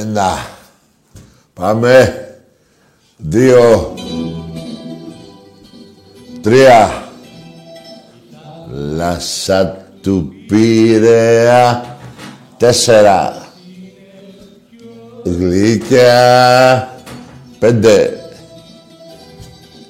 Ένα. 0.00 0.46
Πάμε. 1.54 2.20
Δύο. 3.16 3.94
Τρία. 6.40 7.08
Λάσα 8.70 9.86
του 10.02 10.32
Πειραιά. 10.48 11.96
Τέσσερα. 12.56 13.46
Γλυκιά. 15.24 16.88
Πέντε. 17.58 18.20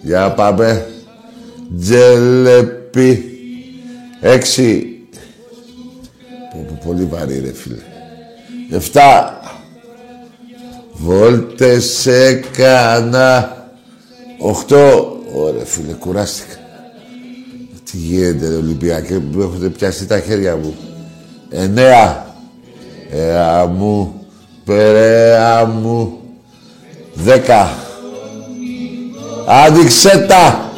Για 0.02 0.32
πάμε. 0.32 0.86
Τζελεπί. 1.80 3.24
Έξι. 4.20 4.90
Πολύ 6.84 7.04
βαρύ 7.04 7.40
ρε 7.40 7.52
φίλε. 7.52 7.82
Εφτά. 8.70 9.35
Βόλτες 10.98 12.06
έκανα. 12.06 13.56
Οχτώ. 14.38 15.16
Ωραία 15.34 15.64
φίλε, 15.64 15.92
κουράστηκα. 15.92 16.54
Τι 17.90 17.96
γίνεται 17.96 18.48
ρε 18.48 18.54
Ολυμπιακέ, 18.54 19.20
μου 19.32 19.42
έχετε 19.42 19.68
πιάσει 19.68 20.06
τα 20.06 20.20
χέρια 20.20 20.56
μου. 20.56 20.74
Εννέα. 21.50 22.34
Εα 23.10 23.66
μου, 23.66 24.26
περαία 24.64 25.64
μου. 25.64 26.18
Δέκα. 27.14 27.70
Άνοιξε 29.46 30.26
τα. 30.28 30.70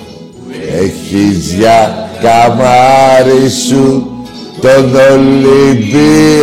Έχεις 0.72 1.52
για 1.52 2.08
καμάρι 2.22 3.48
σου 3.48 4.12
τον 4.60 4.94
Ολυμπιακό 5.12 6.36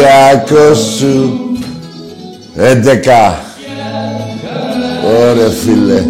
σου. 0.73 1.39
Έντεκα. 2.55 3.44
Ωραία 5.05 5.49
φίλε, 5.49 6.05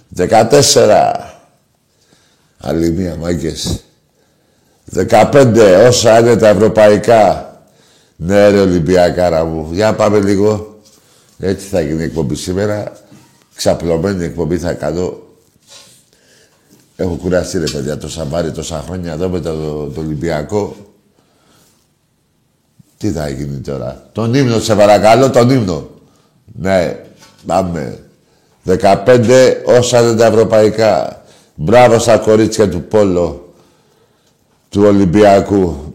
Δεκατέσσερα. 0.08 1.32
Άλλη 2.60 2.90
μία, 2.90 3.16
μάγκες. 3.20 3.84
Δεκαπέντε, 4.84 5.86
όσα 5.86 6.18
είναι 6.18 6.36
τα 6.36 6.48
ευρωπαϊκά. 6.48 7.48
Ναι 8.16 8.48
ρε 8.48 8.60
Ολυμπιακάρα 8.60 9.44
μου. 9.44 9.68
Για 9.72 9.94
πάμε 9.94 10.18
λίγο. 10.20 10.78
Έτσι 11.38 11.66
θα 11.66 11.80
γίνει 11.80 12.00
η 12.00 12.04
εκπομπή 12.04 12.34
σήμερα. 12.34 12.92
Ξαπλωμένη 13.54 14.24
εκπομπή 14.24 14.58
θα 14.58 14.72
κάνω. 14.72 15.18
Έχω 16.96 17.14
κουραστεί 17.14 17.58
ρε 17.58 17.64
παιδιά 17.64 17.98
το 17.98 18.08
Σαμπάρι 18.08 18.52
τόσα 18.52 18.84
χρόνια 18.86 19.12
εδώ 19.12 19.28
με 19.28 19.40
το, 19.40 19.86
το 19.86 20.00
Ολυμπιακό. 20.00 20.76
Τι 22.98 23.10
θα 23.10 23.28
γίνει 23.28 23.58
τώρα; 23.58 24.08
Τον 24.12 24.34
ύμνο 24.34 24.58
σε 24.58 24.74
παρακαλώ, 24.74 25.30
τον 25.30 25.50
ύμνο. 25.50 25.88
Ναι, 26.44 26.96
πάμε. 27.46 27.98
15 28.66 29.52
όσα 29.64 30.00
είναι 30.00 30.14
τα 30.14 30.26
ευρωπαϊκά. 30.26 31.22
Μπράβο 31.54 31.98
στα 31.98 32.18
κορίτσια 32.18 32.68
του 32.68 32.82
Πόλο 32.82 33.54
του 34.68 34.82
Ολυμπιακού. 34.82 35.94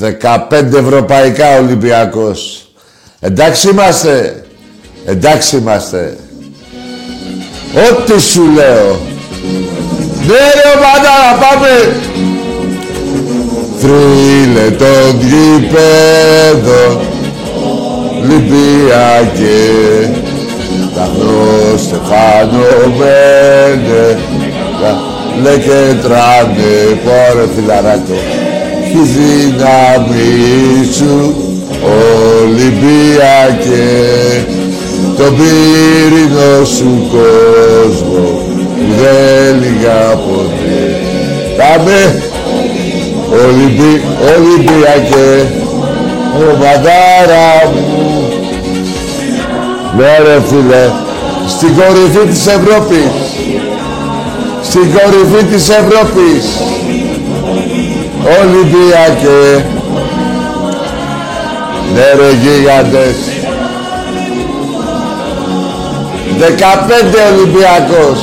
15 0.00 0.50
ευρωπαϊκά 0.50 1.58
Ολυμπιακός. 1.58 2.72
Εντάξει 3.20 3.68
είμαστε. 3.68 4.44
Εντάξει 5.04 5.56
είμαστε. 5.56 6.18
Ό,τι 7.74 8.20
σου 8.20 8.42
λέω. 8.54 8.98
Ναι 10.26 10.42
ρε 10.54 10.68
ομάδα, 10.76 11.14
πάμε. 11.40 11.74
Θρύλε 13.78 14.66
των 14.70 15.20
γηπέδων 15.20 16.92
Λιμπιακέ 18.28 19.62
τα 20.94 21.08
στεφανωμένε 21.76 22.98
Λέ 25.42 25.56
και 25.58 25.94
τράνε, 26.02 26.74
πόρε 27.04 27.46
φιλαράκο 27.54 28.18
Κι 28.90 29.02
δύναμη 29.14 30.32
σου 30.94 31.14
Ολυμπιακέ 32.42 33.84
το 35.16 35.24
πύρινο 35.24 36.64
σου 36.64 37.08
κόσμο 37.10 38.42
που 38.48 38.94
δεν 39.00 39.60
λίγα 39.60 40.00
ποτέ. 40.00 41.00
Πάμε! 41.56 42.22
Ολυμπι... 43.30 44.02
Ολυμπιακέ, 44.36 45.52
ο 46.36 46.56
μαντάρα 46.56 47.72
μου. 47.74 48.28
Ναι 49.96 50.18
ρε 50.24 50.40
φίλε, 50.48 50.90
στην 51.48 51.74
κορυφή 51.74 52.26
της 52.30 52.46
Ευρώπης. 52.46 53.10
Στην 54.62 54.82
κορυφή 54.92 55.44
της 55.44 55.68
Ευρώπης. 55.68 56.44
Ολυμπιακέ. 58.40 59.64
Ναι 61.94 62.12
ρε 62.18 62.30
γίγαντες. 62.42 63.33
Δεκαπέντε 66.38 67.18
Ολυμπιακός. 67.32 68.20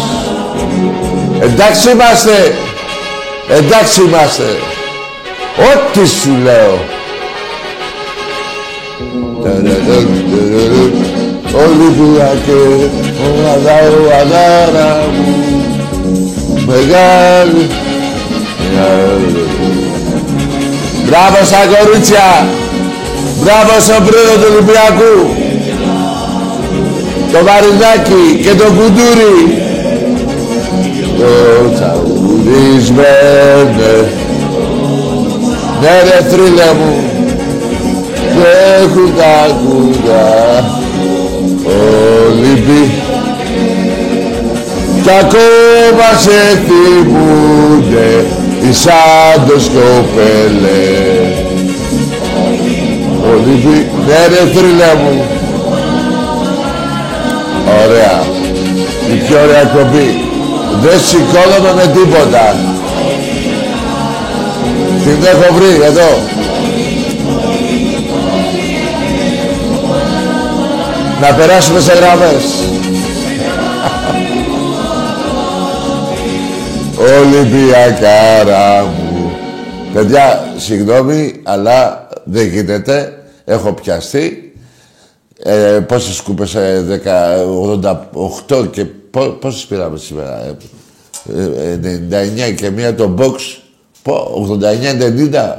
Εντάξει 1.41 1.91
είμαστε. 1.91 2.53
Εντάξει 3.49 4.01
είμαστε. 4.01 4.43
Ό,τι 5.57 6.07
σου 6.07 6.37
λέω. 6.43 6.79
Ολυμπιακές, 11.53 12.89
ο 13.23 13.49
αδάρα 14.21 15.05
μου, 15.13 15.55
μεγάλη 16.65 17.69
Μπράβο 21.05 21.45
στα 21.45 21.57
κορίτσια. 21.57 22.47
Μπράβο 23.43 23.79
στον 23.79 24.05
πρόεδρο 24.05 24.35
του 24.35 24.47
Ολυμπιακού. 24.51 25.40
Το 27.31 27.39
Βαρινάκι 27.45 28.23
και 28.43 28.53
το 28.55 28.63
Κουντούρι. 28.63 29.37
Το 31.17 31.29
τσαουδισμένε. 31.73 33.93
Ναι 35.81 35.95
ρε 36.03 36.19
θρύλε 36.29 36.69
μου. 36.79 36.93
Και 38.15 38.51
έχουν 38.81 39.09
τα 39.17 39.35
κούδα. 39.63 40.27
Ολυμπί. 42.27 42.85
Κι 45.03 45.13
ακόμα 45.19 46.09
σε 46.19 46.39
θυμούνται 46.65 48.09
οι 48.61 48.71
Σάντος 48.73 49.65
κοπέλε. 49.73 50.83
Ολύμπη, 53.31 53.77
ναι 54.07 54.21
ρε 54.27 54.41
θρύλα 54.53 54.91
μου. 54.95 55.15
Ωραία. 57.65 58.23
Η 59.13 59.17
πιο 59.27 59.39
ωραία 59.41 59.63
κομπή. 59.63 60.09
Δεν 60.81 60.99
σηκώνομαι 60.99 61.73
με 61.75 61.91
τίποτα. 61.93 62.55
Την 65.03 65.23
έχω 65.23 65.53
βρει 65.53 65.83
εδώ. 65.83 66.29
Να 71.21 71.33
περάσουμε 71.35 71.79
σε 71.79 71.93
γραμμές. 71.93 72.43
Ολυμπιακάρα 77.19 78.83
μου. 78.83 79.31
Παιδιά, 79.93 80.53
συγγνώμη, 80.57 81.33
αλλά 81.43 82.07
δεν 82.23 82.47
γίνεται. 82.47 83.13
Έχω 83.45 83.73
πιαστεί. 83.73 84.50
Ε, 85.43 85.79
πόσες 85.87 86.21
κούπες, 86.21 86.55
ε, 86.55 87.01
88 88.47 88.65
και 88.71 88.85
πό, 88.85 89.25
πόσες 89.25 89.65
πήραμε 89.65 89.97
σήμερα. 89.97 90.57
Ε, 91.35 91.77
99 91.77 92.47
ε, 92.47 92.51
και 92.51 92.69
μία 92.69 92.95
το 92.95 93.15
box. 93.17 93.35
89-90. 94.03 95.57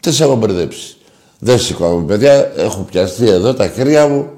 Τι 0.00 0.12
σε 0.12 0.24
έχω 0.24 0.36
μπερδέψει. 0.36 0.96
Δεν 1.38 1.58
σηκώνω, 1.58 2.04
παιδιά. 2.04 2.52
Έχω 2.56 2.80
πιαστεί 2.80 3.28
εδώ 3.28 3.54
τα 3.54 3.68
χέρια 3.68 4.08
μου. 4.08 4.30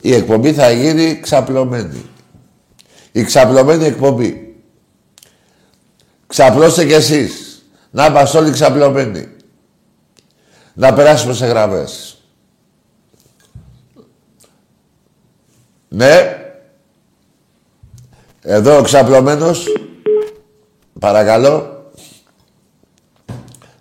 Η 0.00 0.14
εκπομπή 0.14 0.52
θα 0.52 0.70
γίνει 0.70 1.20
ξαπλωμένη. 1.20 2.02
Η 3.12 3.24
ξαπλωμένη 3.24 3.84
εκπομπή. 3.84 4.54
Ξαπλώστε 6.26 6.84
κι 6.84 6.92
εσείς. 6.92 7.64
Να 7.90 8.06
είμαστε 8.06 8.38
όλοι 8.38 8.50
ξαπλωμένοι. 8.50 9.28
Να 10.74 10.92
περάσουμε 10.92 11.34
σε 11.34 11.46
γραμμές. 11.46 12.19
Ναι. 15.92 16.36
Εδώ 18.42 18.78
ο 18.78 18.82
ξαπλωμένος. 18.82 19.66
Παρακαλώ. 21.00 21.84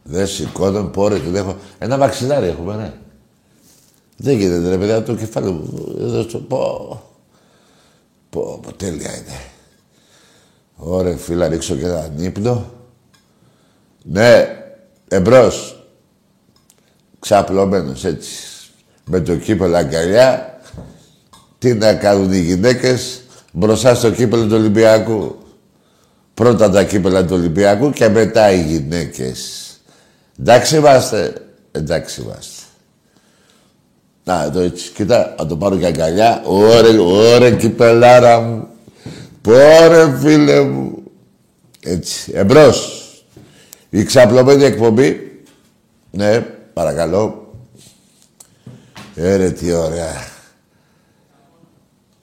Δεν 0.04 0.28
σηκώνω, 0.28 0.84
πόρε 0.84 1.20
και 1.20 1.30
δεν 1.30 1.36
έχω. 1.36 1.58
Ένα 1.80 1.98
μαξιλάρι 1.98 2.48
έχουμε, 2.48 2.76
ναι. 2.76 2.94
Δεν 4.18 4.38
γίνεται, 4.38 4.70
ρε 4.70 4.78
παιδιά, 4.78 5.04
το 5.04 5.16
κεφάλι 5.16 5.52
μου. 5.52 5.96
Εδώ 6.00 6.22
στο... 6.22 6.40
Πω. 6.40 7.02
Πω, 8.30 8.60
πω, 8.62 8.74
τέλεια 8.74 9.16
είναι. 9.16 9.40
Ωραία, 10.76 11.18
φίλα, 11.18 11.48
ρίξω 11.48 11.76
και 11.76 11.86
ένα 11.86 12.12
ύπνο. 12.18 12.72
Ναι, 14.04 14.46
εμπρός. 15.08 15.84
Ξαπλωμένος, 17.20 18.06
έτσι. 18.06 18.34
Με 19.06 19.20
το 19.20 19.36
κύπελο 19.36 19.78
αγκαλιά. 19.78 20.59
Τι 21.60 21.74
να 21.74 21.94
κάνουν 21.94 22.32
οι 22.32 22.40
γυναίκες 22.40 23.22
μπροστά 23.52 23.96
στο 23.96 24.12
κύπελο 24.12 24.44
του 24.44 24.56
Ολυμπιακού. 24.56 25.36
Πρώτα 26.34 26.70
τα 26.70 26.84
κύπελα 26.84 27.26
του 27.26 27.36
Ολυμπιακού 27.36 27.90
και 27.92 28.10
μετά 28.10 28.52
οι 28.52 28.62
γυναίκες. 28.62 29.64
Εντάξει 30.40 30.76
είμαστε. 30.76 31.34
Εντάξει 31.72 32.22
είμαστε. 32.22 32.64
Να, 34.24 34.44
εδώ 34.44 34.60
έτσι. 34.60 34.92
Κοίτα, 34.92 35.36
να 35.38 35.46
το 35.46 35.58
πάρω 35.58 35.78
και 35.78 35.86
αγκαλιά. 35.86 36.42
Ωραία, 36.46 37.02
ωραία 37.02 37.52
κυπελάρα 37.52 38.40
μου. 38.40 38.68
Πόρε 39.42 40.18
φίλε 40.20 40.62
μου. 40.62 41.04
Έτσι. 41.84 42.32
Εμπρός. 42.36 43.04
Η 43.90 44.04
ξαπλωμένη 44.04 44.64
εκπομπή. 44.64 45.42
Ναι, 46.12 46.40
παρακαλώ. 46.74 47.54
Έρε 49.16 49.52
τι 49.52 49.74
ωραία. 49.74 50.38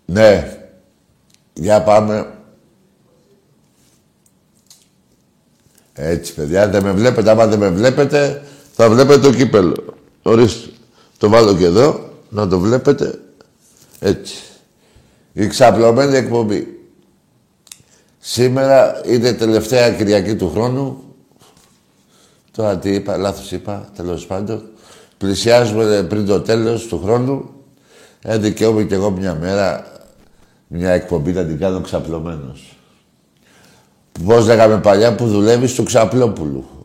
Ναι. 0.06 0.58
Για 1.54 1.82
πάμε. 1.82 2.30
Έτσι, 5.92 6.34
παιδιά, 6.34 6.68
δεν 6.68 6.82
με 6.82 6.92
βλέπετε. 6.92 7.30
Άμα 7.30 7.46
δεν 7.46 7.58
με 7.58 7.68
βλέπετε, 7.68 8.42
θα 8.72 8.88
βλέπετε 8.88 9.20
το 9.20 9.32
κύπελο. 9.32 9.74
Ορίστε. 10.22 10.70
Το 11.18 11.28
βάλω 11.28 11.56
και 11.56 11.64
εδώ, 11.64 12.10
να 12.28 12.48
το 12.48 12.58
βλέπετε. 12.58 13.20
Έτσι. 13.98 14.34
Η 15.32 15.46
ξαπλωμένη 15.46 16.16
εκπομπή. 16.16 16.80
Σήμερα 18.18 19.00
είναι 19.04 19.32
τελευταία 19.32 19.90
Κυριακή 19.90 20.36
του 20.36 20.50
χρόνου. 20.50 21.02
Τώρα 22.50 22.78
τι 22.78 22.94
είπα, 22.94 23.16
λάθος 23.16 23.52
είπα, 23.52 23.88
τέλος 23.96 24.26
πάντων. 24.26 24.62
Πλησιάζουμε 25.18 26.06
πριν 26.08 26.26
το 26.26 26.40
τέλος 26.40 26.86
του 26.86 27.00
χρόνου. 27.04 27.50
Ε, 28.22 28.38
δικαιούμαι 28.38 28.84
κι 28.84 28.94
εγώ 28.94 29.10
μια 29.10 29.34
μέρα, 29.34 29.95
μια 30.66 30.90
εκπομπή 30.90 31.32
να 31.32 31.44
την 31.44 31.58
κάνω 31.58 31.80
ξαπλωμένος. 31.80 32.76
Πώς 34.24 34.46
λέγαμε 34.46 34.80
παλιά 34.80 35.14
που 35.14 35.26
δουλεύεις 35.26 35.70
στο 35.70 35.82
Ξαπλόπουλου. 35.82 36.64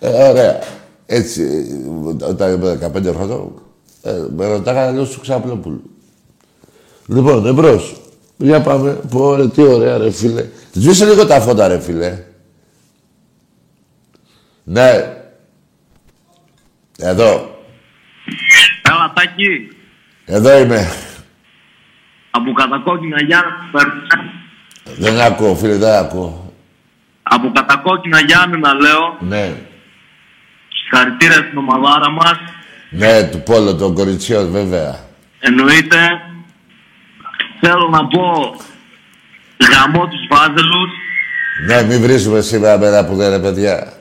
ε, 0.00 0.28
ωραία. 0.28 0.58
Έτσι, 1.06 1.66
όταν 2.28 2.52
ήμουν 2.52 2.78
15 2.82 3.14
χρόνια, 3.14 3.36
ε, 4.02 4.24
με 4.36 4.46
ρωτάγανε 4.46 4.92
λέω 4.92 5.04
στο 5.04 5.20
Ξαπλόπουλου. 5.20 5.90
Λοιπόν, 7.06 7.46
εμπρός. 7.46 8.00
Για 8.36 8.60
πάμε. 8.60 8.92
Πω, 9.10 9.34
ρε, 9.34 9.48
τι 9.48 9.62
ωραία, 9.62 9.98
ρε, 9.98 10.10
φίλε. 10.10 10.46
Σβήσε 10.72 11.04
λίγο 11.04 11.26
τα 11.26 11.40
φώτα, 11.40 11.68
ρε, 11.68 11.80
φίλε. 11.80 12.24
Ναι. 14.64 15.16
Εδώ. 16.98 17.56
Έλα, 18.82 19.12
Τάκη. 19.14 19.77
Εδώ 20.30 20.58
είμαι. 20.58 20.92
Από 22.30 22.52
κατακόκκινα 22.52 23.22
Γιάννη 23.22 23.52
Δεν 24.96 25.20
ακούω, 25.20 25.54
φίλε, 25.54 25.76
δεν 25.76 25.94
ακούω. 25.94 26.52
Από 27.22 27.50
κατακόκκινα 27.54 28.20
Γιάννη 28.20 28.58
να 28.58 28.74
λέω. 28.74 29.16
Ναι. 29.20 29.54
Συγχαρητήρια 30.68 31.34
στην 31.34 31.58
ομαδάρα 31.58 32.10
μας. 32.10 32.38
Ναι, 32.90 33.22
του 33.22 33.42
Πόλο, 33.42 33.74
των 33.76 33.94
κοριτσιών, 33.94 34.50
βέβαια. 34.50 34.98
Εννοείται. 35.40 35.98
Θέλω 37.60 37.88
να 37.88 38.06
πω 38.06 38.54
γαμό 39.72 40.06
τους 40.06 40.26
βάζελους. 40.30 40.90
Ναι, 41.66 41.82
μην 41.82 42.00
βρίζουμε 42.00 42.40
σήμερα 42.40 42.78
μέρα 42.78 43.04
που 43.04 43.14
λένε 43.14 43.38
παιδιά. 43.38 43.92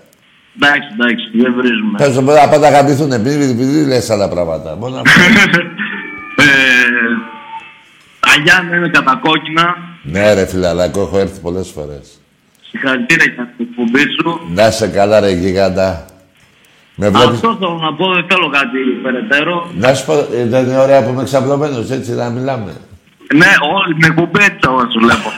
Εντάξει, 0.62 0.88
εντάξει, 0.94 1.26
δεν 1.34 1.54
βρίζουμε. 1.58 1.98
Πες 1.98 2.18
μου, 2.18 2.32
να 2.32 2.50
πάντα 2.50 2.68
αγαπηθούν, 2.68 3.22
μην, 3.22 3.56
μην 3.56 3.88
λες 3.88 4.10
άλλα 4.10 4.30
πράγματα. 4.30 4.76
Μόνο 4.76 5.02
ε, 6.38 6.46
τα 8.20 8.41
Γιάννα 8.44 8.75
είναι 8.75 8.89
κατακόκκινα. 8.89 9.75
Ναι 10.03 10.34
ρε 10.34 10.46
φιλαλάκο, 10.46 11.01
έχω 11.01 11.20
έρθει 11.20 11.39
πολλές 11.39 11.70
φορές. 11.70 12.22
Συγχαρητήρια 12.70 13.34
για 13.36 13.53
την 13.58 13.67
εκπομπή 13.70 14.00
σου. 14.00 14.39
Να 14.53 14.72
σε 14.72 14.88
καλά 14.88 15.20
ρε 15.20 15.32
γίγαντα. 15.32 16.06
Με 16.96 17.10
βλέπεις... 17.10 17.29
Αυτό 17.29 17.58
θέλω 17.60 17.79
να 17.82 17.94
πω, 17.94 18.13
δεν 18.13 18.25
θέλω 18.29 18.50
κάτι 18.50 18.77
περαιτέρω. 19.03 19.72
Να 19.75 19.94
σου 19.94 20.06
πω, 20.06 20.13
ε, 20.13 20.46
δεν 20.46 20.65
είναι 20.65 20.77
ωραία 20.77 21.03
που 21.03 21.10
είμαι 21.10 21.24
ξαπλωμένος, 21.24 21.89
έτσι 21.89 22.12
να 22.12 22.29
μιλάμε. 22.29 22.72
Ναι, 23.36 23.51
όλη 23.75 23.94
την 23.94 24.03
εκπομπή 24.12 24.44
έτσι 24.44 24.60
σου 24.94 25.00
βλέπω. 25.00 25.29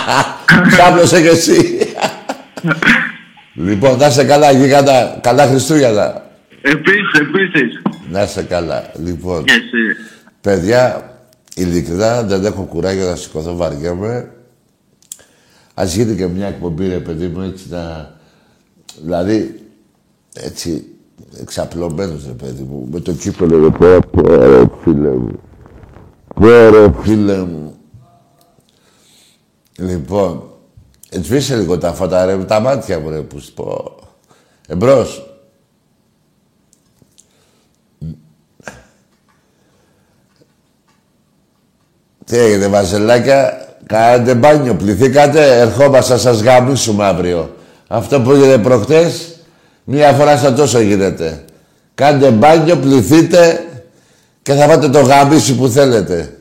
Ξάπλωσε 0.72 1.20
κι 1.20 1.26
εσύ. 1.26 1.78
λοιπόν, 3.68 3.98
να 3.98 4.06
είσαι 4.06 4.24
καλά, 4.24 4.52
γίγαντα. 4.52 5.18
Καλά 5.22 5.46
Χριστούγεννα. 5.46 6.22
Επίσης, 6.62 7.12
επίσης. 7.20 7.82
Να 8.10 8.22
είσαι 8.22 8.42
καλά. 8.42 8.90
Λοιπόν, 9.04 9.44
και 9.44 9.52
εσύ. 9.52 9.96
Παιδιά, 10.40 11.14
ειλικρινά 11.54 12.22
δεν 12.22 12.44
έχω 12.44 12.62
κουράγιο 12.62 13.08
να 13.08 13.16
σηκωθώ, 13.16 13.56
βαριέμαι. 13.56 14.32
Ας 15.74 15.94
γίνει 15.94 16.16
και 16.16 16.26
μια 16.26 16.46
εκπομπή, 16.46 16.88
ρε 16.88 16.98
παιδί 16.98 17.26
μου, 17.26 17.40
έτσι 17.40 17.68
να... 17.68 18.14
Δηλαδή, 19.02 19.60
έτσι, 20.34 20.84
εξαπλωμένος, 21.40 22.26
ρε 22.26 22.32
παιδί 22.32 22.62
μου, 22.62 22.88
με 22.90 23.00
το 23.00 23.12
κύπελο, 23.12 23.58
ρε 23.58 24.64
φίλε 24.82 25.10
μου. 25.10 25.40
Πόρε, 26.34 26.92
φίλε 27.02 27.38
μου. 27.38 27.74
Λοιπόν, 29.76 30.42
σβήσε 31.10 31.56
λίγο 31.56 31.78
τα 31.78 31.92
φώτα 31.92 32.24
ρε, 32.24 32.36
τα 32.36 32.60
μάτια 32.60 33.00
μου 33.00 33.10
ρε, 33.10 33.20
που 33.20 33.42
πω. 33.54 33.94
Εμπρός. 34.66 35.29
Τι 42.30 42.38
έγινε, 42.38 42.66
βαζελάκια, 42.66 43.66
κάνετε 43.86 44.34
μπάνιο, 44.34 44.74
πληθήκατε, 44.74 45.60
ερχόμαστε 45.60 46.12
να 46.12 46.18
σας 46.18 46.40
γαμίσουμε 46.40 47.04
αύριο. 47.04 47.54
Αυτό 47.88 48.20
που 48.20 48.30
έγινε 48.30 48.58
προχτές, 48.58 49.36
μία 49.84 50.12
φορά 50.12 50.36
σαν 50.36 50.54
τόσο 50.54 50.80
γίνεται. 50.80 51.44
Κάντε 51.94 52.30
μπάνιο, 52.30 52.76
πληθείτε 52.76 53.64
και 54.42 54.52
θα 54.52 54.66
πάτε 54.66 54.88
το 54.88 55.00
γαμίσι 55.00 55.54
που 55.56 55.68
θέλετε. 55.68 56.38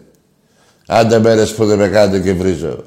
Άντε 0.88 1.20
μέρες 1.20 1.54
που 1.54 1.66
δεν 1.66 1.78
με 1.78 1.88
κάνετε 1.88 2.20
και 2.20 2.34
βρίζω. 2.34 2.84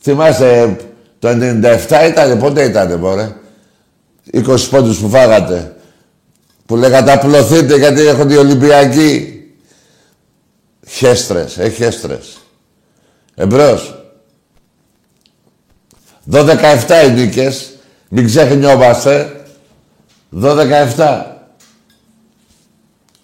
Θυμάστε, 0.00 0.76
το 1.18 1.28
97 1.28 2.08
ήταν, 2.08 2.38
πότε 2.38 2.62
ήταν, 2.62 2.98
μωρέ; 2.98 3.32
20 4.32 4.68
πόντους 4.70 4.98
που 4.98 5.08
φάγατε. 5.08 5.76
Που 6.66 6.76
λέγατε 6.76 7.12
απλωθείτε 7.12 7.76
γιατί 7.76 8.06
έχουν 8.06 8.30
οι 8.30 8.36
Ολυμπιακοί. 8.36 9.37
Χέστρες, 10.88 11.58
ε, 11.58 11.68
χέστρες. 11.68 12.38
Εμπρός. 13.34 14.02
12-17 16.24 17.04
οι 17.06 17.10
νίκες. 17.12 17.72
Μην 18.08 18.26
ξεχνιόμαστε. 18.26 19.44
12-17. 20.30 21.36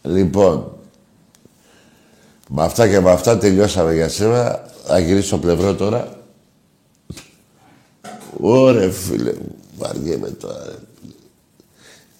Λοιπόν. 0.02 0.72
Με 2.48 2.62
αυτά 2.62 2.88
και 2.88 3.00
με 3.00 3.10
αυτά 3.10 3.38
τελειώσαμε 3.38 3.94
για 3.94 4.08
σήμερα. 4.08 4.64
Θα 4.84 4.98
γυρίσω 4.98 5.26
στο 5.26 5.38
πλευρό 5.38 5.74
τώρα. 5.74 6.18
Ωρε 8.40 8.90
φίλε 8.90 9.32
μου. 9.32 9.54
Βαριέμαι 9.78 10.28
τώρα. 10.28 10.64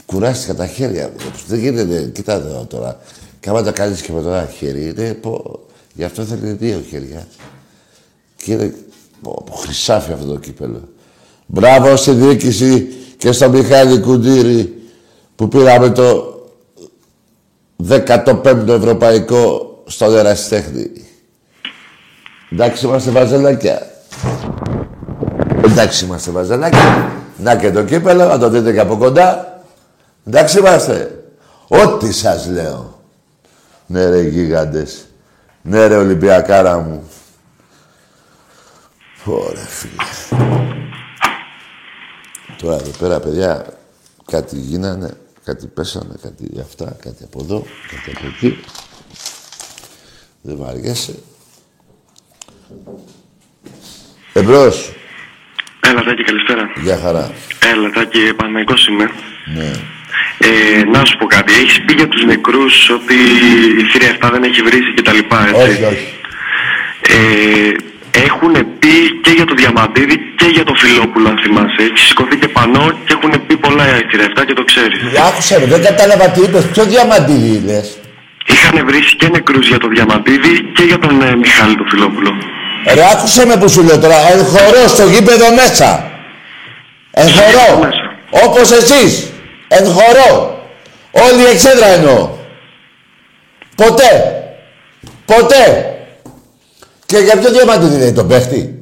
Κουράστηκα 0.07 0.55
τα 0.55 0.67
χέρια 0.67 1.09
μου. 1.09 1.33
Δεν 1.47 1.59
γίνεται. 1.59 2.11
Κοιτάτε 2.15 2.67
τώρα. 2.69 3.01
Και 3.45 3.51
άμα 3.51 3.63
τα 3.63 3.73
κάνεις 3.73 4.01
και 4.01 4.13
με 4.13 4.23
το 4.23 4.29
ένα 4.29 4.47
χέρι, 4.47 4.89
είναι 4.89 5.15
πω... 5.15 5.61
Γι' 5.95 6.05
αυτό 6.05 6.23
θέλει 6.23 6.53
δύο 6.53 6.83
χέρια. 6.89 7.27
Και 8.37 8.53
είναι 8.53 8.75
πω, 9.23 9.43
πω, 9.47 9.57
χρυσάφι 9.57 10.13
αυτό 10.13 10.27
το 10.27 10.39
κύπελο. 10.39 10.89
Μπράβο 11.47 11.97
στη 11.97 12.11
διοίκηση 12.11 12.95
και 13.17 13.33
στο 13.33 13.49
Μιχάλη 13.49 14.01
Κουντήρη 14.01 14.83
που 15.37 15.49
πήραμε 15.49 15.91
το 15.91 16.35
15ο 17.89 18.69
Ευρωπαϊκό 18.69 19.75
στο 19.87 20.11
Ερασιτέχνη. 20.11 20.91
Εντάξει 22.53 22.87
είμαστε 22.87 23.11
βαζελάκια. 23.11 23.87
Εντάξει 25.65 26.05
είμαστε 26.05 26.31
βαζελάκια. 26.31 27.13
Να 27.37 27.57
και 27.57 27.71
το 27.71 27.85
κύπελο, 27.85 28.25
να 28.25 28.39
το 28.39 28.49
δείτε 28.49 28.73
και 28.73 28.81
από 28.81 28.97
κοντά. 28.97 29.61
Εντάξει 30.27 30.59
είμαστε. 30.59 31.25
Ό,τι 31.69 32.13
σας 32.13 32.49
λέω. 32.49 32.94
Ναι 33.87 34.09
ρε 34.09 34.21
γίγαντες. 34.21 35.07
Ναι 35.63 35.87
ρε 35.87 35.97
Ολυμπιακάρα 35.97 36.79
μου. 36.79 37.09
Ωραία 39.25 39.65
φίλε. 39.65 40.39
Τώρα 42.57 42.75
εδώ 42.75 42.91
πέρα 42.99 43.21
παιδιά 43.21 43.67
κάτι 44.31 44.57
γίνανε, 44.57 45.17
κάτι 45.45 45.67
πέσανε, 45.67 46.15
κάτι 46.23 46.51
αυτά, 46.61 46.97
κάτι 47.03 47.25
από 47.25 47.41
εδώ, 47.43 47.67
κάτι 47.91 48.17
από 48.17 48.27
εκεί. 48.27 48.59
Δεν 50.41 50.57
μ' 50.57 50.65
αργέσαι. 50.65 51.15
Εμπρός. 54.33 54.93
Έλα, 55.81 56.03
Τάκη, 56.03 56.23
καλησπέρα. 56.23 56.71
Γεια 56.83 56.99
χαρά. 56.99 57.33
Έλα, 57.73 57.91
Τάκη, 57.91 58.19
επαναϊκός 58.19 58.87
είμαι. 58.87 59.11
Ναι. 59.55 59.73
Ε, 60.47 60.85
να 60.95 61.05
σου 61.05 61.17
πω 61.19 61.27
κάτι. 61.27 61.53
Έχεις 61.53 61.81
πει 61.85 61.93
για 62.01 62.09
τους 62.09 62.25
νεκρούς 62.25 62.75
ότι 62.99 63.17
η 63.81 63.85
θηρία 63.91 64.11
7 64.21 64.29
δεν 64.33 64.43
έχει 64.43 64.61
βρήσει 64.63 64.91
και 64.97 65.03
τα 65.03 65.13
λοιπά, 65.13 65.39
έτσι; 65.49 65.63
Όχι, 65.63 65.85
όχι. 65.93 66.07
Ε, 67.17 67.73
έχουν 68.27 68.53
πει 68.79 68.95
και 69.25 69.31
για 69.39 69.45
το 69.45 69.55
Διαμαντίδη 69.55 70.17
και 70.37 70.47
για 70.57 70.65
το 70.65 70.75
Φιλόπουλο, 70.75 71.29
αν 71.29 71.39
θυμάσαι. 71.43 71.81
Έχει 71.87 71.99
σηκωθεί 72.09 72.37
και 72.37 72.49
πανό 72.49 72.85
και 73.05 73.13
έχουν 73.17 73.47
πει 73.47 73.57
πολλά 73.57 73.85
η 74.03 74.05
θηρία 74.11 74.29
7 74.37 74.45
και 74.47 74.53
το 74.53 74.65
ξέρεις. 74.65 74.99
Άκουσε 75.29 75.61
με, 75.61 75.67
δεν 75.67 75.83
κατάλαβα 75.83 76.27
τι 76.31 76.41
είπες. 76.41 76.65
Ποιο 76.73 76.85
διαμαντήρι 76.85 77.63
λες. 77.69 77.99
Είχαν 78.47 78.87
βρήσει 78.87 79.17
και 79.17 79.29
νεκρούς 79.29 79.67
για 79.69 79.79
το 79.79 79.89
Διαμαντίδη 79.89 80.53
και 80.77 80.83
για 80.83 80.99
τον 80.99 81.23
ε, 81.23 81.37
Μιχάλη 81.37 81.75
τον 81.77 81.89
Φιλόπουλο. 81.89 82.31
Ρε 82.95 83.05
άκουσε 83.13 83.47
με 83.47 83.57
που 83.57 83.69
σου 83.69 83.83
λέω 83.83 83.99
τώρα. 83.99 84.19
Εγχωρώ 84.33 84.89
στο 84.89 85.05
γήπεδο 85.13 85.47
μέσα. 85.55 86.11
Εγχωρώ. 87.11 87.79
Μέσα. 87.81 88.03
Όπως 88.47 88.71
εσείς. 88.71 89.34
Εγχωρώ. 89.69 90.59
Όλη 91.13 91.43
η 91.43 91.51
εξέδρα 91.53 91.87
εννοώ. 91.87 92.29
Ποτέ. 93.77 94.43
Ποτέ. 95.25 95.95
Και 97.07 97.19
για 97.19 97.37
ποιο 97.37 97.51
διαμαντίδι 97.51 97.97
λέει 97.97 98.13
τον 98.13 98.29
παίχτη; 98.29 98.79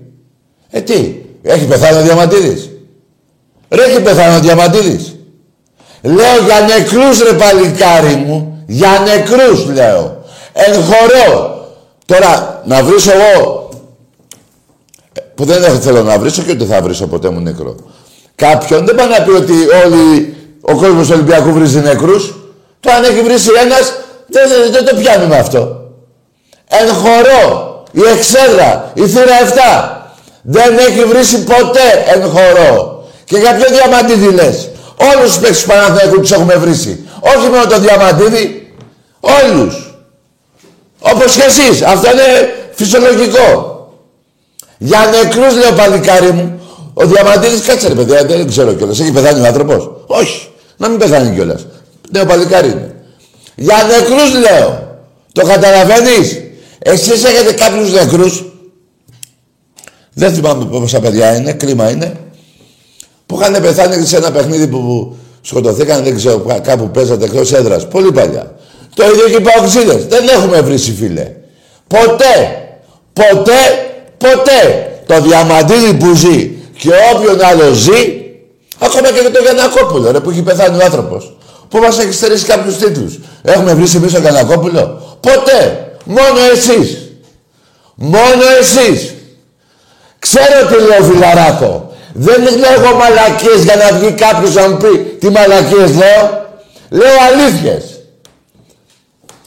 Ε 0.70 0.80
τι; 0.80 1.14
Έχει 1.42 1.66
πεθάνει 1.66 1.98
ο 1.98 2.02
διαμαντίδης. 2.02 2.70
Ρε 3.68 3.82
έχει 3.84 4.00
πεθάνει 4.00 4.36
ο 4.36 4.40
διαμαντίδης. 4.40 5.16
Λέω 6.02 6.44
για 6.44 6.60
νεκρούς 6.60 7.22
ρε 7.22 7.32
παλικάρι 7.32 8.14
μου. 8.14 8.64
Για 8.66 9.02
νεκρούς 9.04 9.66
λέω. 9.66 10.24
Εγχωρώ. 10.52 11.66
Τώρα 12.06 12.62
να 12.64 12.82
βρίσω 12.82 13.10
εγώ 13.12 13.70
που 15.34 15.44
δεν 15.44 15.80
θέλω 15.80 16.02
να 16.02 16.18
βρίσω 16.18 16.42
και 16.42 16.52
ούτε 16.52 16.64
θα 16.64 16.82
βρίσω 16.82 17.06
ποτέ 17.06 17.30
μου 17.30 17.40
νεκρό. 17.40 17.76
Κάποιον 18.34 18.86
δεν 18.86 18.94
πάει 18.94 19.08
να 19.08 19.22
πει 19.22 19.30
ότι 19.30 19.52
όλοι 19.84 20.36
ο 20.62 20.74
κόσμος 20.74 21.06
του 21.06 21.12
Ολυμπιακού 21.14 21.52
βρίζει 21.52 21.80
νεκρούς. 21.80 22.34
Το 22.80 22.90
αν 22.92 23.04
έχει 23.04 23.20
βρίσει 23.20 23.50
ένας, 23.64 23.94
δεν, 24.26 24.48
δεν, 24.48 24.72
δεν 24.72 24.84
το 24.84 24.94
πιάνουμε 25.00 25.36
αυτό. 25.36 25.80
Εν 26.68 26.88
χορό, 26.94 27.82
η 27.92 28.00
εξέδρα, 28.16 28.90
η 28.94 29.06
θύρα 29.06 29.38
7, 29.54 30.00
δεν 30.42 30.78
έχει 30.78 31.04
βρίσει 31.04 31.44
ποτέ 31.44 32.04
εν 32.06 32.22
χορό. 32.22 33.04
Και 33.24 33.36
για 33.36 33.54
ποιο 33.54 33.66
διαμαντίδι 33.70 34.34
λες; 34.34 34.70
Όλους 34.96 35.30
τους 35.30 35.38
παίκτες 35.38 35.62
του 35.62 35.68
Παναθηναϊκού 35.68 36.20
τους 36.20 36.30
έχουμε 36.30 36.54
βρίσει. 36.54 37.08
Όχι 37.20 37.48
μόνο 37.48 37.66
το 37.66 37.78
διαμαντίδι, 37.78 38.74
όλους. 39.20 39.94
Όπως 41.00 41.36
και 41.36 41.42
εσείς. 41.42 41.82
Αυτό 41.82 42.10
είναι 42.10 42.54
φυσιολογικό. 42.72 43.76
Για 44.78 45.10
νεκρούς 45.10 45.56
λέω 45.56 45.72
παλικάρι 45.72 46.32
μου. 46.32 46.60
Ο 46.94 47.06
Διαμαντίδης 47.06 47.62
κάτσε 47.66 47.88
ρε 47.88 47.94
παιδιά, 47.94 48.24
δεν 48.24 48.48
ξέρω 48.48 48.72
κιόλας. 48.72 49.00
Έχει 49.00 49.12
πεθάνει 49.12 49.40
ο 49.40 49.46
άνθρωπος; 49.46 49.90
Όχι. 50.06 50.51
Να 50.76 50.88
μην 50.88 50.98
πεθάνει 50.98 51.34
κιόλας. 51.34 51.66
Ναι, 52.10 52.20
ο 52.20 52.26
παλικάρι 52.26 52.70
είναι. 52.70 52.94
Για 53.54 53.76
νεκρούς 53.90 54.32
λέω. 54.32 54.96
Το 55.32 55.46
καταλαβαίνεις; 55.46 56.40
Εσείς 56.78 57.24
έχετε 57.24 57.52
κάποιους 57.52 57.92
νεκρούς; 57.92 58.44
Δεν 60.14 60.34
θυμάμαι 60.34 60.64
πόσα 60.64 61.00
παιδιά 61.00 61.36
είναι, 61.36 61.52
κρίμα 61.52 61.90
είναι. 61.90 62.16
Που 63.26 63.38
είχαν 63.40 63.62
πεθάνει 63.62 64.06
σε 64.06 64.16
ένα 64.16 64.30
παιχνίδι 64.30 64.66
που 64.66 65.16
σκοτωθήκαν, 65.40 66.04
δεν 66.04 66.16
ξέρω, 66.16 66.60
κάπου 66.62 66.90
παίζατε 66.90 67.24
εκτός 67.24 67.52
έδρας. 67.52 67.88
Πολύ 67.88 68.12
παλιά. 68.12 68.54
Το 68.94 69.04
ίδιο 69.04 69.28
και 69.28 69.36
οι 69.36 69.40
παοξίδες. 69.40 70.06
Δεν 70.06 70.28
έχουμε 70.28 70.60
βρει 70.60 70.78
φίλε. 70.78 71.32
Ποτέ, 71.86 72.58
ποτέ, 73.12 73.60
ποτέ 74.18 74.86
το 75.06 75.20
διαμαντίδι 75.20 75.94
που 75.94 76.14
ζει 76.14 76.50
και 76.78 76.90
όποιον 77.14 77.44
άλλο 77.44 77.72
ζει, 77.72 78.21
ακόμα 78.78 79.10
και 79.10 79.30
το 79.32 79.42
Γιανακόπουλο, 79.42 80.10
ρε, 80.10 80.20
που 80.20 80.30
έχει 80.30 80.42
πεθάνει 80.42 80.76
ο 80.80 80.84
άνθρωπος, 80.84 81.36
που 81.68 81.78
μας 81.78 81.98
έχει 81.98 82.12
στερήσει 82.12 82.44
κάποιους 82.44 82.76
τίτλους. 82.76 83.18
Έχουμε 83.42 83.74
βρει 83.74 83.90
εμείς 83.96 84.12
τον 84.12 84.20
Γιανακόπουλο. 84.20 85.16
Ποτέ. 85.20 85.86
Μόνο 86.04 86.38
εσείς. 86.52 86.98
Μόνο 87.94 88.42
εσείς. 88.60 89.14
Ξέρω 90.18 90.66
τι 90.68 90.74
λέω 90.74 91.02
φιλαράκο. 91.02 91.92
Δεν 92.12 92.42
λέω 92.42 92.72
εγώ 92.72 92.96
μαλακίες 92.96 93.62
για 93.62 93.76
να 93.76 93.98
βγει 93.98 94.12
κάποιος 94.12 94.54
να 94.54 94.68
μου 94.68 94.76
πει 94.76 94.98
τι 94.98 95.28
μαλακίες 95.28 95.90
λέω. 95.94 96.46
Λέω 96.88 97.16
αλήθειες. 97.32 98.00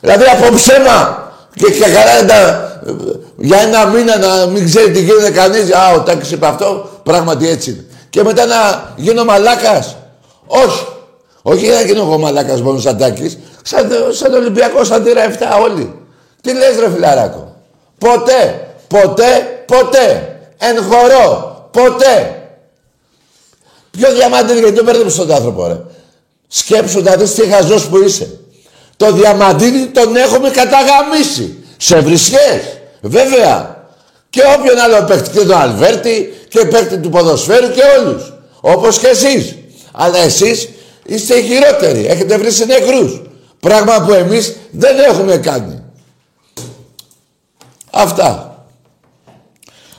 Δηλαδή 0.02 0.24
από 0.24 0.56
ψέμα 0.56 1.30
και, 1.56 1.66
και 1.66 1.80
καλά 1.80 2.26
τα, 2.28 2.66
για 3.38 3.60
ένα 3.60 3.86
μήνα 3.86 4.18
να 4.18 4.46
μην 4.46 4.66
ξέρει 4.66 4.92
τι 4.92 5.00
γίνεται 5.00 5.32
κανείς. 5.32 5.74
Α, 5.74 5.92
ο 5.96 6.00
Τάκης 6.00 6.32
είπε 6.32 6.46
αυτό, 6.46 6.90
πράγματι 7.04 7.50
έτσι 7.50 7.70
είναι. 7.70 7.85
Και 8.16 8.24
μετά 8.24 8.46
να 8.46 8.94
γίνω 8.96 9.24
μαλάκας. 9.24 9.96
Όχι. 10.46 10.86
Όχι 11.42 11.68
να 11.68 11.82
γίνω 11.82 12.02
εγώ 12.02 12.18
μαλάκας 12.18 12.62
μόνο 12.62 12.80
σαν 12.80 12.98
Τάκης. 12.98 13.38
Σαν, 13.64 13.90
σαν 14.12 14.34
Ολυμπιακό, 14.34 14.84
σαν 14.84 15.04
τύρα 15.04 15.24
7 15.24 15.60
όλοι. 15.62 16.00
Τι 16.42 16.54
λες 16.54 16.80
ρε 16.80 16.90
φιλαράκο. 16.90 17.56
Ποτέ, 17.98 18.68
ποτέ, 18.88 19.64
ποτέ. 19.66 20.38
Εν 20.58 20.84
χορό. 20.84 21.70
Ποτέ. 21.72 22.48
Ποιο 23.92 24.14
διαμαντήρι, 24.14 24.60
γιατί 24.60 24.76
το 24.76 24.84
παίρνεις 24.84 25.16
τον 25.16 25.32
άνθρωπο, 25.32 25.68
ρε. 25.68 25.80
Σκέψου 26.48 27.02
να 27.02 27.16
δεις 27.16 27.34
τι 27.34 27.48
χαζός 27.48 27.88
που 27.88 27.98
είσαι. 27.98 28.40
Το 28.98 29.12
διαμαντήρι 29.12 29.86
τον 29.86 30.16
έχουμε 30.16 30.50
καταγαμίσει. 30.50 31.64
Σε 31.78 32.00
βρισιές. 32.00 32.80
Βέβαια. 33.02 33.75
Και 34.36 34.42
όποιον 34.58 34.80
άλλο 34.80 35.06
παίχτη 35.06 35.30
και 35.30 35.46
τον 35.46 35.58
Αλβέρτη 35.58 36.34
και 36.48 36.66
παίχτη 36.66 36.98
του 36.98 37.10
ποδοσφαίρου 37.10 37.72
και 37.72 37.82
όλους. 38.00 38.34
Όπως 38.62 39.00
και 39.00 39.08
εσείς. 39.08 39.56
Αλλά 39.92 40.18
εσείς 40.18 40.70
είστε 41.06 41.36
οι 41.36 41.44
χειρότεροι. 41.44 42.06
Έχετε 42.06 42.38
βρει 42.38 42.52
σε 42.52 42.66
νεκρούς. 42.66 43.22
Πράγμα 43.60 44.06
που 44.06 44.14
εμείς 44.14 44.56
δεν 44.72 45.00
έχουμε 45.00 45.38
κάνει. 45.38 45.84
Αυτά. 47.92 48.58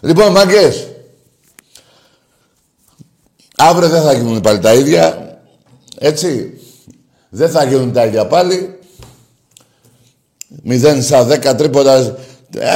Λοιπόν, 0.00 0.32
μαγκές. 0.32 0.86
Αύριο 3.56 3.88
δεν 3.88 4.02
θα 4.02 4.12
γίνουν 4.12 4.40
πάλι 4.40 4.58
τα 4.58 4.74
ίδια. 4.74 5.38
Έτσι. 5.98 6.60
Δεν 7.28 7.50
θα 7.50 7.64
γίνουν 7.64 7.92
τα 7.92 8.04
ίδια 8.04 8.26
πάλι. 8.26 8.78
0 10.68 11.02
στα 11.02 11.26
10 11.26 11.54
τρίποτα. 11.56 12.16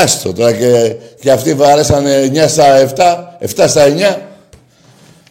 Άστο 0.03 0.33
τώρα 0.33 0.53
και, 0.53 0.95
και 1.21 1.31
αυτοί 1.31 1.55
βαρέσανε 1.55 2.31
9 2.35 2.49
στα 2.49 2.89
7, 2.97 3.65
7 3.65 3.65
στα 3.69 3.85
9. 3.87 4.17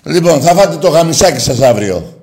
Λοιπόν, 0.03 0.41
θα 0.41 0.53
φάτε 0.53 0.75
το 0.75 0.89
γαμισάκι 0.89 1.39
σας 1.39 1.61
αύριο. 1.61 2.13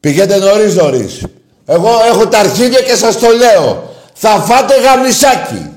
Πηγαίνετε 0.00 0.38
νωρίς 0.38 0.74
νωρίς. 0.74 1.22
Εγώ 1.66 1.90
έχω 2.08 2.26
τα 2.26 2.38
αρχίδια 2.38 2.80
και 2.80 2.94
σας 2.94 3.18
το 3.18 3.26
λέω. 3.30 3.94
Θα 4.14 4.28
φάτε 4.28 4.74
γαμισάκι. 4.80 5.70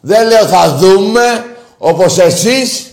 Δεν 0.00 0.26
λέω 0.26 0.46
θα 0.46 0.74
δούμε, 0.74 1.44
όπως 1.78 2.18
εσείς, 2.18 2.86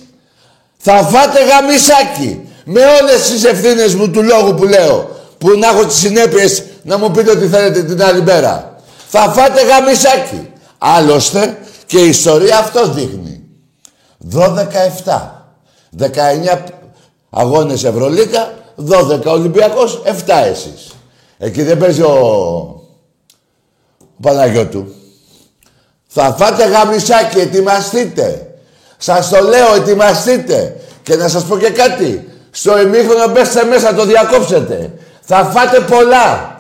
θα 0.77 0.94
φάτε 1.03 1.39
γαμισάκι. 1.46 2.50
Με 2.65 2.82
όλες 3.01 3.29
τις 3.29 3.44
ευθύνες 3.44 3.96
μου 3.96 4.10
του 4.12 4.24
λόγου 4.24 4.53
που 4.53 4.63
λέω. 4.63 5.10
Που 5.38 5.58
να 5.58 5.67
έχω 5.67 5.86
τις 5.86 5.98
συνέπειες 5.98 6.63
να 6.82 6.98
μου 6.98 7.12
πείτε 7.12 7.32
ότι 7.32 7.48
θέλετε 7.48 7.84
την 7.84 8.03
άλλη 8.03 8.22
μέρα. 8.22 8.75
Θα 9.08 9.20
φάτε 9.20 9.62
γαμισάκι. 9.65 10.50
Άλλωστε 10.77 11.58
και 11.86 12.00
η 12.00 12.08
ιστορία 12.08 12.58
αυτό 12.58 12.88
δείχνει. 12.88 13.44
12-7. 14.34 15.46
19 15.98 16.10
αγώνες 17.29 17.84
Ευρωλίκα, 17.84 18.53
12 18.89 19.25
Ολυμπιακός, 19.25 20.01
7 20.05 20.12
εσείς. 20.46 20.91
Εκεί 21.38 21.63
δεν 21.63 21.77
παίζει 21.77 22.01
ο, 22.01 22.12
ο 24.00 24.22
Παναγιώτου. 24.22 24.94
Θα 26.08 26.36
φάτε 26.38 26.65
γαμισάκι, 26.65 27.39
ετοιμαστείτε. 27.39 28.55
Σας 28.98 29.29
το 29.29 29.41
λέω, 29.41 29.74
ετοιμαστείτε. 29.75 30.75
Και 31.03 31.15
να 31.15 31.27
σας 31.27 31.44
πω 31.44 31.58
και 31.58 31.70
κάτι. 31.70 32.29
Στο 32.51 32.82
ημίχρονο 32.82 33.27
μπέστε 33.32 33.63
μέσα, 33.63 33.94
το 33.94 34.05
διακόψετε. 34.05 34.94
Θα 35.22 35.44
φάτε 35.44 35.79
πολλά. 35.79 36.54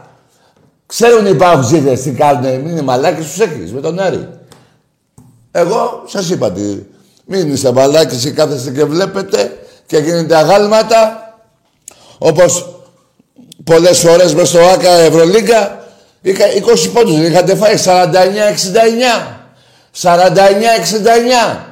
Ξέρουν 0.85 1.25
οι 1.25 1.33
παυζίδες 1.33 2.01
τι 2.01 2.11
κάνουν. 2.11 2.61
Μην 2.61 2.69
είναι 2.69 2.81
μαλάκες 2.81 3.25
τους 3.25 3.39
έχεις 3.39 3.73
με 3.73 3.81
τον 3.81 3.99
Άρη. 3.99 4.29
Εγώ 5.51 6.03
σας 6.07 6.29
είπα 6.29 6.51
τι. 6.51 6.83
Μην 7.25 7.53
είστε 7.53 7.71
μαλάκες 7.71 8.21
και 8.21 8.31
κάθεστε 8.31 8.71
και 8.71 8.83
βλέπετε 8.83 9.57
και 9.85 9.97
γίνεται 9.97 10.35
αγάλματα. 10.35 11.19
Όπως 12.17 12.79
πολλές 13.63 13.99
φορές 13.99 14.33
μες 14.33 14.49
στο 14.49 14.59
ΆΚΑ 14.59 14.89
Ευρωλίγκα 14.89 15.83
20 16.23 16.89
πόντους 16.93 17.17
είχατε 17.17 17.55
φάει 17.55 17.75
49-69. 17.85 17.85
49-69. 20.01 21.65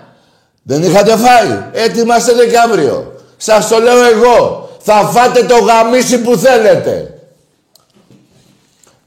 Δεν 0.64 0.84
είχατε 0.84 1.18
φάει. 1.18 1.64
Έτοιμαστε 1.72 2.34
Δεκέμβριο. 2.34 3.14
Σας 3.38 3.68
το 3.68 3.80
λέω 3.80 4.04
εγώ. 4.04 4.70
Θα 4.80 4.94
φάτε 4.94 5.44
το 5.44 5.56
γαμίσι 5.56 6.18
που 6.18 6.38
θέλετε. 6.38 7.13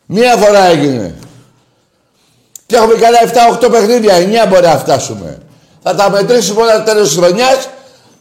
Μία 0.06 0.36
φορά 0.36 0.64
έγινε. 0.64 1.14
Και 2.66 2.76
έχουμε 2.76 2.94
καλά 2.94 3.18
7-8 3.62 3.70
παιχνίδια. 3.70 4.44
9 4.44 4.48
μπορεί 4.48 4.66
να 4.66 4.78
φτάσουμε. 4.78 5.38
Θα 5.82 5.94
τα 5.94 6.10
μετρήσουμε 6.10 6.62
όλα 6.62 6.82
τέλος 6.82 7.08
της 7.08 7.16
χρονιάς. 7.16 7.68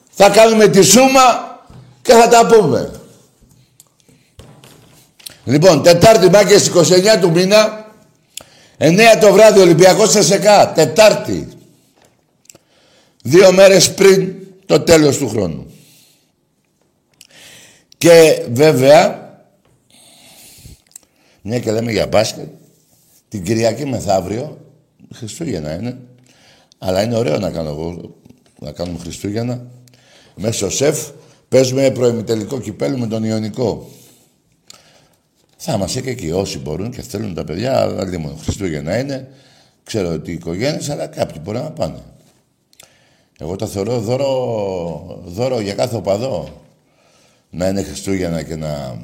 Θα 0.10 0.30
κάνουμε 0.30 0.68
τη 0.68 0.82
σούμα 0.84 1.60
και 2.02 2.14
θα 2.14 2.28
τα 2.28 2.46
πούμε. 2.46 2.92
Λοιπόν, 5.44 5.84
Τετάρτη 5.84 6.30
μάκες 6.30 6.68
29 6.68 7.20
του 7.22 7.32
μήνα, 7.32 7.86
9 8.78 9.18
το 9.20 9.32
βράδυ 9.32 9.60
Ολυμπιακός 9.60 10.12
ΣΕΣΕΚΑ, 10.12 10.72
Τετάρτη. 10.72 11.50
Δύο 13.24 13.52
μέρες 13.52 13.94
πριν 13.94 14.34
το 14.66 14.80
τέλος 14.80 15.18
του 15.18 15.30
χρόνου. 15.30 15.74
Και 17.98 18.46
βέβαια, 18.52 19.25
μια 21.48 21.60
και 21.60 21.72
λέμε 21.72 21.92
για 21.92 22.08
μπάσκετ, 22.08 22.48
την 23.28 23.44
Κυριακή 23.44 23.86
μεθαύριο, 23.86 24.58
Χριστούγεννα 25.14 25.74
είναι, 25.74 25.98
αλλά 26.78 27.04
είναι 27.04 27.16
ωραίο 27.16 27.38
να, 27.40 27.52
κάνω 27.52 27.70
εγώ, 27.70 28.16
να 28.60 28.72
κάνουμε 28.72 29.00
Χριστούγεννα, 29.00 29.66
μέσα 30.36 30.54
στο 30.54 30.70
ΣΕΦ 30.70 31.10
παίζουμε 31.50 31.92
προημιτελικό 31.92 32.60
κυπέλου 32.60 32.98
με 32.98 33.08
τον 33.08 33.24
Ιωνικό. 33.24 33.90
Θα 35.58 35.74
είμαστε 35.74 36.02
και 36.02 36.10
εκεί 36.10 36.32
όσοι 36.32 36.60
μπορούν 36.60 36.92
και 36.92 37.02
θέλουν 37.02 37.34
τα 37.34 37.44
παιδιά, 37.44 37.82
αλλά 37.82 38.20
μόνο 38.20 38.36
Χριστούγεννα 38.36 39.00
είναι. 39.00 39.28
Ξέρω 39.84 40.14
ότι 40.14 40.32
οι 40.32 40.34
οικογένειες, 40.34 40.90
αλλά 40.90 41.08
κάποιοι 41.08 41.42
μπορεί 41.44 41.58
να 41.58 41.72
πάνε. 41.72 42.00
Εγώ 43.40 43.56
το 43.56 43.68
θεωρώ 43.68 44.00
δώρο, 44.00 45.22
δώρο 45.26 45.60
για 45.60 45.74
κάθε 45.74 45.96
οπαδό 45.96 46.62
να 47.50 47.68
είναι 47.68 47.84
Χριστούγεννα 47.84 48.44
και 48.44 48.56
να 48.56 48.98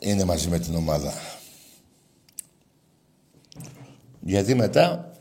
είναι 0.00 0.24
μαζί 0.24 0.48
με 0.48 0.58
την 0.58 0.74
ομάδα. 0.74 1.12
Γιατί 4.20 4.54
μετά 4.54 5.12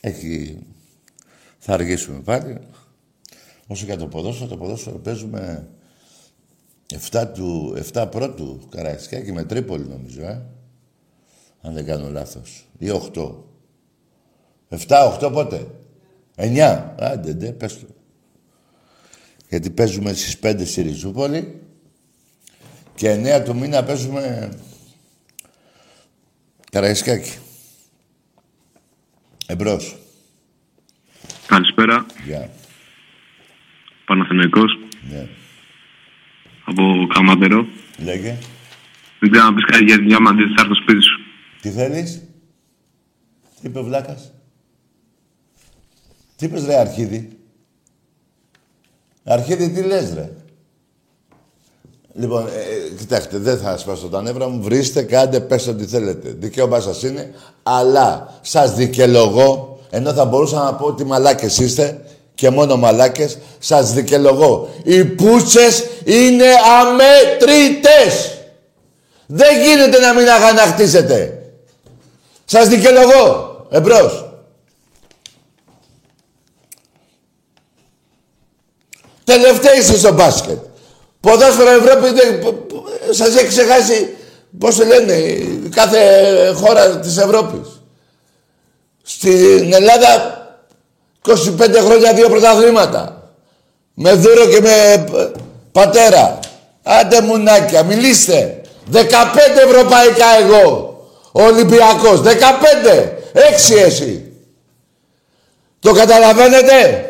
έχει... 0.00 0.58
θα 1.58 1.72
αργήσουμε 1.72 2.20
πάλι. 2.20 2.58
Όσο 3.66 3.84
για 3.84 3.96
το 3.96 4.06
ποδόσφαιρο, 4.06 4.48
το 4.48 4.56
ποδόσφαιρο 4.56 4.98
παίζουμε 4.98 5.68
7, 7.10 7.30
του, 7.34 7.76
7 7.92 8.08
πρώτου 8.10 8.68
Καραϊσκάκη 8.68 9.32
με 9.32 9.44
Τρίπολη 9.44 9.84
νομίζω, 9.84 10.22
ε. 10.22 10.42
Αν 11.60 11.72
δεν 11.72 11.84
κάνω 11.84 12.10
λάθος. 12.10 12.68
Ή 12.78 12.86
8. 13.14 13.34
7-8 14.68 15.30
πότε; 15.32 15.66
9. 16.36 16.94
Άντε, 16.98 17.32
ντε, 17.32 17.52
πες 17.52 17.78
το. 17.78 17.86
Γιατί 19.48 19.70
παίζουμε 19.70 20.12
στις 20.12 20.38
5 20.42 20.62
στη 20.64 20.82
Ριζούπολη 20.82 21.65
και 22.96 23.38
9 23.40 23.44
του 23.44 23.56
μήνα 23.56 23.84
παίζουμε 23.84 24.50
Καραϊσκάκη. 26.70 27.38
Εμπρός. 29.46 29.96
Καλησπέρα. 31.46 32.06
Γεια. 32.24 32.50
Παναθηναϊκός. 34.04 34.78
Ναι. 35.10 35.28
Από 36.64 37.06
Καματερό. 37.14 37.66
Λέγε. 37.98 38.38
Δεν 39.20 39.30
ξέρω 39.30 39.44
να 39.44 39.54
πεις 39.54 39.64
κάτι 39.64 39.84
για 39.84 39.98
τη 39.98 40.04
διαμαντή 40.04 40.42
θα 40.42 40.62
έρθω 40.62 40.74
στο 40.74 40.82
σπίτι 40.82 41.02
σου. 41.02 41.20
Τι 41.60 41.70
θέλεις; 41.70 42.22
Τι 43.60 43.66
είπε 43.66 43.78
ο 43.78 43.84
Βλάκας; 43.84 44.32
Τι 46.36 46.46
είπες 46.46 46.64
ρε 46.64 46.78
Αρχίδη; 46.78 47.38
Αρχίδη 49.24 49.70
τι 49.70 49.82
λες 49.82 50.14
ρε; 50.14 50.32
Λοιπόν, 52.18 52.46
ε, 52.46 52.58
ε, 52.58 52.94
κοιτάξτε, 52.98 53.38
δεν 53.38 53.58
θα 53.58 53.76
σπάσω 53.76 54.06
τα 54.06 54.22
νεύρα 54.22 54.48
μου. 54.48 54.62
Βρίστε, 54.62 55.02
κάντε, 55.02 55.40
πέστε 55.40 55.70
ό,τι 55.70 55.86
θέλετε. 55.86 56.34
Δικαίωμά 56.38 56.80
σας 56.80 57.02
είναι, 57.02 57.30
αλλά 57.62 58.38
σας 58.40 58.74
δικαιολογώ, 58.74 59.78
ενώ 59.90 60.12
θα 60.12 60.24
μπορούσα 60.24 60.62
να 60.62 60.74
πω 60.74 60.86
ότι 60.86 61.04
μαλάκες 61.04 61.58
είστε, 61.58 62.00
και 62.34 62.50
μόνο 62.50 62.76
μαλάκες, 62.76 63.38
σας 63.58 63.92
δικαιολογώ. 63.92 64.68
Οι 64.84 65.04
πούτσες 65.04 65.84
είναι 66.04 66.46
αμέτρητες. 66.80 68.38
Δεν 69.26 69.62
γίνεται 69.62 69.98
να 69.98 70.14
μην 70.14 70.28
αγανακτήσετε. 70.28 71.42
Σας 72.44 72.68
δικαιολογώ. 72.68 73.66
Εμπρός. 73.70 74.30
Τελευταίοι 79.24 79.78
είστε 79.78 79.96
στο 79.96 80.12
μπάσκετ. 80.12 80.58
Ποδόσφαιρο 81.26 81.70
Ευρώπη 81.70 82.12
δεν... 82.12 82.56
σας 83.10 83.36
έχει 83.36 83.46
ξεχάσει, 83.46 84.16
πώς 84.58 84.76
το 84.76 84.84
λένε, 84.84 85.14
κάθε 85.74 85.98
χώρα 86.54 86.98
της 86.98 87.16
Ευρώπης. 87.16 87.82
Στην 89.02 89.72
Ελλάδα 89.72 90.40
25 91.28 91.34
χρόνια 91.84 92.12
δύο 92.12 92.28
πρωταθλήματα. 92.28 93.30
Με 93.94 94.12
δούρο 94.12 94.46
και 94.46 94.60
με 94.60 95.04
πατέρα. 95.72 96.38
Άντε 96.82 97.20
μουνάκια, 97.20 97.82
μιλήστε. 97.82 98.60
15 98.92 99.00
ευρωπαϊκά 99.66 100.26
εγώ. 100.40 100.98
Ο 101.32 101.42
Ολυμπιακός. 101.42 102.20
15. 102.20 103.12
Έξι 103.32 103.74
εσύ. 103.74 104.32
Το 105.80 105.92
καταλαβαίνετε; 105.92 107.04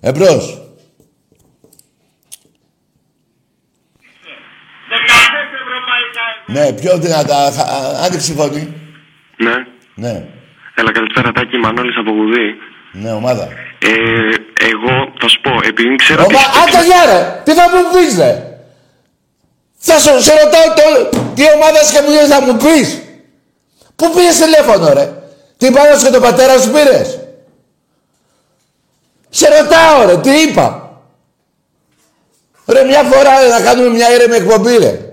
Εμπρός. 0.00 0.58
15 4.90 4.98
ευρωπαϊκά 5.62 6.24
εγώ. 6.34 6.58
Ναι, 6.58 6.72
πιο 6.72 6.98
δυνατά. 6.98 7.52
Άνοιξε 8.04 8.32
η 8.32 8.34
φωνή. 8.34 8.74
Ναι. 9.36 9.54
Ναι. 9.94 10.24
Έλα, 10.74 10.92
καλησπέρα, 10.92 11.32
Τάκη, 11.32 11.56
Μανώλης 11.56 11.96
από 11.96 12.10
Γουδί. 12.10 12.48
Ναι, 12.92 13.12
ομάδα. 13.12 13.48
Ε, 13.78 13.90
εγώ 14.72 15.12
θα 15.20 15.28
σου 15.28 15.40
πω, 15.40 15.50
επειδή 15.62 15.94
ξέρω 15.94 16.22
ότι... 16.22 16.34
Ομα... 16.34 16.42
Άντε 16.62 16.86
γεια 16.86 17.02
ρε! 17.10 17.42
Τι 17.44 17.52
θα 17.52 17.62
μου 17.62 17.80
πεις 17.92 18.18
ρε! 18.18 18.32
Θα 19.78 19.98
σου 19.98 20.22
σε 20.22 20.32
ρωτάω 20.42 20.68
το... 20.78 21.18
τι 21.34 21.42
ομάδα 21.54 21.80
και 21.92 22.00
μου 22.04 22.10
λες 22.10 22.28
να 22.28 22.40
μου 22.40 22.56
πεις. 22.56 23.02
Πού 23.96 24.10
πήγες 24.14 24.36
τηλέφωνο 24.36 24.92
ρε. 24.92 25.12
Τι 25.56 25.70
πάνω 25.70 25.96
και 26.04 26.10
τον 26.10 26.22
πατέρα 26.22 26.58
σου 26.58 26.70
πήρες. 26.70 27.17
Σε 29.30 29.48
ρωτάω 29.48 30.06
ρε, 30.06 30.20
τι 30.20 30.30
είπα; 30.30 30.82
Ρε 32.66 32.84
μια 32.84 33.02
φορά 33.02 33.40
ρε, 33.40 33.48
να 33.48 33.60
κάνουμε 33.60 33.88
μια 33.88 34.14
ήρεμη 34.14 34.36
εκπομπή 34.36 34.76
ρε. 34.76 35.12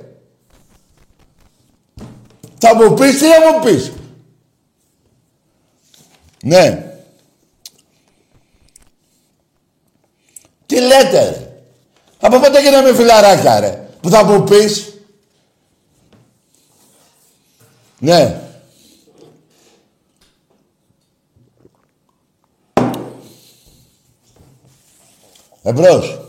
Θα 2.57 2.75
μου 2.75 2.93
πεις 2.93 3.19
τι 3.19 3.25
θα 3.25 3.51
μου 3.51 3.63
πεις; 3.63 3.91
Ναι. 6.41 6.93
Τι 10.65 10.79
λέτε 10.79 11.29
ρε; 11.29 11.61
Από 12.19 12.39
πότε 12.39 12.61
γίναμε 12.61 12.93
φιλαράκια 12.93 13.59
ρε. 13.59 13.87
Που 14.01 14.09
θα 14.09 14.23
μου 14.23 14.43
πεις; 14.43 14.93
Ναι. 17.99 18.44
Εμπρός. 25.67 26.19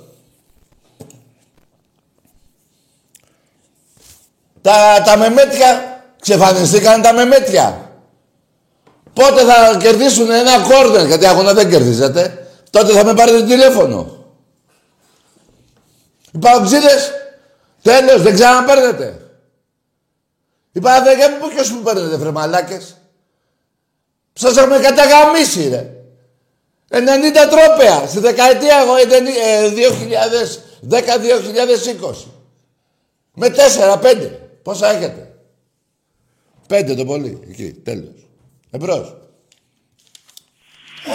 Τα, 4.62 5.02
τα 5.04 5.16
μεμέτια, 5.16 6.00
ξεφανιστήκαν 6.20 7.02
τα 7.02 7.12
μεμέτια. 7.12 7.90
Πότε 9.12 9.44
θα 9.44 9.76
κερδίσουν 9.80 10.30
ένα 10.30 10.60
κόρνερ, 10.60 11.06
γιατί 11.06 11.26
αγώνα 11.26 11.54
δεν 11.54 11.70
κερδίζετε. 11.70 12.48
Τότε 12.70 12.92
θα 12.92 13.04
με 13.04 13.14
πάρετε 13.14 13.44
τηλέφωνο. 13.44 14.24
Οι 16.32 16.38
παοξίδες, 16.38 17.10
τέλος, 17.82 18.22
δεν 18.22 18.34
ξαναπαίρνετε. 18.34 19.20
Οι 20.72 20.80
παραδέκια 20.80 21.30
μου, 21.30 21.48
ποιος 21.48 21.70
μου 21.70 21.82
παίρνετε, 21.82 22.16
βρε 22.16 22.30
μαλάκες. 22.30 22.96
Σας 24.32 24.56
έχουμε 24.56 24.78
καταγαμίσει, 24.78 25.68
ρε. 25.68 25.95
90 26.90 26.98
τρόπαια, 27.50 28.06
στη 28.06 28.18
δεκαετία 28.18 28.76
εγώ, 28.78 28.94
2010-2020. 30.80 32.30
Με 33.34 33.48
4-5. 33.48 34.30
Πόσα 34.62 34.90
έχετε; 34.90 35.34
Πέντε 36.68 36.94
το 36.94 37.04
πολύ. 37.04 37.40
Εκεί, 37.48 37.72
τέλος. 37.72 38.28
Εμπρός. 38.70 39.16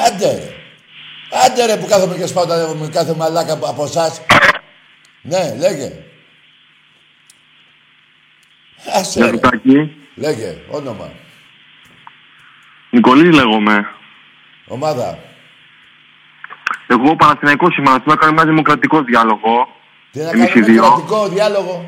Άντε 0.07 0.34
ρε. 0.36 0.49
Άντε 1.45 1.65
ρε 1.65 1.77
που 1.77 1.86
κάθομαι 1.86 2.15
και 2.15 2.25
σπάω 2.25 2.75
με 2.75 2.88
κάθε 2.88 3.13
μαλάκα 3.13 3.53
από 3.53 3.84
εσάς. 3.84 4.21
Ναι, 5.21 5.55
λέγε. 5.55 6.03
Άσε 8.93 9.29
ρε. 9.29 9.39
Λέγε, 10.15 10.57
όνομα. 10.69 11.12
Νικολής 12.89 13.36
λέγομαι. 13.36 13.86
Ομάδα. 14.67 15.19
Εγώ 16.91 17.15
Παναθηναϊκός 17.15 17.77
είμαι, 17.77 17.89
να 18.06 18.15
κάνω 18.15 18.32
ένα 18.32 18.45
δημοκρατικό 18.51 19.01
διάλογο. 19.01 19.67
Τι 20.12 20.19
να 20.19 20.25
κάνουμε 20.25 20.62
δημοκρατικό 20.62 21.27
διάλογο; 21.27 21.86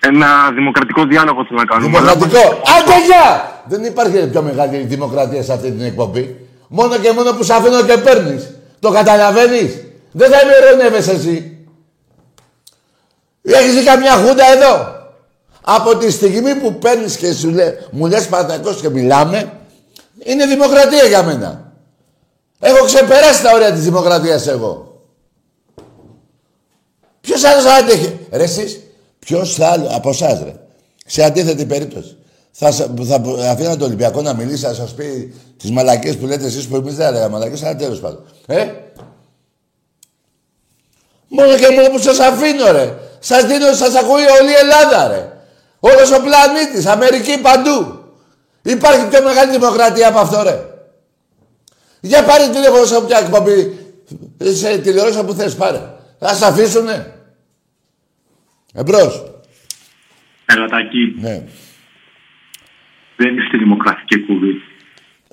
Ένα 0.00 0.50
δημοκρατικό 0.54 1.04
διάλογο 1.04 1.44
θέλω 1.46 1.58
να 1.58 1.64
κάνουμε. 1.64 1.86
Δημοκρατικό. 1.86 2.44
Άντε 2.76 2.96
γεια! 3.06 3.26
Δεν 3.64 3.84
υπάρχει 3.84 4.26
πιο 4.26 4.42
μεγάλη 4.42 4.76
δημοκρατία 4.76 5.42
σε 5.42 5.52
αυτή 5.52 5.70
την 5.70 5.84
εκπομπή. 5.84 6.36
Μόνο 6.68 6.98
και 6.98 7.12
μόνο 7.12 7.32
που 7.32 7.42
σε 7.42 7.54
αφήνω 7.54 7.82
και 7.82 7.96
παίρνεις. 7.96 8.54
Το 8.80 8.90
καταλαβαίνεις; 8.90 9.84
Δεν 10.12 10.30
θα 10.30 10.38
ηρωνεύεσαι 10.62 11.12
εσύ. 11.12 11.66
Έχεις 13.42 13.84
καμιά 13.84 14.12
χούντα 14.12 14.44
εδώ; 14.56 14.94
Από 15.64 15.96
τη 15.96 16.10
στιγμή 16.10 16.54
που 16.54 16.78
παίρνεις 16.78 17.16
και 17.16 17.32
σου 17.32 17.50
λέ, 17.50 17.74
μου 17.90 18.06
λες 18.06 18.28
Παναθηναϊκός 18.28 18.80
και 18.80 18.88
μιλάμε, 18.88 19.52
είναι 20.24 20.46
δημοκρατία 20.46 21.04
για 21.04 21.22
μένα. 21.22 21.65
Έχω 22.60 22.84
ξεπεράσει 22.84 23.42
τα 23.42 23.52
όρια 23.54 23.72
της 23.72 23.82
δημοκρατίας 23.82 24.46
εγώ. 24.46 25.00
Ποιος 27.20 27.44
άλλος 27.44 27.64
άντεχε. 27.64 28.18
Ρε 28.30 28.42
εσείς, 28.42 28.80
Ποιος 29.18 29.54
θα 29.54 29.86
από 29.90 30.08
εσάς, 30.08 30.42
ρε. 30.44 30.54
Σε 31.06 31.22
αντίθετη 31.24 31.64
περίπτωση. 31.64 32.16
Θα, 32.50 32.72
θα 32.72 33.22
αφήνω 33.50 33.76
το 33.76 33.84
Ολυμπιακό 33.84 34.22
να 34.22 34.34
μιλήσει, 34.34 34.64
να 34.64 34.72
σας 34.72 34.94
πει 34.94 35.34
τις 35.56 35.70
μαλακίε 35.70 36.12
που 36.12 36.26
λέτε 36.26 36.46
εσείς 36.46 36.66
που 36.66 36.76
εμείς 36.76 36.94
δεν 36.94 37.12
λέγαμε 37.12 37.32
μαλακίε, 37.32 37.66
αλλά 37.66 37.76
τέλος 37.76 38.00
πάντων. 38.00 38.26
Ε; 38.46 38.66
Μόνο 41.28 41.56
και 41.56 41.68
μόνο 41.68 41.88
που 41.90 41.98
σας 41.98 42.18
αφήνω, 42.18 42.72
ρε. 42.72 42.94
Σας 43.18 43.44
δίνω, 43.44 43.72
σας 43.72 43.94
ακούει 43.94 44.22
όλη 44.40 44.50
η 44.50 44.54
Ελλάδα, 44.54 45.08
ρε. 45.08 45.32
Όλος 45.80 46.12
ο 46.12 46.20
πλανήτης, 46.20 46.86
Αμερική 46.86 47.38
παντού. 47.38 47.98
Υπάρχει 48.62 49.06
πιο 49.06 49.22
μεγάλη 49.22 49.50
δημοκρατία 49.50 50.08
από 50.08 50.18
αυτό, 50.18 50.42
ρε. 50.42 50.75
Για 52.00 52.24
πάρε 52.24 52.48
τηλέφωνο 52.48 52.84
σε 52.84 52.96
όποια 52.96 53.18
εκπομπή, 53.18 53.78
σε 54.38 54.78
τηλεόραση 54.78 55.24
που 55.24 55.32
θες 55.32 55.54
πάρε. 55.54 55.80
Θα 56.18 56.34
σε 56.34 56.46
αφήσουνε. 56.46 57.14
Εμπρός. 58.74 59.24
Ελατάκι. 60.46 61.14
Ναι. 61.20 61.44
Δεν 63.16 63.38
είστε 63.38 63.58
δημοκρατική 63.58 64.26
κουβή. 64.26 64.52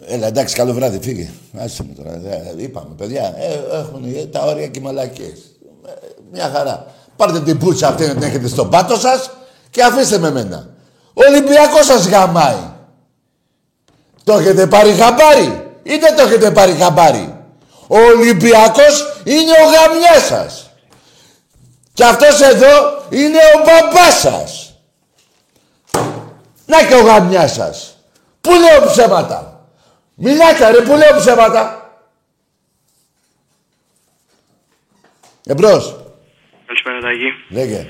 Έλα, 0.05 0.27
εντάξει, 0.27 0.55
καλό 0.55 0.73
βράδυ, 0.73 0.99
φύγε. 1.01 1.29
Άσε 1.57 1.83
με 1.87 1.93
τώρα. 1.93 2.11
Ε, 2.11 2.53
είπαμε, 2.57 2.95
παιδιά, 2.97 3.33
ε, 3.37 3.77
έχουν 3.77 4.31
τα 4.31 4.45
όρια 4.45 4.67
και 4.67 4.79
οι 4.79 4.81
μαλακίες. 4.81 5.59
Ε, 5.85 5.91
μια 6.31 6.49
χαρά. 6.49 6.85
Πάρτε 7.15 7.41
την 7.41 7.57
πούτσα 7.57 7.87
αυτή 7.87 8.05
να 8.05 8.13
την 8.13 8.23
έχετε 8.23 8.47
στον 8.47 8.69
πάτο 8.69 8.95
σας 8.95 9.31
και 9.69 9.83
αφήστε 9.83 10.17
με 10.17 10.31
μένα. 10.31 10.75
Ο 11.13 11.21
Ολυμπιακός 11.29 11.85
σας 11.85 12.07
γαμάει. 12.07 12.71
Το 14.23 14.33
έχετε 14.33 14.67
πάρει 14.67 14.91
χαμπάρι 14.91 15.62
ή 15.83 15.97
δεν 15.97 16.15
το 16.15 16.21
έχετε 16.21 16.51
πάρει 16.51 16.71
χαμπάρι. 16.71 17.37
Ο 17.87 17.97
Ολυμπιακός 17.97 19.21
είναι 19.23 19.51
ο 19.51 19.69
γαμιάς 19.69 20.25
σας. 20.25 20.71
Και 21.93 22.03
αυτός 22.03 22.41
εδώ 22.41 23.03
είναι 23.09 23.37
ο 23.37 23.59
μπαμπάς 23.63 24.19
σας. 24.19 24.77
Να 26.65 26.83
και 26.83 26.95
ο 26.95 27.01
γαμιάς 27.01 27.53
σας. 27.53 27.97
Πού 28.41 28.51
λέω 28.51 28.85
ψέματα. 28.91 29.67
Μιλάτε 30.15 30.71
ρε, 30.71 30.81
πού 30.81 30.95
λέω 30.95 31.17
ψέματα. 31.17 31.91
Εμπρός. 35.45 35.95
Καλησπέρα 36.65 36.99
Τάκη. 37.01 37.29
Λέγε. 37.49 37.87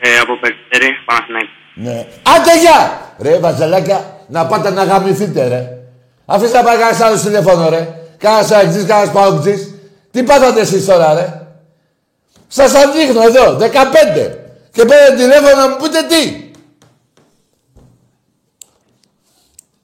Ε, 0.00 0.18
από 0.18 0.38
Περιστέρη, 0.38 0.94
Παναθηναϊκό. 1.06 1.50
Ναι. 1.74 2.06
Άντε 2.22 2.58
γεια! 2.58 3.00
Ρε 3.18 3.38
βαζελάκια, 3.38 4.24
να 4.28 4.46
πάτε 4.46 4.70
να 4.70 4.84
γαμηθείτε 4.84 5.48
ρε. 5.48 5.77
Αφήστε 6.30 6.56
να 6.56 6.64
πάει 6.64 6.76
κανένας 6.76 7.00
άλλος 7.00 7.22
τηλέφωνο 7.22 7.68
ρε. 7.68 8.02
Κάνας 8.18 8.50
αεξής, 8.50 8.84
κάνας 8.84 9.12
παουτζής. 9.12 9.74
Τι 10.10 10.22
πάθατε 10.22 10.60
εσείς 10.60 10.84
τώρα 10.84 11.14
ρε. 11.14 11.46
Σας 12.48 12.72
δείχνω 12.72 13.22
εδώ, 13.22 13.56
15. 13.56 14.38
Και 14.72 14.84
πήρε 14.84 15.14
τηλέφωνο 15.16 15.56
να 15.56 15.68
μου 15.68 15.76
πείτε 15.76 16.02
τι. 16.02 16.50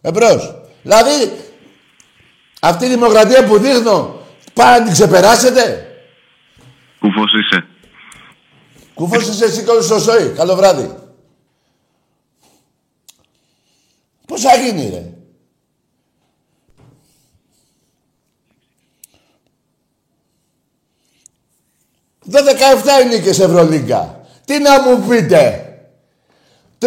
Εμπρός. 0.00 0.54
Δηλαδή, 0.83 1.33
αυτή 2.61 2.85
η 2.85 2.88
δημοκρατία 2.88 3.44
που 3.44 3.59
δείχνω, 3.59 4.20
πάει 4.54 4.78
να 4.78 4.85
την 4.85 4.92
ξεπεράσετε. 4.92 5.88
Κουφός 7.00 7.33
είσαι. 7.33 7.66
Κουφός 8.94 9.28
είσαι 9.28 9.44
εσύ 9.44 9.64
και 9.64 9.80
στο 9.80 9.98
σόι. 9.98 10.28
Καλό 10.28 10.54
βράδυ. 10.54 10.94
Πώς 14.26 14.40
θα 14.40 14.57
γίνει, 14.57 14.90
ρε. 14.90 15.13
Δεν 22.24 22.44
17 22.44 23.04
είναι 23.04 23.18
και 23.18 23.32
σε 23.32 23.44
Ευρωλίγκα. 23.44 24.20
Τι 24.44 24.58
να 24.58 24.80
μου 24.82 25.08
πείτε. 25.08 25.68
35 26.78 26.87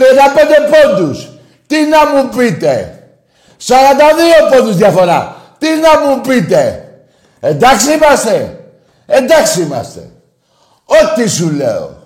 πόντους. 0.72 1.30
Τι 1.68 1.86
να 1.86 2.06
μου 2.08 2.30
πείτε. 2.30 3.04
42 3.68 3.72
πόντους 4.52 4.76
διαφορά. 4.76 5.36
Τι 5.58 5.68
να 5.68 6.00
μου 6.00 6.22
πείτε. 6.22 6.92
Εντάξει 7.40 7.94
είμαστε. 7.94 8.66
Εντάξει 9.06 9.62
είμαστε. 9.62 10.12
Ό,τι 10.86 11.30
σου 11.30 11.52
λέω. 11.52 11.98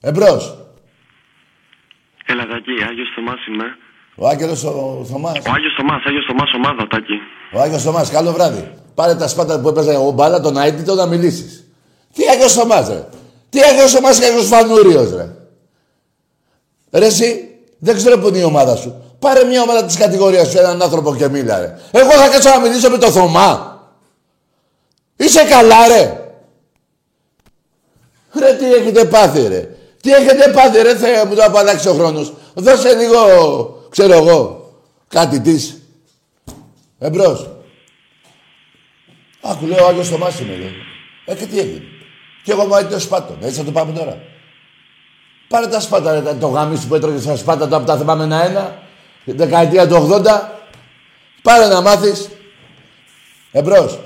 Εμπρός. 0.00 0.58
Έλα, 2.26 2.46
Τάκη, 2.46 2.70
Άγιος 2.88 3.08
Θωμάς 3.14 3.46
είμαι. 3.46 3.64
Ο 4.16 4.28
Άγγελος 4.28 4.64
ο 4.64 5.04
Θωμάς. 5.10 5.38
Ο 5.38 5.50
Άγιος 5.54 5.74
Θωμάς, 5.76 6.02
Άγιος 6.04 6.24
Θωμάς 6.24 6.52
ομάδα, 6.52 6.86
Τάκη. 6.86 7.18
Ο 7.52 7.60
Άγιος 7.60 7.82
Θωμάς, 7.82 8.10
καλό 8.10 8.32
βράδυ. 8.32 8.83
Πάρε 8.94 9.14
τα 9.14 9.28
σπάτα 9.28 9.60
που 9.60 9.68
έπαιζε 9.68 9.96
ο 9.96 10.10
μπάλα, 10.10 10.40
τον 10.40 10.56
αίτητο 10.56 10.94
να 10.94 11.06
μιλήσεις. 11.06 11.64
Τι 12.12 12.28
Άγιος 12.28 12.52
Θωμάς, 12.52 12.88
ρε; 12.88 13.08
Τι 13.50 13.60
Άγιος 13.62 13.92
Θωμάς 13.92 14.18
και 14.18 14.24
Άγιος 14.24 14.46
Φανούριος, 14.46 15.10
ρε; 15.14 15.28
Ρε 16.90 17.06
εσύ, 17.06 17.58
δεν 17.78 17.96
ξέρω 17.96 18.18
που 18.18 18.28
είναι 18.28 18.38
η 18.38 18.42
ομάδα 18.42 18.76
σου. 18.76 19.02
Πάρε 19.18 19.44
μια 19.44 19.62
ομάδα 19.62 19.84
της 19.84 19.96
κατηγορίας 19.96 20.48
σου, 20.48 20.58
έναν 20.58 20.82
άνθρωπο 20.82 21.16
και 21.16 21.28
μίλα, 21.28 21.58
ρε. 21.58 21.78
Εγώ 21.90 22.10
θα 22.10 22.28
κάτσω 22.28 22.48
να 22.48 22.60
μιλήσω 22.60 22.90
με 22.90 22.98
το 22.98 23.10
Θωμά. 23.10 23.78
Είσαι 25.16 25.44
καλά, 25.44 25.88
ρε. 25.88 26.18
Ρε, 28.38 28.54
τι 28.54 28.74
έχετε 28.74 29.04
πάθει, 29.04 29.46
ρε; 29.46 29.76
Τι 30.00 30.12
έχετε 30.12 30.50
πάθει, 30.50 30.82
ρε, 30.82 30.96
Θεέ 30.96 31.24
μου, 31.24 31.34
το 31.34 31.42
απαλλάξει 31.44 31.88
ο 31.88 31.94
χρόνος. 31.94 32.34
Δώσε 32.54 32.94
λίγο, 32.94 33.16
ξέρω 33.90 34.12
εγώ, 34.12 34.72
κάτι 35.08 35.40
της. 35.40 35.78
Εμπρός. 36.98 37.53
Άκου, 39.44 39.66
λέω, 39.66 39.84
ο 39.84 39.88
Άγιος 39.88 40.08
Θωμάς 40.08 40.40
είμαι, 40.40 40.56
λέει. 40.56 40.74
Ε, 41.24 41.34
και 41.34 41.46
τι 41.46 41.58
έγινε. 41.58 41.82
Και 42.42 42.52
εγώ 42.52 42.64
μου 42.64 42.88
το 42.90 42.98
σπάτο. 42.98 43.38
Έτσι 43.42 43.58
θα 43.58 43.64
το 43.64 43.72
πάμε 43.72 43.92
τώρα. 43.92 44.22
Πάρε 45.48 45.66
τα 45.66 45.80
σπάτα, 45.80 46.20
ρε, 46.20 46.34
το 46.34 46.46
γαμίσι 46.46 46.86
που 46.86 46.94
έτρωγες 46.94 47.22
στα 47.22 47.36
σπάτα 47.36 47.68
τώρα 47.68 47.80
που 47.80 47.86
τα 47.86 47.96
θυμάμαι 47.96 48.24
ένα-ένα. 48.24 48.82
Δεκαετία 49.24 49.88
του 49.88 49.94
80. 49.94 50.24
Πάρε 51.42 51.66
να 51.66 51.80
μάθεις. 51.80 52.30
Εμπρός. 53.52 53.98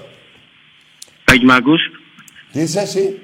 Τάκη 1.24 1.44
μ' 1.44 1.51
ακούς. 1.51 1.81
Τι 2.53 2.61
είσαι 2.61 2.81
εσύ; 2.81 3.20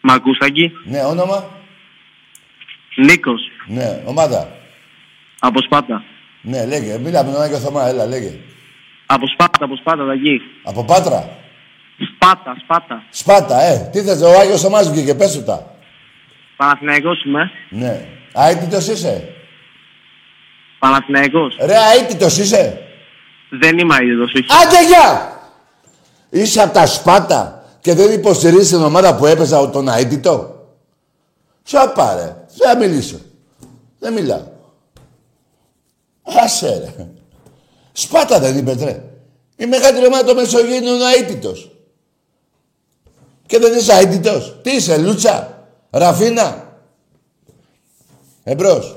Μ' 0.00 0.10
ακούς 0.10 0.38
Τάκη. 0.38 0.72
Ναι, 0.84 1.04
όνομα; 1.04 1.50
Νίκος. 2.96 3.40
Ναι, 3.66 4.02
ομάδα. 4.04 4.56
Από 5.38 5.62
Σπάτα. 5.62 6.04
Ναι, 6.42 6.66
λέγε. 6.66 6.98
Μίλα 6.98 7.24
με 7.24 7.32
τον 7.32 7.42
Άγιο 7.42 7.58
Θωμά, 7.58 7.86
έλα, 7.86 8.06
λέγε. 8.06 8.38
Από 9.14 9.26
Σπάτα, 9.28 9.64
από 9.64 9.76
Σπάτα 9.76 10.06
Τάκη. 10.06 10.40
Από 10.64 10.84
Πάτρα; 10.84 11.28
Σπάτα, 12.14 12.56
Σπάτα. 12.62 13.04
Σπάτα, 13.10 13.60
ε. 13.60 13.88
Τι 13.92 14.00
θες, 14.02 14.22
ο 14.22 14.38
Άγιος 14.40 14.60
Θωμάς 14.60 14.90
βγήκε, 14.90 15.14
πες 15.14 15.32
του 15.32 15.42
τα. 15.42 15.76
Παναθηναϊκός 16.56 17.24
είμαι. 17.24 17.50
Ναι. 17.70 18.06
Αίτητος 18.32 18.88
είσαι; 18.88 19.34
Παναθηναϊκός. 20.78 21.56
Ρε, 21.60 21.74
αίτητος 21.96 22.38
είσαι; 22.38 22.78
Δεν 23.50 23.78
είμαι 23.78 23.96
αίδος, 23.96 24.32
όχι. 24.34 24.46
Άντε, 24.62 24.86
γεια! 24.86 25.40
Είσαι 26.30 26.62
από 26.62 26.72
τα 26.72 26.86
Σπάτα 26.86 27.64
και 27.80 27.94
δεν 27.94 28.12
υποστηρίζεις 28.12 28.68
την 28.68 28.82
ομάδα 28.82 29.16
που 29.16 29.26
έπαιζα 29.26 29.70
τον 29.70 29.88
αίτητο; 29.88 30.66
Σου 31.64 31.92
πάρε. 31.94 32.36
Δεν 32.56 32.68
θα 32.68 32.76
μιλήσω. 32.76 33.20
Δεν 33.98 34.12
μιλάω. 34.12 34.50
Άσε 36.22 36.94
ρε. 36.96 37.06
Σπάτα 37.92 38.40
δεν 38.40 38.58
είπε 38.58 38.74
τρε. 38.74 39.02
Η 39.56 39.66
μεγαλύτερη 39.66 40.06
ομάδα 40.06 40.24
του 40.24 40.34
Μεσογείου 40.34 40.74
είναι 40.74 40.90
ο 40.90 41.06
αίτητος. 41.18 41.70
Και 43.46 43.58
δεν 43.58 43.78
είσαι 43.78 43.92
αίτητος. 43.92 44.60
Τι 44.62 44.70
είσαι, 44.70 44.98
Λούτσα, 44.98 45.66
Ραφίνα. 45.90 46.76
Εμπρός. 48.44 48.96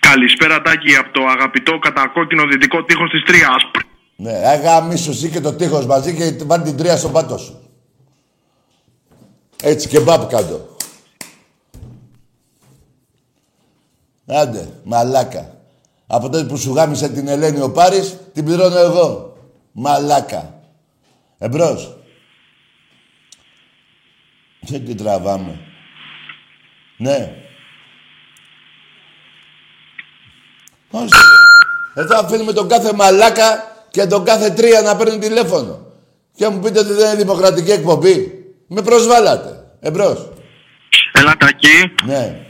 Καλησπέρα 0.00 0.62
Τάκη 0.62 0.94
από 0.94 1.12
το 1.12 1.24
αγαπητό 1.26 1.78
κατακόκκινο 1.78 2.46
δυτικό 2.46 2.84
τείχος 2.84 3.10
της 3.10 3.22
Τρίας. 3.22 3.62
Ναι, 4.16 4.32
αγαμίσου 4.32 5.10
εσύ 5.10 5.30
και 5.30 5.40
το 5.40 5.52
τείχος 5.52 5.86
μαζί 5.86 6.14
και 6.14 6.44
βάλει 6.44 6.62
την 6.62 6.76
τρία 6.76 6.96
στον 6.96 7.12
πάτο 7.12 7.38
σου. 7.38 7.70
Έτσι 9.62 9.88
και 9.88 10.00
μπαπ 10.00 10.30
κάτω. 10.30 10.76
Άντε, 14.26 14.68
μαλάκα. 14.84 15.57
Από 16.10 16.28
τότε 16.28 16.44
που 16.44 16.56
σου 16.56 16.72
γάμισε 16.72 17.08
την 17.08 17.28
Ελένη 17.28 17.60
ο 17.60 17.70
Πάρης, 17.70 18.18
την 18.32 18.44
πληρώνω 18.44 18.78
εγώ. 18.78 19.36
Μαλάκα. 19.72 20.60
Εμπρός. 21.38 21.96
Δεν 24.60 24.84
την 24.84 24.96
τραβάμε. 24.96 25.60
Ναι. 26.96 27.32
Όχι. 30.90 31.08
Εδώ 31.94 32.18
αφήνουμε 32.18 32.52
τον 32.52 32.68
κάθε 32.68 32.92
μαλάκα 32.92 33.76
και 33.90 34.06
τον 34.06 34.24
κάθε 34.24 34.50
τρία 34.50 34.82
να 34.82 34.96
παίρνει 34.96 35.18
τηλέφωνο. 35.18 35.86
Και 36.34 36.48
μου 36.48 36.60
πείτε 36.60 36.78
ότι 36.78 36.92
δεν 36.92 37.06
είναι 37.06 37.22
δημοκρατική 37.22 37.70
εκπομπή. 37.70 38.32
Με 38.68 38.82
προσβάλατε. 38.82 39.72
Εμπρός. 39.80 40.28
Έλα 41.12 41.36
Τάκη. 41.36 41.92
Ναι. 42.04 42.46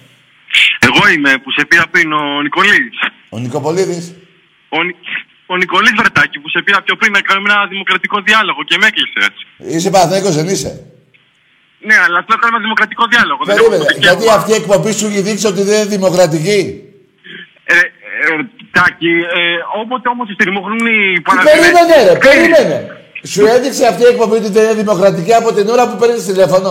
Εγώ 0.78 1.08
είμαι 1.08 1.38
που 1.38 1.50
σε 1.50 1.66
πήρα 1.66 1.88
πριν 1.90 2.12
ο 2.12 2.42
Νικολής. 2.42 2.98
Ο 3.34 3.38
Νικοπολίδης. 3.38 4.04
Ο, 4.68 4.82
Νι... 4.86 4.92
ο 5.46 5.56
Νικολής 5.56 5.92
Βρετάκη 6.00 6.36
που 6.42 6.48
σε 6.48 6.60
πήρα 6.64 6.82
πιο 6.82 6.94
πριν 6.96 7.12
να 7.12 7.20
κάνουμε 7.20 7.48
ένα 7.52 7.66
δημοκρατικό 7.66 8.16
διάλογο 8.28 8.60
και 8.68 8.76
με 8.80 8.86
έκλεισες. 8.90 9.34
Είσαι 9.74 9.90
Παναθηναϊκός, 9.94 10.34
δεν 10.40 10.48
είσαι; 10.54 10.70
Ναι, 11.88 11.96
αλλά 12.04 12.18
θέλω 12.24 12.36
να 12.38 12.42
κάνουμε 12.42 12.58
ένα 12.58 12.64
δημοκρατικό 12.68 13.04
διάλογο. 13.12 13.40
δεν 13.44 13.54
Περίμενε. 13.56 13.82
έχω 13.84 13.98
Γιατί 14.06 14.18
δικαίωμα. 14.20 14.38
αυτή 14.38 14.50
η 14.56 14.58
εκπομπή 14.62 14.92
σου 14.98 15.06
έχει 15.10 15.20
δείξει 15.28 15.46
ότι 15.52 15.62
δεν 15.68 15.76
είναι 15.80 15.90
δημοκρατική; 15.96 16.60
Ε, 17.64 17.74
ε, 17.76 18.32
Τάκη, 18.76 19.12
ε, 19.38 19.42
όποτε 19.82 20.06
όμως 20.14 20.26
στριμωχνούν 20.36 20.82
οι 20.92 21.20
Παναθηναϊκοί... 21.26 21.58
Περίμενε, 21.60 21.96
ρε, 22.08 22.14
περίμενε. 22.28 22.76
Σου 23.32 23.42
έδειξε 23.54 23.82
αυτή 23.92 24.02
η 24.02 24.10
εκπομπή 24.12 24.36
ότι 24.42 24.50
δεν 24.56 24.64
είναι 24.64 24.74
δημοκρατική 24.82 25.32
από 25.40 25.48
την 25.56 25.66
ώρα 25.74 25.84
που 25.88 25.96
παίρνεις 26.00 26.24
τηλέφωνο; 26.30 26.70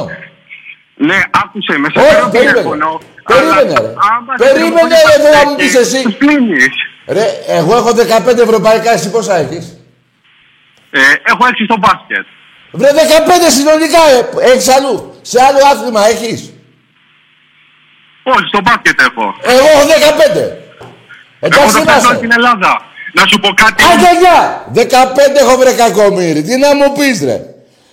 Ναι, 0.99 1.19
άκουσε 1.43 1.77
με, 1.77 1.87
σε 1.93 1.99
Όχι, 1.99 2.07
παίρνω 2.13 2.29
περίμενε. 2.29 2.51
τηλέφωνο. 2.51 2.89
Περίμενε, 3.29 3.73
αλλά 3.77 3.81
ρε. 3.81 3.87
αν 4.09 4.19
πας 4.25 4.35
Περίμενε, 4.37 4.69
τηλεφωνείς 4.69 5.01
ρε, 5.09 5.21
δεν 5.23 5.31
θα 5.37 5.41
μου 5.47 5.55
και 5.55 5.63
πεις 5.63 5.75
εσύ. 5.75 6.01
τους 6.01 6.17
κλείνεις. 6.17 6.75
Ρε, 7.17 7.25
εγώ 7.59 7.75
έχω 7.75 7.91
15 7.91 8.37
ευρωπαϊκά, 8.47 8.91
εσύ 8.97 9.07
πόσα 9.11 9.35
έχεις; 9.43 9.65
Ε, 10.91 10.99
έχω 11.31 11.43
έξι 11.49 11.63
στο 11.69 11.77
μπάσκετ. 11.81 12.25
Βρε 12.71 12.89
15 12.93 13.49
συνολικά, 13.57 14.01
ε, 14.15 14.49
έχεις 14.51 14.67
αλλού. 14.75 14.95
Σε 15.21 15.37
άλλο 15.47 15.59
άθλημα 15.71 16.01
έχεις; 16.13 16.39
Όχι, 18.23 18.45
στο 18.51 18.59
μπάσκετ 18.65 18.97
έχω. 19.07 19.25
Εγώ 19.53 19.67
έχω 19.73 19.85
15. 19.87 20.41
Εγώ 21.39 21.61
Εντάξει 21.61 21.75
το 21.77 21.83
παίζω 21.83 21.99
είμαστε. 21.99 22.15
στην 22.15 22.31
Ελλάδα. 22.31 22.71
Να 23.13 23.25
σου 23.25 23.39
πω 23.39 23.49
κάτι. 23.63 23.83
Άντε 23.91 24.11
γεια! 24.21 24.65
15 24.73 25.39
έχω 25.43 25.57
βρε 25.57 25.73
κακομύρι. 25.73 26.41
Τι 26.43 26.57
να 26.57 26.75
μου 26.75 26.91
πεις 26.97 27.23
ρε. 27.23 27.37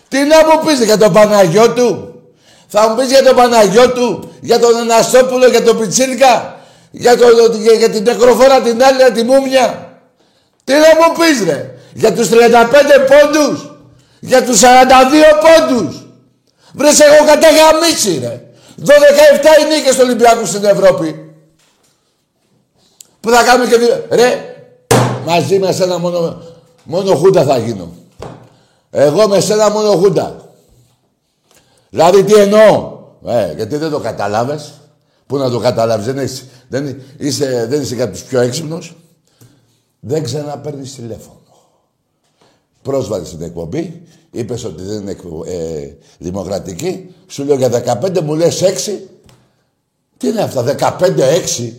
Τι 0.08 0.18
να 0.18 0.36
μου 0.46 0.64
πεις 0.66 0.78
ρε, 0.78 0.84
για 0.84 0.98
τον 0.98 1.12
Παναγιώτου. 1.12 2.13
Θα 2.76 2.88
μου 2.88 2.94
πεις 2.94 3.06
για 3.06 3.22
τον 3.22 3.36
Παναγιώτου, 3.36 4.32
για 4.40 4.58
τον 4.58 4.76
Αναστόπουλο, 4.76 5.46
για 5.46 5.62
τον 5.62 5.78
Πιτσίρικα, 5.78 6.56
για, 6.90 7.16
το, 7.16 7.26
για, 7.60 7.72
για 7.72 7.90
την 7.90 8.02
νεκροφόρα 8.02 8.60
την 8.60 8.84
άλλη, 8.84 9.12
τη 9.12 9.22
μούμια. 9.22 9.88
Τι 10.64 10.72
να 10.72 10.78
μου 10.78 11.16
πεις 11.18 11.44
ρε. 11.44 11.74
Για 11.94 12.12
τους 12.12 12.28
35 12.28 12.34
πόντους. 13.10 13.76
Για 14.20 14.44
τους 14.44 14.60
42 14.60 14.64
πόντους. 15.44 16.06
Βρες 16.74 16.94
σε 16.94 17.04
έχω 17.04 17.24
καταγαμίσει 17.24 18.18
ρε. 18.22 18.42
12-7 18.80 18.90
οι 19.60 19.74
νίκες 19.74 19.94
του 19.94 20.02
Ολυμπιακού 20.04 20.46
στην 20.46 20.64
Ευρώπη. 20.64 21.34
Που 23.20 23.30
θα 23.30 23.42
κάνουμε 23.42 23.70
και 23.70 23.76
δύο. 23.76 24.04
Ρε, 24.10 24.54
μαζί 25.26 25.58
με 25.58 25.72
σένα 25.72 25.98
μόνο, 25.98 26.42
μόνο 26.84 27.14
χούντα 27.14 27.42
θα 27.42 27.58
γίνω. 27.58 27.92
Εγώ 28.90 29.28
με 29.28 29.40
σένα 29.40 29.70
μόνο 29.70 29.90
χούντα. 29.90 30.43
Δηλαδή 31.94 32.24
τι 32.24 32.34
εννοώ; 32.34 32.98
Ε, 33.26 33.52
γιατί 33.56 33.76
δεν 33.76 33.90
το 33.90 33.98
κατάλαβες. 33.98 34.72
Πού 35.26 35.36
να 35.36 35.50
το 35.50 35.58
καταλάβεις; 35.58 36.04
Δεν 36.06 36.18
είσαι, 36.18 36.44
δεν, 36.68 37.02
είσαι, 37.18 37.66
δεν 37.68 37.82
είσαι 37.82 37.94
για 37.94 38.10
τους 38.10 38.22
πιο 38.22 38.40
έξυπνους. 38.40 38.96
Δεν 40.00 40.22
ξαναπαίρνεις 40.22 40.94
τηλέφωνο. 40.94 41.40
Πρόσβαλε 42.82 43.24
στην 43.24 43.42
εκπομπή, 43.42 44.02
είπες 44.30 44.64
ότι 44.64 44.82
δεν 44.82 45.00
είναι 45.00 45.10
εκπο- 45.10 45.44
ε, 45.46 45.96
δημοκρατική, 46.18 47.14
σου 47.26 47.44
λέω 47.44 47.56
για 47.56 47.68
15, 47.68 48.20
μου 48.20 48.34
λες 48.34 48.62
6. 48.62 49.08
Τι 50.16 50.28
είναι 50.28 50.40
αυτά, 50.42 50.62
15-6. 50.62 51.72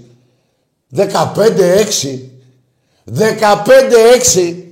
15-6. 0.95 2.31
15-6. 3.03 4.63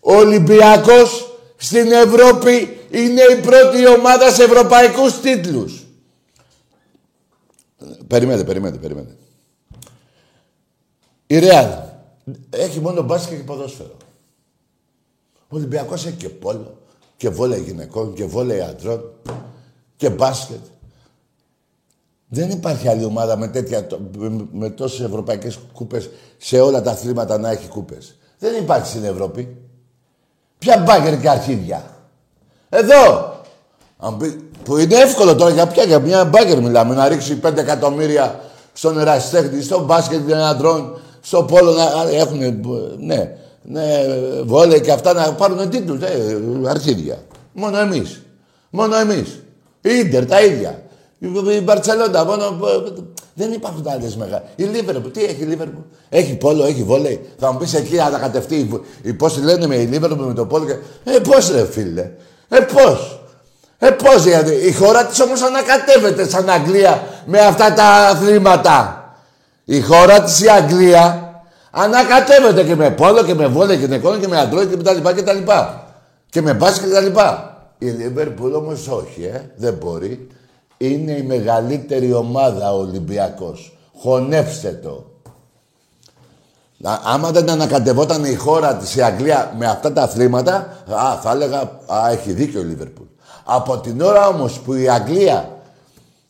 Ο 0.00 0.12
Ολυμπιακός 0.14 1.31
στην 1.62 1.92
Ευρώπη 1.92 2.78
είναι 2.90 3.22
η 3.22 3.40
πρώτη 3.40 3.86
ομάδα 3.88 4.30
σε 4.30 4.42
ευρωπαϊκούς 4.42 5.20
τίτλους. 5.20 5.86
Περιμένετε, 8.06 8.44
περιμένετε, 8.44 8.78
περιμένετε. 8.78 9.16
Η 11.26 11.38
Ρεάλ 11.38 11.66
έχει 12.50 12.80
μόνο 12.80 13.02
μπάσκετ 13.02 13.38
και 13.38 13.44
ποδόσφαιρο. 13.44 13.96
Ο 15.48 15.56
Ολυμπιακός 15.56 16.06
έχει 16.06 16.16
και 16.16 16.28
πόλο 16.28 16.78
και 17.16 17.28
βόλεϊ 17.28 17.60
γυναικών 17.60 18.14
και 18.14 18.24
βόλεϊ 18.24 18.60
αντρών 18.60 19.12
και 19.96 20.10
μπάσκετ. 20.10 20.60
Δεν 22.28 22.50
υπάρχει 22.50 22.88
άλλη 22.88 23.04
ομάδα 23.04 23.36
με, 23.36 23.48
τέτοια, 23.48 23.86
με, 24.16 24.46
με 24.52 24.70
τόσες 24.70 25.00
ευρωπαϊκές 25.06 25.58
κούπες 25.72 26.10
σε 26.38 26.60
όλα 26.60 26.82
τα 26.82 26.90
αθλήματα 26.90 27.38
να 27.38 27.50
έχει 27.50 27.68
κούπες. 27.68 28.16
Δεν 28.38 28.62
υπάρχει 28.62 28.86
στην 28.86 29.04
Ευρώπη. 29.04 29.56
Ποια 30.62 30.78
μπάγκερ 30.86 31.20
και 31.20 31.28
αρχίδια. 31.28 31.82
Εδώ. 32.68 33.34
Αν 33.98 34.16
πει- 34.16 34.40
που 34.64 34.76
είναι 34.76 34.94
εύκολο 34.94 35.34
τώρα 35.34 35.50
για 35.50 35.66
ποια, 35.66 35.84
για 35.84 35.98
μια 35.98 36.24
μπάγκερ 36.24 36.60
μιλάμε. 36.60 36.94
Να 36.94 37.08
ρίξει 37.08 37.34
5 37.34 37.56
εκατομμύρια 37.60 38.40
στον 38.72 38.98
ερασιτέχνη, 38.98 39.62
στο 39.62 39.84
μπάσκετ 39.84 40.28
των 40.28 40.38
αντρών, 40.38 40.98
στο 41.20 41.42
πόλο 41.42 41.72
να 41.72 41.82
έχουν. 42.16 42.38
Ναι, 42.98 43.36
ναι, 43.62 43.82
βόλεϊ 44.44 44.80
και 44.80 44.92
αυτά 44.92 45.12
να 45.12 45.32
πάρουν 45.32 45.70
τίτλους. 45.70 46.02
Ε, 46.02 46.38
αρχίδια. 46.68 47.18
Μόνο 47.52 47.78
εμείς. 47.78 48.22
Μόνο 48.70 48.96
εμείς. 48.96 49.40
Η 49.80 49.90
Ίντερ 50.04 50.26
τα 50.26 50.40
ίδια. 50.42 50.82
Η 51.18 51.28
η 51.56 51.60
Μπαρτσελόντα 51.64 52.24
μόνο. 52.24 52.44
Δεν 53.34 53.52
υπάρχουν 53.52 53.88
άλλε 53.88 54.06
μεγάλε. 54.16 54.42
Η 54.56 54.62
Λίβερπουλ, 54.62 55.10
τι 55.10 55.24
έχει 55.24 55.42
η 55.42 55.44
Λίβερπουλ; 55.44 55.82
Έχει 56.08 56.34
πόλο, 56.34 56.64
έχει 56.64 56.82
βόλεϊ. 56.82 57.20
Θα 57.38 57.52
μου 57.52 57.58
πεις 57.58 57.74
εκεί 57.74 58.00
ανακατευτεί. 58.00 58.82
Πώς 59.16 59.34
τη 59.34 59.40
λένε 59.40 59.66
με 59.66 59.74
η 59.74 59.86
Λίβερπουλ 59.86 60.26
με 60.26 60.34
το 60.34 60.46
πόλο. 60.46 60.64
Και... 60.64 60.76
Ε, 61.10 61.18
πώς 61.18 61.50
ρε 61.50 61.66
φίλε. 61.66 62.10
Ε, 62.48 62.58
πώς. 62.60 63.20
Ε, 63.78 63.90
πώς 63.90 64.24
γιατί. 64.24 64.52
Η 64.52 64.72
χώρα 64.72 65.06
της 65.06 65.20
όμως 65.20 65.42
ανακατεύεται 65.42 66.28
σαν 66.28 66.50
Αγγλία 66.50 67.02
με 67.26 67.38
αυτά 67.38 67.72
τα 67.72 67.84
αθλήματα. 67.84 68.96
Η 69.64 69.80
χώρα 69.80 70.22
της 70.22 70.40
η 70.40 70.48
Αγγλία 70.48 71.32
ανακατεύεται 71.70 72.64
και 72.64 72.76
με 72.76 72.90
πόλο 72.90 73.24
και 73.24 73.34
με 73.34 73.46
βόλεϊ 73.46 73.78
και 73.78 73.88
με 73.88 73.98
κόνο 73.98 74.18
και 74.18 74.28
με 74.28 74.38
αντρόι 74.40 74.66
και 74.66 74.76
με 74.76 74.82
τα 74.82 74.92
λοιπά 74.92 75.12
και 75.12 75.22
τα 75.22 75.32
λοιπά. 75.32 75.86
Και 76.30 76.42
με 76.42 76.54
μπάσκετ 76.54 76.88
και 76.88 76.94
τα 76.94 77.00
λοιπά. 77.00 77.56
Η 77.78 77.86
Λίβερπουλ 77.86 78.54
όμως 78.54 78.88
όχι, 78.88 79.24
ε. 79.24 79.50
Δεν 79.56 79.74
μπορεί. 79.74 80.28
Είναι 80.82 81.12
η 81.12 81.22
μεγαλύτερη 81.22 82.12
ομάδα 82.12 82.74
ο 82.74 82.78
Ολυμπιακός. 82.78 83.78
Χωνεύστε 83.96 84.80
το. 84.82 85.04
Άμα 87.04 87.30
δεν 87.30 87.50
ανακατευόταν 87.50 88.24
η 88.24 88.34
χώρα 88.34 88.76
της 88.76 88.94
η 88.94 89.02
Αγγλία 89.02 89.54
με 89.58 89.66
αυτά 89.66 89.92
τα 89.92 90.02
αθλήματα, 90.02 90.54
α, 90.94 91.18
θα 91.22 91.30
έλεγα, 91.30 91.58
α, 91.86 92.10
έχει 92.10 92.32
δίκιο 92.32 92.60
ο 92.60 92.64
Λίβερπουλ. 92.64 93.06
Από 93.44 93.78
την 93.78 94.00
ώρα 94.00 94.28
όμως 94.28 94.60
που 94.60 94.74
η 94.74 94.88
Αγγλία, 94.88 95.58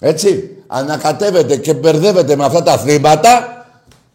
έτσι, 0.00 0.56
ανακατεύεται 0.66 1.56
και 1.56 1.74
μπερδεύεται 1.74 2.36
με 2.36 2.44
αυτά 2.44 2.62
τα 2.62 2.72
αθλήματα, 2.72 3.64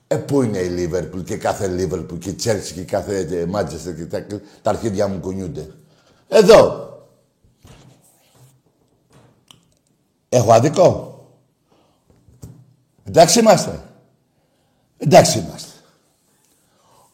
ε, 0.08 0.16
πού 0.16 0.42
είναι 0.42 0.58
η 0.58 0.68
Λίβερπουλ 0.68 1.22
και 1.22 1.36
κάθε 1.38 1.68
Λίβερπουλ 1.68 2.18
και 2.18 2.30
η 2.30 2.34
Τσέλσι 2.34 2.74
και 2.74 2.82
κάθε 2.82 3.46
Μάντσεστερ 3.50 3.96
και 3.96 4.06
τα, 4.06 4.26
τα 4.62 4.70
αρχίδια 4.70 5.08
μου 5.08 5.20
κουνιούνται. 5.20 5.68
Εδώ. 6.28 6.86
Έχω 10.30 10.54
αδικό. 10.54 11.22
Εντάξει 13.04 13.40
είμαστε. 13.40 13.84
Εντάξει 14.98 15.40
είμαστε. 15.40 15.72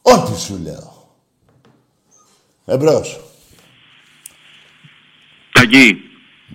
Ό,τι 0.02 0.40
σου 0.40 0.60
λέω. 0.64 1.08
Εμπρός. 2.66 3.20
Τακί. 5.52 5.96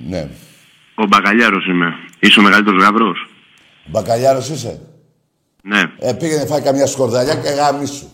Ναι. 0.08 0.28
Ο 0.94 1.06
Μπακαλιάρος 1.06 1.66
είμαι. 1.66 1.94
Είσαι 2.20 2.40
ο 2.40 2.42
μεγαλύτερος 2.42 2.82
γαμπρός. 2.82 3.28
Μπακαλιάρος 3.86 4.48
είσαι; 4.48 4.80
Ναι. 5.62 5.82
Ε, 5.98 6.12
πήγαινε 6.12 6.46
φάει 6.46 6.60
καμιά 6.60 6.86
σκορδαλιά 6.86 7.34
και 7.34 7.48
γάμισου. 7.48 8.08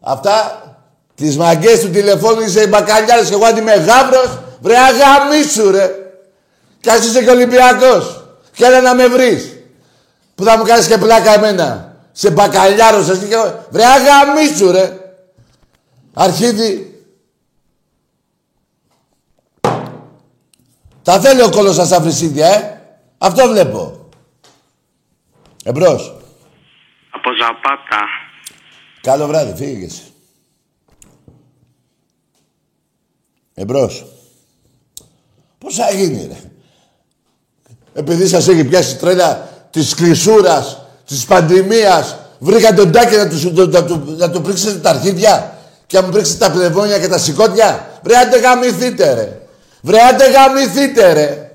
Αυτά 0.00 0.62
τις 1.14 1.36
μαγκές 1.36 1.80
του 1.80 1.90
τηλεφώνου 1.90 2.40
είσαι 2.40 2.62
οι 2.62 2.66
μπακαλιάρες 2.68 3.28
και 3.28 3.34
εγώ 3.34 3.44
αν 3.44 3.56
είμαι 3.56 3.74
γάβρος, 3.74 4.38
βρε 4.60 4.76
αγαμίσου 4.76 5.70
ρε. 5.70 5.90
Κι 6.80 6.90
ας 6.90 7.04
είσαι 7.04 7.24
και 7.24 7.30
Ολυμπιακός. 7.30 8.24
Και 8.52 8.64
έλα 8.64 8.80
να 8.80 8.94
με 8.94 9.06
βρεις. 9.06 9.56
Που 10.34 10.44
θα 10.44 10.58
μου 10.58 10.64
κάνεις 10.64 10.86
και 10.86 10.98
πλάκα 10.98 11.34
εμένα. 11.34 11.96
Σε 12.12 12.30
μπακαλιάρος 12.30 13.08
εσύ 13.08 13.26
και 13.26 13.36
Βρε 13.70 13.84
αγαμίσου 13.84 14.70
ρε. 14.70 14.98
Αρχίδι. 16.14 17.02
Τα 21.02 21.20
θέλει 21.20 21.42
ο 21.42 21.50
κόλος 21.50 21.74
σας 21.74 21.98
φρυσίδια, 22.02 22.46
ε. 22.46 22.80
Αυτό 23.18 23.48
βλέπω. 23.48 24.08
Εμπρός. 25.64 26.16
Από 27.10 27.30
Ζαπάτα. 27.40 28.04
Καλό 29.00 29.26
βράδυ, 29.26 29.64
φύγες. 29.64 30.02
Εμπρός. 33.54 34.06
Πώς 35.68 35.76
θα 35.76 35.90
γίνει, 35.92 36.28
ρε. 36.28 36.38
Επειδή 37.92 38.26
σας 38.26 38.48
έχει 38.48 38.64
πιάσει 38.64 38.96
τρέλα 38.96 39.48
της 39.70 39.94
κλεισούρας, 39.94 40.82
της 41.06 41.24
πανδημίας, 41.24 42.16
βρήκα 42.38 42.74
τον 42.74 42.92
τάκι 42.92 43.16
να 43.16 43.28
του, 43.28 43.68
να, 43.70 43.84
του, 43.84 44.14
να 44.16 44.30
του 44.30 44.40
πρίξετε 44.40 44.78
τα 44.78 44.90
αρχίδια 44.90 45.58
και 45.86 45.98
να 45.98 46.04
μου 46.06 46.12
πρίξετε 46.12 46.38
τα 46.38 46.50
πνευμόνια 46.50 46.98
και 46.98 47.08
τα 47.08 47.18
σηκώτια. 47.18 47.86
Βρε, 48.02 48.16
άντε 48.16 48.38
γαμηθείτε, 48.38 49.14
ρε. 49.14 49.40
Βρε, 49.80 50.00
άντε 50.00 50.30
γαμηθείτε, 50.30 51.12
ρε. 51.12 51.50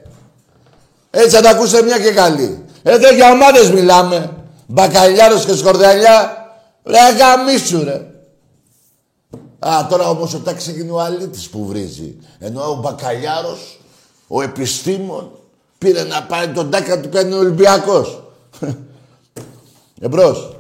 Έτσι 1.10 1.36
θα 1.36 1.42
τα 1.42 1.50
ακούσετε 1.50 1.84
μια 1.84 2.00
και 2.00 2.12
καλή. 2.12 2.66
Εδώ 2.84 3.14
για 3.14 3.32
ομάδες 3.32 3.72
μιλάμε. 3.72 4.30
Μπακαλιάρος 4.68 5.46
και 5.46 5.56
σκορδαλιά. 5.56 6.48
Ρε, 6.84 6.98
γαμίσου, 7.18 7.84
ρε. 7.84 8.02
Α, 9.60 9.88
τώρα 9.90 10.10
όμως 10.10 10.34
ο 10.34 10.40
τάξη 10.40 10.70
έγινε 10.70 10.92
ο 10.92 11.02
αλήτης 11.02 11.50
που 11.50 11.66
βρίζει. 11.66 12.16
Ενώ 12.40 12.62
ο 12.62 12.76
Μπακαλιάρος, 12.76 13.78
ο 14.28 14.42
επιστήμον, 14.42 15.32
πήρε 15.78 16.04
να 16.04 16.24
πάρει 16.24 16.52
τον 16.52 16.70
τάκι 16.70 16.90
να 16.90 17.02
του 17.02 17.10
κάνει 17.10 17.34
ο 17.34 17.38
Ολυμπιακός. 17.38 18.24
Εμπρός. 20.02 20.56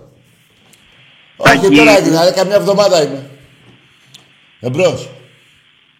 Όχι 1.37 1.75
τώρα 1.75 1.97
έγινε, 1.97 2.17
αλλά 2.17 2.31
καμιά 2.31 2.55
εβδομάδα 2.55 3.03
είμαι. 3.03 3.29
Εμπρός. 4.59 5.09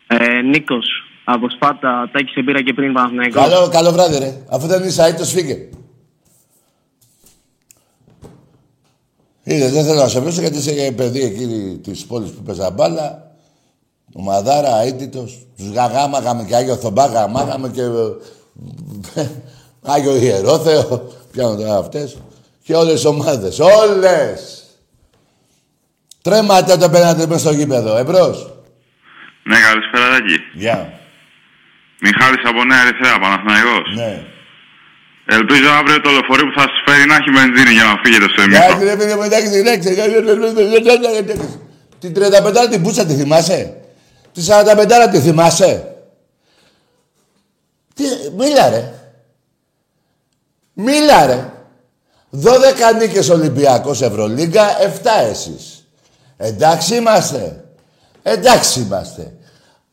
Ε, 0.08 0.42
Νίκος, 0.42 0.86
από 1.24 1.50
Σπάτα, 1.50 2.10
Τάκη 2.14 2.32
σε 2.32 2.42
πήρα 2.42 2.62
και 2.62 2.74
πριν 2.74 2.94
Παναθηναϊκό. 2.94 3.40
Καλό, 3.40 3.70
καλό 3.70 3.92
βράδυ 3.92 4.18
ρε. 4.18 4.44
Αφού 4.50 4.68
δεν 4.68 4.84
είσαι 4.84 5.04
αίτος 5.04 5.32
φύγε. 5.32 5.70
Είδες, 9.44 9.72
δεν 9.72 9.84
θέλω 9.86 10.00
να 10.00 10.08
σε 10.08 10.20
βρίσω 10.20 10.42
γιατί 10.42 10.58
είσαι 10.58 10.92
παιδί 10.92 11.22
εκεί 11.22 11.80
της 11.84 12.06
πόλης 12.06 12.32
που 12.32 12.42
παίζα 12.42 12.72
μπάλα. 12.72 13.33
Ο 14.14 14.22
Μαδάρα, 14.22 14.82
αίτητος. 14.82 15.48
Τους 15.58 15.70
γαγάμαγαμε 15.70 16.44
και 16.44 16.56
Άγιο 16.56 16.76
Θωμπά 16.76 17.06
γαμάγαμε 17.06 17.70
και... 17.70 17.82
ε, 19.16 19.28
Άγιο 19.82 20.16
Ιερόθεο. 20.16 21.12
Πιάνω 21.32 21.56
τώρα 21.56 21.78
αυτές. 21.78 22.18
Και 22.64 22.76
όλες 22.76 22.94
τις 22.94 23.06
ομάδες. 23.06 23.60
Όλες! 23.60 24.64
Τρέματα 26.22 26.78
το 26.78 26.90
πέναντι 26.90 27.28
μέσα 27.28 27.40
στο 27.40 27.52
γήπεδο. 27.52 27.98
Εμπρός. 27.98 28.54
Ναι, 29.44 29.58
καλησπέρα, 29.60 30.10
Τάκη. 30.10 30.38
Γεια. 30.54 31.00
Μιχάλης 32.02 32.44
από 32.46 32.64
Νέα 32.64 32.82
Ερυθρέα, 32.82 33.20
Παναθηναϊκός. 33.20 33.88
Ναι. 33.96 34.24
Ελπίζω 35.26 35.70
αύριο 35.80 36.02
το 36.02 36.10
λεωφορείο 36.10 36.46
που 36.46 36.60
θα 36.60 36.66
σας 36.68 36.78
φέρει 36.86 37.06
να 37.08 37.16
έχει 37.16 37.30
βενζίνη 37.38 37.74
για 37.78 37.84
να 37.84 37.96
φύγετε 38.04 38.28
στο 38.32 38.42
εμίχο. 38.42 38.64
Εντάξει 38.64 38.84
ρε 38.92 38.96
παιδί 38.96 39.14
μου, 39.18 39.24
εντάξει, 39.30 39.50
εντάξει. 39.58 39.88
Την 42.00 42.14
35 42.16 42.70
την 42.72 42.82
πούτσα 42.82 43.06
τη 43.06 43.14
θυμάσαι; 43.14 43.83
Τη 44.34 44.42
45 44.48 45.10
τη 45.12 45.20
θυμάσαι; 45.20 45.96
Τι, 47.94 48.04
μίλα 48.38 48.70
ρε. 48.70 48.94
Μίλα 50.74 51.26
ρε. 51.26 51.54
12 52.32 52.98
νίκες 53.00 53.30
Ολυμπιακός 53.30 54.02
Ευρωλίγκα, 54.02 54.66
7 54.80 55.30
εσείς. 55.30 55.88
Εντάξει 56.38 56.96
είμαστε. 56.96 57.64
Εντάξει 58.24 58.80
είμαστε. 58.80 59.34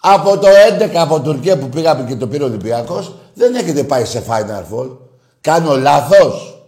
Από 0.00 0.38
το 0.38 0.48
11 0.78 0.90
από 0.94 1.20
Τουρκία 1.20 1.58
που 1.58 1.68
πήγαμε 1.68 2.04
και 2.08 2.16
το 2.16 2.26
πήρε 2.26 2.42
ο 2.42 2.46
Ολυμπιακός, 2.46 3.14
δεν 3.34 3.54
έχετε 3.54 3.82
πάει 3.84 4.04
σε 4.04 4.22
Final 4.28 4.74
Four. 4.74 4.96
Κάνω 5.40 5.76
λάθος. 5.76 6.64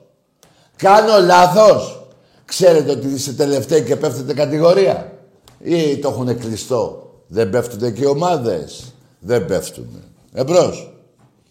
Κάνω 0.77 1.19
λάθος. 1.21 2.07
Ξέρετε 2.45 2.91
ότι 2.91 3.07
είστε 3.09 3.33
τελευταίοι 3.33 3.83
και 3.83 3.97
πέφτετε 3.97 4.35
κατηγορία. 4.35 5.13
Ή 5.59 5.99
το 5.99 6.09
έχουν 6.09 6.39
κλειστό. 6.39 7.12
Δεν 7.35 7.51
πέφτουν 7.51 7.95
και 7.95 8.03
οι 8.03 8.07
ομάδες. 8.07 8.95
Δεν 9.21 9.47
πέφτουν. 9.47 10.03
Εμπρός. 10.35 10.91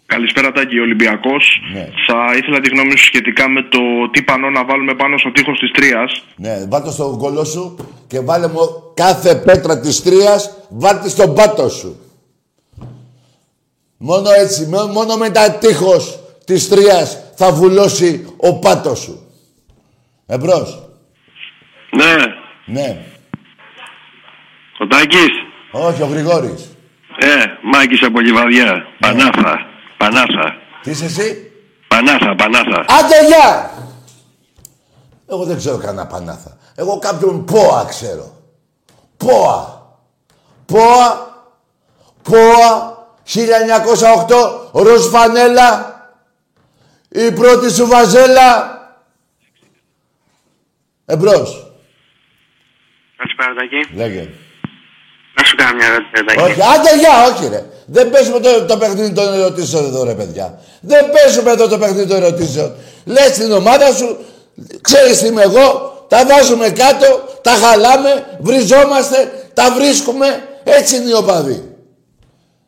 Καλησπέρα 0.06 0.52
Τάκη, 0.52 0.80
Ολυμπιακός. 0.80 1.46
Ναι. 1.74 1.90
Θα 2.08 2.36
ήθελα 2.38 2.60
τη 2.60 2.70
γνώμη 2.70 2.98
σου 2.98 3.06
σχετικά 3.06 3.50
με 3.50 3.62
το 3.64 3.80
τι 4.12 4.24
πανό 4.24 4.50
να 4.50 4.66
βάλουμε 4.66 4.94
πάνω 4.96 5.18
στο 5.18 5.32
τείχος 5.32 5.60
της 5.60 5.72
Τρίας. 5.72 6.24
Ναι, 6.36 6.66
βάλτε 6.70 6.92
στο 6.92 7.18
κολό 7.20 7.44
σου 7.44 7.76
και 8.08 8.20
βάλε 8.20 8.48
μου 8.48 8.60
κάθε 8.94 9.36
πέτρα 9.36 9.80
της 9.80 10.04
τρίας, 10.04 10.58
βάλτε 10.70 11.10
στον 11.10 11.36
πάτο 11.36 11.70
σου. 11.70 12.00
Μόνο 13.98 14.30
έτσι, 14.32 14.66
με- 14.68 14.92
μόνο 14.94 15.16
με 15.18 15.30
τα 15.30 15.52
τείχος 15.52 16.20
της 16.46 16.70
τρίας 16.70 17.18
θα 17.36 17.52
βουλώσει 17.52 18.34
ο 18.38 18.60
πάτος 18.60 19.00
σου. 19.00 19.28
Εμπρός. 20.26 20.90
Ναι. 21.92 22.16
Ναι. 22.66 23.06
Ο 24.80 24.88
Τάκης. 24.88 25.30
Όχι, 25.72 26.02
ο 26.02 26.06
Γρηγόρης. 26.06 26.70
Ε, 27.20 27.44
Μάκης 27.62 28.04
από 28.04 28.20
Λιβαδιά. 28.20 28.86
Πανάθα. 29.00 29.60
Πανάθα. 29.98 30.56
Τι 30.82 30.90
είσαι 30.90 31.06
εσύ; 31.06 31.52
Πανάθα, 31.88 32.36
Πανάθα. 32.36 32.80
Άντε, 32.80 33.26
γεια! 33.28 33.72
Εγώ 35.28 35.44
δεν 35.44 35.58
ξέρω 35.58 35.78
κανένα 35.78 36.08
πανάθα. 36.08 36.58
Εγώ 36.76 37.00
κάποιον 37.00 37.46
ΠΟΑ 37.46 37.86
ξέρω. 37.86 38.36
ΠΟΑ. 39.18 39.86
ΠΟΑ. 40.66 41.30
ΠΟΑ. 42.22 43.00
1908. 43.24 44.72
Ροζ 44.72 45.06
φανέλα. 45.06 45.96
Η 47.10 47.32
πρώτη 47.32 47.72
σου 47.72 47.88
βαζέλα. 47.88 48.80
Εμπρός. 51.06 51.72
Καλησπέρα, 53.18 53.54
Τάκη. 53.54 53.96
Λέγε. 53.96 54.30
Να 55.42 55.48
σου 55.48 55.56
κάνω 55.56 55.74
μια 55.80 55.88
ερώτηση. 55.92 56.40
Όχι, 56.46 56.62
άντε 56.74 56.92
γεια, 57.02 57.16
όχι 57.30 57.48
ρε. 57.54 57.62
Δεν 57.86 58.10
παίζουμε 58.10 58.40
το, 58.40 58.66
το 58.66 58.78
παιχνίδι 58.78 59.12
των 59.12 59.34
ερωτήσεων 59.34 59.86
εδώ 59.86 60.04
ρε 60.04 60.14
παιδιά. 60.14 60.60
Δεν 60.82 61.04
παίζουμε 61.14 61.52
εδώ 61.52 61.68
το 61.68 61.78
παιχνίδι 61.78 62.08
των 62.08 62.18
ερωτήσεων. 62.24 62.72
Λες 63.06 63.32
την 63.32 63.52
ομάδα 63.52 63.94
σου, 63.94 64.18
ξέρεις 64.82 65.20
τι 65.20 65.28
είμαι 65.28 65.42
εγώ, 65.42 65.68
τα 66.08 66.26
βάζουμε 66.26 66.70
κάτω, 66.70 67.08
τα 67.42 67.52
χαλάμε, 67.52 68.26
βριζόμαστε, 68.40 69.18
τα 69.54 69.72
βρίσκουμε. 69.78 70.26
Έτσι 70.64 70.96
είναι 70.96 71.10
οι 71.10 71.14
οπαδοί. 71.14 71.76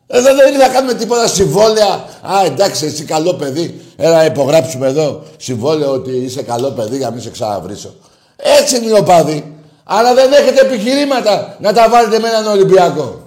Εδώ 0.06 0.34
δεν 0.34 0.48
είναι 0.48 0.64
να 0.64 0.68
κάνουμε 0.68 0.94
τίποτα 0.94 1.26
συμβόλαια. 1.26 2.04
Α, 2.22 2.44
εντάξει, 2.44 2.86
εσύ 2.86 3.04
καλό 3.04 3.34
παιδί. 3.34 3.80
Έλα 3.96 4.24
υπογράψουμε 4.24 4.86
εδώ 4.86 5.22
συμβόλαιο 5.36 5.90
ότι 5.90 6.10
είσαι 6.10 6.42
καλό 6.42 6.70
παιδί 6.70 6.96
για 6.96 7.06
να 7.06 7.12
μην 7.12 7.22
σε 7.22 7.30
ξαναβρίσω. 7.30 7.94
Έτσι 8.36 8.76
είναι 8.76 8.86
οι 8.86 8.98
οπαδοί. 8.98 9.53
Αλλά 9.84 10.14
δεν 10.14 10.32
έχετε 10.32 10.60
επιχειρήματα 10.60 11.56
να 11.60 11.72
τα 11.72 11.88
βάλετε 11.88 12.18
με 12.18 12.28
έναν 12.28 12.46
Ολυμπιακό. 12.46 13.22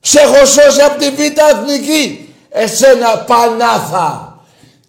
Σε 0.00 0.20
έχω 0.20 0.44
σώσει 0.44 0.80
από 0.80 0.98
τη 0.98 1.10
Β' 1.10 1.40
Αθνική. 1.52 2.34
Εσένα 2.48 3.18
Πανάθα. 3.18 4.38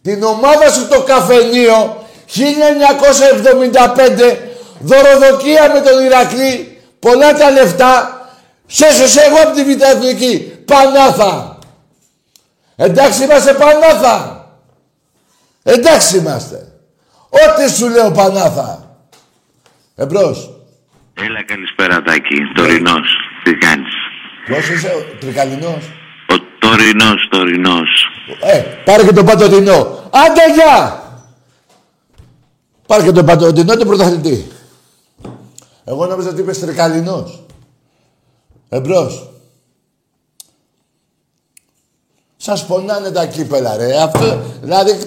Την 0.02 0.24
ομάδα 0.24 0.72
σου 0.72 0.88
το 0.88 1.02
καφενείο 1.02 2.06
1975 2.36 4.38
δωροδοκία 4.80 5.72
με 5.74 5.82
τον 5.82 6.06
Ηρακλή 6.06 6.82
πολλά 7.00 7.34
τα 7.34 7.52
λεφτά 7.52 8.12
σε 8.68 8.86
έσωσε 8.86 9.22
εγώ 9.22 9.42
από 9.42 9.56
τη 9.56 9.64
Β' 9.64 9.82
Εθνική. 9.82 10.62
Πανάθα. 10.66 11.58
Εντάξει 12.76 13.24
είμαστε 13.24 13.54
Πανάθα. 13.54 14.46
Εντάξει 15.64 16.18
είμαστε. 16.18 16.72
Ό,τι 17.30 17.72
σου 17.72 17.90
λέω 17.90 18.12
Πανάθα. 18.12 18.87
Εμπρός. 20.00 20.50
Έλα, 21.14 21.44
καλησπέρα, 21.46 22.02
Τάκη. 22.02 22.36
Τωρινός. 22.56 23.08
Τι 23.44 23.54
κάνεις; 23.54 23.94
Ποιος 24.46 24.70
είσαι, 24.70 24.88
ο 24.88 25.18
Τρικαλινός. 25.20 25.92
Ο 26.30 26.36
τωρινός, 26.60 27.28
τωρινός. 27.30 28.06
Ε, 28.42 28.58
πάρε 28.60 29.04
και 29.04 29.14
τον 29.14 29.26
Πατωτινό. 29.26 30.10
Άντε, 30.12 30.54
γεια! 30.54 31.04
Πάρε 32.88 33.04
και 33.04 33.12
τον 33.12 33.26
Πατωτινό, 33.26 33.76
τον 33.78 33.88
πρωταθλητή. 33.88 34.48
Εγώ 35.86 36.06
νόμιζα 36.06 36.30
ότι 36.30 36.42
είπες 36.42 36.60
Τρικαλινός. 36.60 37.46
Εμπρός. 38.70 39.30
Σας 42.38 42.66
πονάνε 42.66 43.12
τα 43.12 43.26
κύπελα, 43.26 43.78
ρε. 43.78 44.02
Αυτό, 44.02 44.42
δηλαδή, 44.62 45.00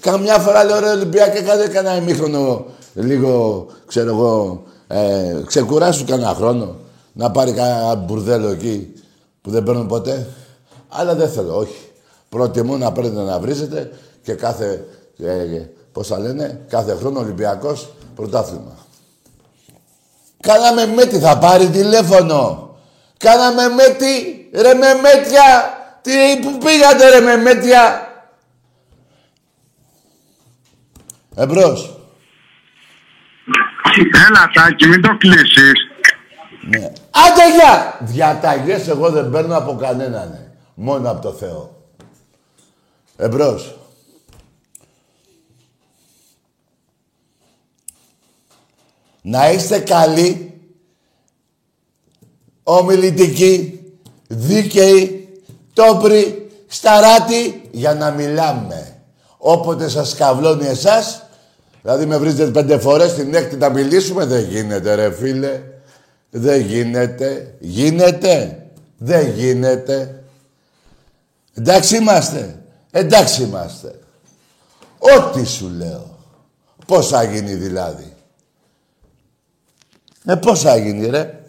καμιά 0.00 0.38
φορά 0.38 0.64
λέω, 0.64 0.80
ρε, 0.80 0.90
Ολυμπιακά, 0.90 1.42
κάνε 1.42 1.66
κανένα 1.66 1.96
ημίχρονο, 1.96 2.66
λίγο, 2.96 3.66
ξέρω 3.86 4.08
εγώ, 4.08 4.62
ε, 4.86 5.42
ξεκουράσου 5.46 6.04
κανένα 6.04 6.34
χρόνο. 6.34 6.76
Να 7.12 7.30
πάρει 7.30 7.52
κανένα 7.52 7.94
μπουρδέλο 7.94 8.48
εκεί, 8.48 8.92
που 9.42 9.50
δεν 9.50 9.62
παίρνουν 9.62 9.86
ποτέ. 9.86 10.26
Αλλά 10.88 11.14
δεν 11.14 11.30
θέλω, 11.30 11.56
όχι. 11.56 11.90
Προτιμώ 12.28 12.76
να 12.76 12.92
παίρνετε 12.92 13.20
να 13.20 13.38
βρίζετε 13.38 13.90
και 14.22 14.32
κάθε, 14.32 14.84
ε, 15.18 15.62
πώς 15.92 16.06
θα 16.06 16.18
λένε, 16.18 16.60
κάθε 16.68 16.94
χρόνο 16.94 17.20
Ολυμπιακός 17.20 17.92
πρωτάθλημα. 18.14 18.76
Κάναμε 20.40 20.86
με 20.86 21.04
τι 21.04 21.18
θα 21.18 21.38
πάρει 21.38 21.66
τηλέφωνο. 21.66 22.70
Κάναμε 23.16 23.68
μέτη, 23.68 24.48
ρε 24.52 24.74
με 24.74 24.94
μέτια. 24.94 25.74
Τι, 26.02 26.12
πού 26.42 26.58
πήγατε 26.58 27.08
ρε 27.08 27.20
με 27.20 27.36
μέτια. 27.36 28.08
Εμπρός. 31.34 31.95
Έλα, 34.00 34.50
Τάκη, 34.54 34.86
μην 34.86 35.02
το 35.02 35.16
κλείσεις. 35.16 35.72
Ναι. 36.68 36.92
Άντε 37.10 37.50
γεια! 37.54 37.98
Διαταγές 38.00 38.88
εγώ 38.88 39.10
δεν 39.10 39.30
παίρνω 39.30 39.56
από 39.56 39.76
κανέναν. 39.76 40.28
Ναι. 40.28 40.46
Μόνο 40.74 41.10
από 41.10 41.20
το 41.20 41.32
Θεό. 41.32 41.76
Εμπρός. 43.16 43.78
Να 49.22 49.50
είστε 49.50 49.78
καλοί 49.78 50.60
ομιλητικοί, 52.62 53.80
δίκαιοι, 54.28 55.28
τόπροι, 55.72 56.50
σταράτη 56.66 57.68
για 57.70 57.94
να 57.94 58.10
μιλάμε. 58.10 59.00
Όποτε 59.36 59.88
σας 59.88 60.14
καβλώνει 60.14 60.66
εσάς, 60.66 61.25
δηλαδή 61.86 62.06
με 62.06 62.16
βρίζετε 62.16 62.50
πέντε 62.50 62.78
φορές, 62.78 63.14
την 63.14 63.34
έκτη 63.34 63.56
να 63.56 63.68
μιλήσουμε, 63.68 64.24
δεν 64.24 64.44
γίνεται 64.44 64.94
ρε 64.94 65.12
φίλε. 65.12 65.62
Δεν 66.30 66.60
γίνεται. 66.60 67.54
Γίνεται. 67.60 68.66
Δεν 68.98 69.30
γίνεται. 69.30 70.22
Εντάξει 71.54 71.96
είμαστε. 71.96 72.62
Εντάξει 72.90 73.42
είμαστε. 73.42 73.98
Ό,τι 74.98 75.46
σου 75.46 75.68
λέω. 75.76 76.18
Πώς 76.86 77.08
θα 77.08 77.22
γίνει 77.22 77.54
δηλαδή; 77.54 78.12
Ε, 80.24 80.34
πώς 80.34 80.60
θα 80.60 80.76
γίνει 80.76 81.06
ρε; 81.06 81.40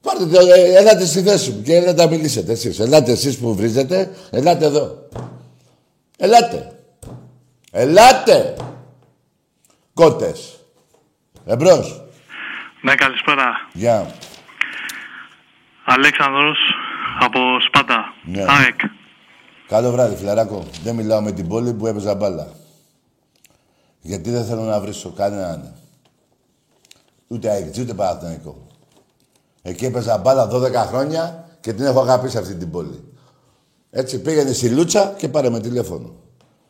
Πάρτε 0.00 0.26
το, 0.26 0.40
ε, 0.40 0.76
ελάτε 0.76 1.06
στη 1.06 1.22
θέση 1.22 1.50
μου 1.50 1.62
και 1.62 1.74
ελάτε 1.74 2.04
να 2.04 2.10
μιλήσετε 2.10 2.52
εσείς. 2.52 2.78
Ελάτε 2.78 3.12
εσείς 3.12 3.36
που 3.36 3.54
βρίζετε, 3.54 4.10
ελάτε 4.30 4.64
εδώ. 4.64 5.08
Ελάτε. 6.18 6.72
Ελάτε. 7.72 8.56
Κότες. 9.98 10.58
Εμπρός. 11.44 12.04
Ναι, 12.82 12.94
καλησπέρα. 12.94 13.68
Γεια. 13.72 14.14
Αλέξανδρος 15.84 16.58
από 17.20 17.38
Σπάτα. 17.66 18.14
Ναι. 18.24 18.44
ΑΕΚ. 18.48 18.80
Καλό 19.68 19.90
βράδυ, 19.90 20.16
φιλαράκο. 20.16 20.64
Δεν 20.82 20.94
μιλάω 20.94 21.20
με 21.20 21.32
την 21.32 21.48
πόλη 21.48 21.72
που 21.72 21.86
έπαιζα 21.86 22.14
μπάλα. 22.14 22.48
Γιατί 24.00 24.30
δεν 24.30 24.44
θέλω 24.44 24.62
να 24.62 24.80
βρίσω 24.80 25.10
κανέναν. 25.10 25.74
Ούτε 27.26 27.50
αεξί, 27.50 27.80
ούτε 27.80 27.94
παραθενικό. 27.94 28.66
Εκεί 29.62 29.84
έπαιζα 29.84 30.18
μπάλα 30.18 30.48
12 30.48 30.72
χρόνια 30.74 31.48
και 31.60 31.72
την 31.72 31.84
έχω 31.84 32.00
αγαπήσει 32.00 32.38
αυτή 32.38 32.54
την 32.54 32.70
πόλη. 32.70 33.12
Έτσι 33.90 34.20
πήγαινε 34.20 34.52
στη 34.52 34.68
Λούτσα 34.68 35.14
και 35.16 35.28
πάρε 35.28 35.50
με 35.50 35.60
τηλέφωνο. 35.60 36.14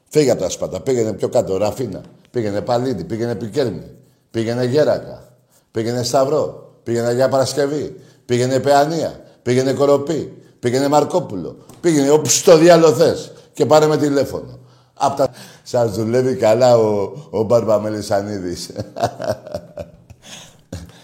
Φύγε 0.09 0.31
από 0.31 0.43
τα 0.43 0.49
σπάτα, 0.49 0.81
πήγαινε 0.81 1.13
πιο 1.13 1.29
κάτω, 1.29 1.57
Ραφίνα. 1.57 2.03
Πήγαινε 2.31 2.61
Παλίδη, 2.61 3.05
πήγαινε 3.05 3.35
Πικέρμη. 3.35 3.91
Πήγαινε 4.31 4.65
Γέρακα. 4.65 5.29
Πήγαινε 5.71 6.03
Σταυρό. 6.03 6.73
Πήγαινε 6.83 7.13
για 7.13 7.29
Παρασκευή. 7.29 7.97
Πήγαινε 8.25 8.61
Παιανία. 8.61 9.21
Πήγαινε 9.43 9.73
Κοροπή. 9.73 10.43
Πήγαινε 10.59 10.89
Μαρκόπουλο. 10.89 11.57
Πήγαινε 11.81 12.11
όπου 12.11 12.29
στο 12.29 12.57
διάλογο 12.57 12.93
θες. 12.93 13.33
Και 13.53 13.67
πάρε 13.67 13.87
με 13.87 13.97
τηλέφωνο. 13.97 14.59
Απ' 14.95 15.17
τα... 15.17 15.31
Σας 15.63 15.95
δουλεύει 15.95 16.35
καλά 16.35 16.79
ο, 16.79 17.13
ο 17.31 17.43
Μπάρμπα 17.43 17.81
Μελισανίδης. 17.81 18.71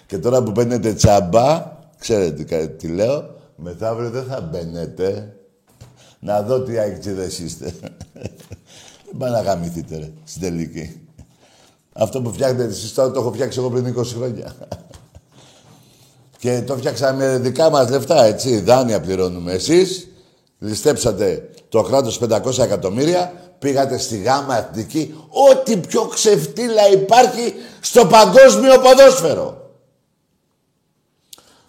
και 0.06 0.18
τώρα 0.18 0.42
που 0.42 0.52
παίρνετε 0.52 0.92
τσάμπα, 0.92 1.72
ξέρετε 1.98 2.66
τι 2.66 2.88
λέω, 2.88 3.34
μεθαύριο 3.56 4.10
δεν 4.10 4.24
θα 4.24 4.40
μπαίνετε. 4.40 5.36
Να 6.20 6.42
δω 6.42 6.62
τι 6.62 6.78
αεξίδες 6.78 7.38
είστε. 7.38 7.64
δεν 9.04 9.16
πάει 9.18 9.30
να 9.30 9.40
γαμηθείτε, 9.40 9.96
ρε, 9.96 10.10
στην 10.24 10.40
τελική. 10.40 11.03
Αυτό 11.96 12.22
που 12.22 12.32
φτιάχνετε 12.32 12.64
εσείς 12.64 12.94
τώρα 12.94 13.10
το 13.10 13.20
έχω 13.20 13.32
φτιάξει 13.32 13.58
εγώ 13.58 13.70
πριν 13.70 13.94
20 13.98 14.04
χρόνια. 14.04 14.54
Και 16.38 16.62
το 16.66 16.76
φτιάξαμε 16.76 17.26
με 17.26 17.38
δικά 17.38 17.70
μας 17.70 17.90
λεφτά, 17.90 18.24
έτσι. 18.24 18.60
Δάνεια 18.60 19.00
πληρώνουμε. 19.00 19.52
Εσείς 19.52 20.08
ληστέψατε 20.58 21.50
το 21.68 21.82
κράτος 21.82 22.20
500 22.30 22.58
εκατομμύρια, 22.58 23.32
πήγατε 23.58 23.98
στη 23.98 24.16
γάμα 24.16 24.58
εθνική, 24.58 25.14
ό,τι 25.50 25.76
πιο 25.76 26.02
ξεφτύλα 26.02 26.90
υπάρχει 26.92 27.54
στο 27.80 28.06
παγκόσμιο 28.06 28.78
ποδόσφαιρο. 28.78 29.70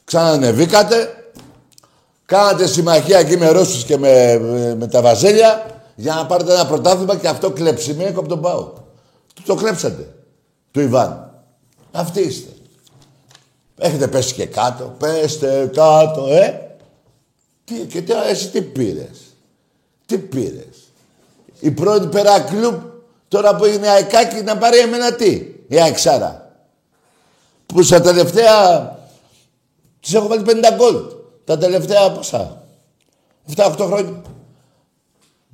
Ξανανεβήκατε, 0.03 1.09
κάνατε 2.25 2.67
συμμαχία 2.67 3.19
εκεί 3.19 3.37
με 3.37 3.49
Ρώσους 3.49 3.83
και 3.83 3.97
με, 3.97 4.39
με, 4.79 4.87
τα 4.87 5.01
Βαζέλια 5.01 5.65
για 5.95 6.13
να 6.13 6.25
πάρετε 6.25 6.53
ένα 6.53 6.65
πρωτάθλημα 6.65 7.15
και 7.15 7.27
αυτό 7.27 7.51
κλέψιμο 7.51 8.07
από 8.07 8.27
τον 8.27 8.41
Πάο. 8.41 8.73
Το 9.45 9.55
κλέψατε, 9.55 10.14
του 10.75 10.81
Ιβάν. 10.81 11.43
Αυτοί 11.91 12.21
είστε. 12.21 12.49
Έχετε 13.77 14.07
πέσει 14.07 14.33
και 14.33 14.45
κάτω. 14.45 14.95
Πέστε 14.99 15.71
κάτω, 15.73 16.27
ε. 16.27 16.77
Τι, 17.63 17.73
και 17.75 18.01
τι, 18.01 18.13
εσύ 18.29 18.49
τι 18.49 18.61
πήρες; 18.61 19.19
Τι 20.05 20.17
πήρες; 20.17 20.91
Η 21.59 21.71
πρώτη 21.71 22.07
περακλούπ 22.07 22.81
τώρα 23.27 23.55
που 23.55 23.65
είναι 23.65 23.87
αεκάκι 23.87 24.41
να 24.41 24.57
πάρει 24.57 24.77
εμένα 24.77 25.15
τι. 25.15 25.31
Η 25.67 25.79
αεξάρα. 25.79 26.51
Που 27.65 27.81
στα 27.81 28.01
τελευταία 28.01 28.89
τις 29.99 30.13
έχω 30.13 30.27
βάλει 30.27 30.43
50 30.45 30.51
γκολ. 30.75 30.95
Τα 31.43 31.57
τελευταία 31.57 32.11
πόσα; 32.11 32.63
7-8 33.55 33.75
χρόνια. 33.77 34.21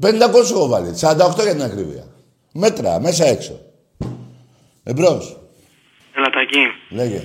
50 0.01 0.28
γκολ 0.30 0.45
σου 0.45 0.53
έχω 0.55 0.67
βάλει. 0.67 0.93
48 0.99 1.15
για 1.41 1.51
την 1.51 1.63
ακρίβεια. 1.63 2.07
Μέτρα, 2.51 2.99
μέσα 2.99 3.26
έξω. 3.26 3.59
Εμπρός. 4.84 5.38
Ελατακή. 6.17 6.65
Λέγε. 6.89 7.21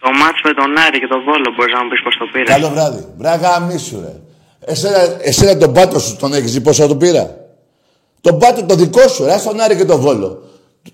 Το 0.00 0.10
μάτς 0.10 0.40
με 0.44 0.52
τον 0.52 0.78
Άρη 0.86 0.98
και 1.00 1.06
τον 1.06 1.22
Βόλο 1.26 1.54
μπορείς 1.56 1.72
να 1.72 1.82
μου 1.82 1.88
πεις 1.88 2.02
πώς 2.02 2.16
το 2.16 2.26
πήρες. 2.32 2.48
Καλό 2.48 2.68
βράδυ. 2.68 3.04
Μπράγα 3.16 3.60
μίσου, 3.60 4.00
ρε. 4.00 4.14
Εσένα, 4.60 4.98
εσένα 5.20 5.56
τον 5.56 5.72
πάτο 5.72 5.98
σου 5.98 6.16
τον 6.16 6.34
έχεις 6.34 6.52
δει 6.52 6.60
πόσο 6.60 6.86
το 6.86 6.96
πήρα; 6.96 7.36
Τον 8.20 8.38
πάτο 8.38 8.64
το 8.64 8.74
δικό 8.74 9.08
σου, 9.08 9.24
ρε. 9.24 9.38
Στον 9.38 9.60
Άρη 9.60 9.76
και 9.76 9.84
τον 9.84 10.00
Βόλο. 10.00 10.42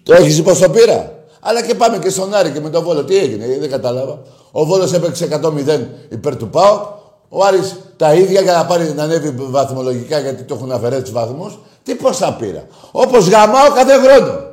Το 0.03 0.14
έχεις 0.14 0.36
δει 0.36 0.43
πώς 0.43 0.59
το 0.59 0.70
πήρα; 0.70 1.12
Αλλά 1.41 1.66
και 1.66 1.74
πάμε 1.74 1.99
και 1.99 2.11
στον 2.11 2.34
Άρη 2.34 2.51
και 2.51 2.61
με 2.61 2.70
τον 2.70 2.82
Βόλο. 2.84 3.05
Τι 3.05 3.16
έγινε, 3.16 3.59
δεν 3.59 3.70
κατάλαβα. 3.70 4.22
Ο 4.51 4.64
Βόλος 4.64 4.93
έπαιξε 4.93 5.24
100-0 5.24 5.88
υπέρ 6.11 6.36
του 6.36 6.49
ΠΑΟ. 6.49 6.99
Ο 7.28 7.45
Άρης 7.45 7.76
τα 7.97 8.14
ίδια 8.14 8.41
για 8.41 8.53
να 8.53 8.66
πάρει 8.66 8.93
να 8.93 9.03
ανέβει 9.03 9.34
βαθμολογικά 9.36 10.18
γιατί 10.18 10.43
το 10.43 10.55
έχουν 10.55 10.72
αφαιρέσει 10.72 11.03
τους 11.03 11.12
βαθμούς. 11.12 11.59
Τι 11.82 11.95
πόσα 11.95 12.32
πήρα. 12.32 12.66
Όπως 12.91 13.28
γαμάω 13.28 13.70
κάθε 13.74 13.93
χρόνο. 13.93 14.50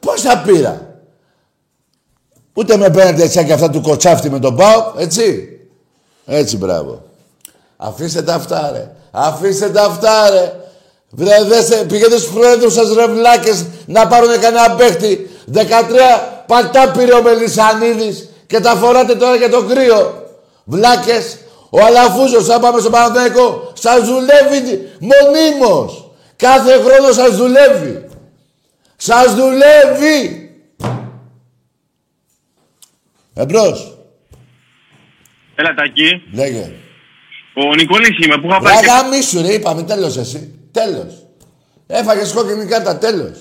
Πόσα 0.00 0.42
πήρα; 0.46 0.88
Ούτε 2.52 2.76
με 2.76 2.90
παίρνετε 2.90 3.22
έτσι 3.22 3.44
και 3.44 3.52
αυτά 3.52 3.70
του 3.70 3.80
κοτσάφτη 3.80 4.30
με 4.30 4.38
τον 4.38 4.56
ΠΑΟ, 4.56 4.92
έτσι; 4.96 5.48
Έτσι, 6.26 6.56
μπράβο. 6.56 7.02
Αφήστε 7.76 8.22
τα 8.22 8.34
αυτά, 8.34 8.70
ρε. 8.72 8.90
Αφήστε 9.10 9.68
τα 9.68 9.84
αυτά, 9.84 10.30
ρε. 10.30 10.52
Βρε, 11.10 11.44
δέστε, 11.44 11.76
πηγαίνετε 11.76 12.18
στους 12.18 12.32
πρόεδρους 12.32 12.72
σας, 12.72 12.94
ρε 12.94 13.06
βλάκες, 13.06 13.66
να 13.86 14.06
πάρουν 14.06 14.40
κανένα 14.40 14.70
παίχτη. 14.70 15.30
13 15.52 15.62
πατά 16.46 16.90
πήρε 16.90 17.14
ο 17.14 17.22
Μελισανίδης 17.22 18.28
και 18.46 18.60
τα 18.60 18.74
φοράτε 18.74 19.14
τώρα 19.14 19.34
για 19.34 19.50
το 19.50 19.62
κρύο. 19.62 20.22
Βλάκες, 20.64 21.36
ο 21.70 21.78
Αλαφούζος, 21.84 22.46
θα 22.46 22.60
πάμε 22.60 22.80
στο 22.80 22.90
Παναθηναϊκό, 22.90 23.72
σας 23.74 24.00
δουλεύει 24.00 24.88
μονίμως. 25.00 26.10
Κάθε 26.36 26.72
χρόνο 26.72 27.12
σας 27.12 27.36
δουλεύει. 27.36 28.07
Σας 29.00 29.34
δουλεύει. 29.34 30.50
Εμπρός. 33.34 33.98
Έλα, 35.54 35.74
Τάκη. 35.74 36.22
Λέγε. 36.32 36.72
Ο 37.54 37.74
Νικόλης 37.74 38.24
είμαι 38.24 38.36
που 38.38 38.46
είχα 38.46 38.60
πάει. 38.60 38.74
Ρε 38.74 38.80
και- 38.80 38.86
γαμίσου 38.86 39.42
ρε, 39.42 39.52
είπαμε, 39.52 39.82
τέλος 39.82 40.16
εσύ. 40.16 40.54
Τέλος. 40.72 41.26
Έφαγες 41.86 42.32
κόκκινη 42.32 42.64
κάρτα, 42.66 42.98
τέλος. 42.98 43.38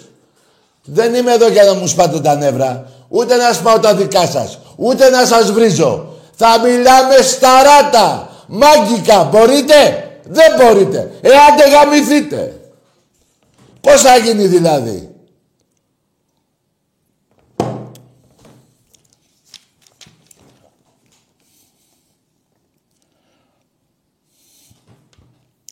Δεν 0.83 1.13
είμαι 1.13 1.31
εδώ 1.33 1.47
για 1.47 1.63
να 1.63 1.73
μου 1.73 1.87
σπάτε 1.87 2.19
τα 2.19 2.35
νεύρα. 2.35 2.91
Ούτε 3.07 3.35
να 3.35 3.53
σπάω 3.53 3.79
τα 3.79 3.95
δικά 3.95 4.27
σας. 4.27 4.59
Ούτε 4.75 5.09
να 5.09 5.25
σας 5.25 5.51
βρίζω. 5.51 6.13
Θα 6.35 6.59
μιλάμε 6.59 7.15
σταράτα. 7.21 8.29
Μάγκικα. 8.47 9.23
Μπορείτε; 9.23 10.09
Δεν 10.23 10.53
μπορείτε. 10.57 11.11
Εάν 11.21 11.57
δεν 11.57 11.71
γαμηθείτε. 11.71 12.59
Πώς 13.81 14.01
θα 14.01 14.17
γίνει 14.17 14.47
δηλαδή; 14.47 15.15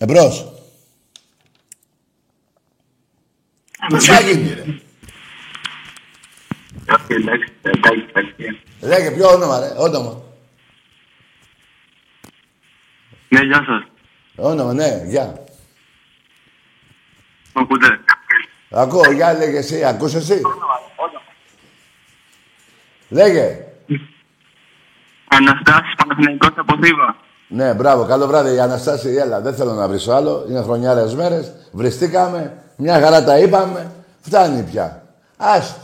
Εμπρός. 0.07 0.53
Πώς 3.89 4.05
θα 4.05 4.21
γίνει 4.21 4.53
ρε. 4.53 4.63
Λέγε 8.81 9.11
ποιο 9.11 9.27
όνομα 9.27 9.59
ρε. 9.59 9.73
Όνομα. 9.77 10.21
Ναι, 13.29 13.41
γεια 13.41 13.63
σας. 13.65 13.83
Όνομα, 14.35 14.73
ναι, 14.73 15.01
γεια. 15.05 15.43
Μ' 17.53 17.59
ακούτε. 17.59 17.99
Ακούω, 18.69 19.11
γεια 19.11 19.33
λέγε 19.33 19.57
εσύ. 19.57 19.83
Ακούς 19.83 20.13
εσύ; 20.13 20.41
Λέγε. 23.09 23.65
Αναστάσης 25.27 25.95
Παναθηναϊκός 25.95 26.53
από 26.55 26.77
Θήβα. 26.81 27.24
Ναι, 27.47 27.73
μπράβο, 27.73 28.03
καλό 28.03 28.27
βράδυ. 28.27 28.55
Η 28.55 28.59
Αναστάση, 28.59 29.15
έλα, 29.15 29.39
δεν 29.39 29.53
θέλω 29.53 29.73
να 29.73 29.87
βρίσω 29.87 30.11
άλλο. 30.11 30.45
Είναι 30.49 30.61
χρονιάρες 30.61 31.15
μέρες. 31.15 31.51
Βριστήκαμε. 31.71 32.53
Μια 32.75 32.99
χαρά 32.99 33.23
τα 33.23 33.39
είπαμε. 33.39 33.91
Φτάνει 34.21 34.61
πια. 34.61 35.01
Άστο. 35.37 35.79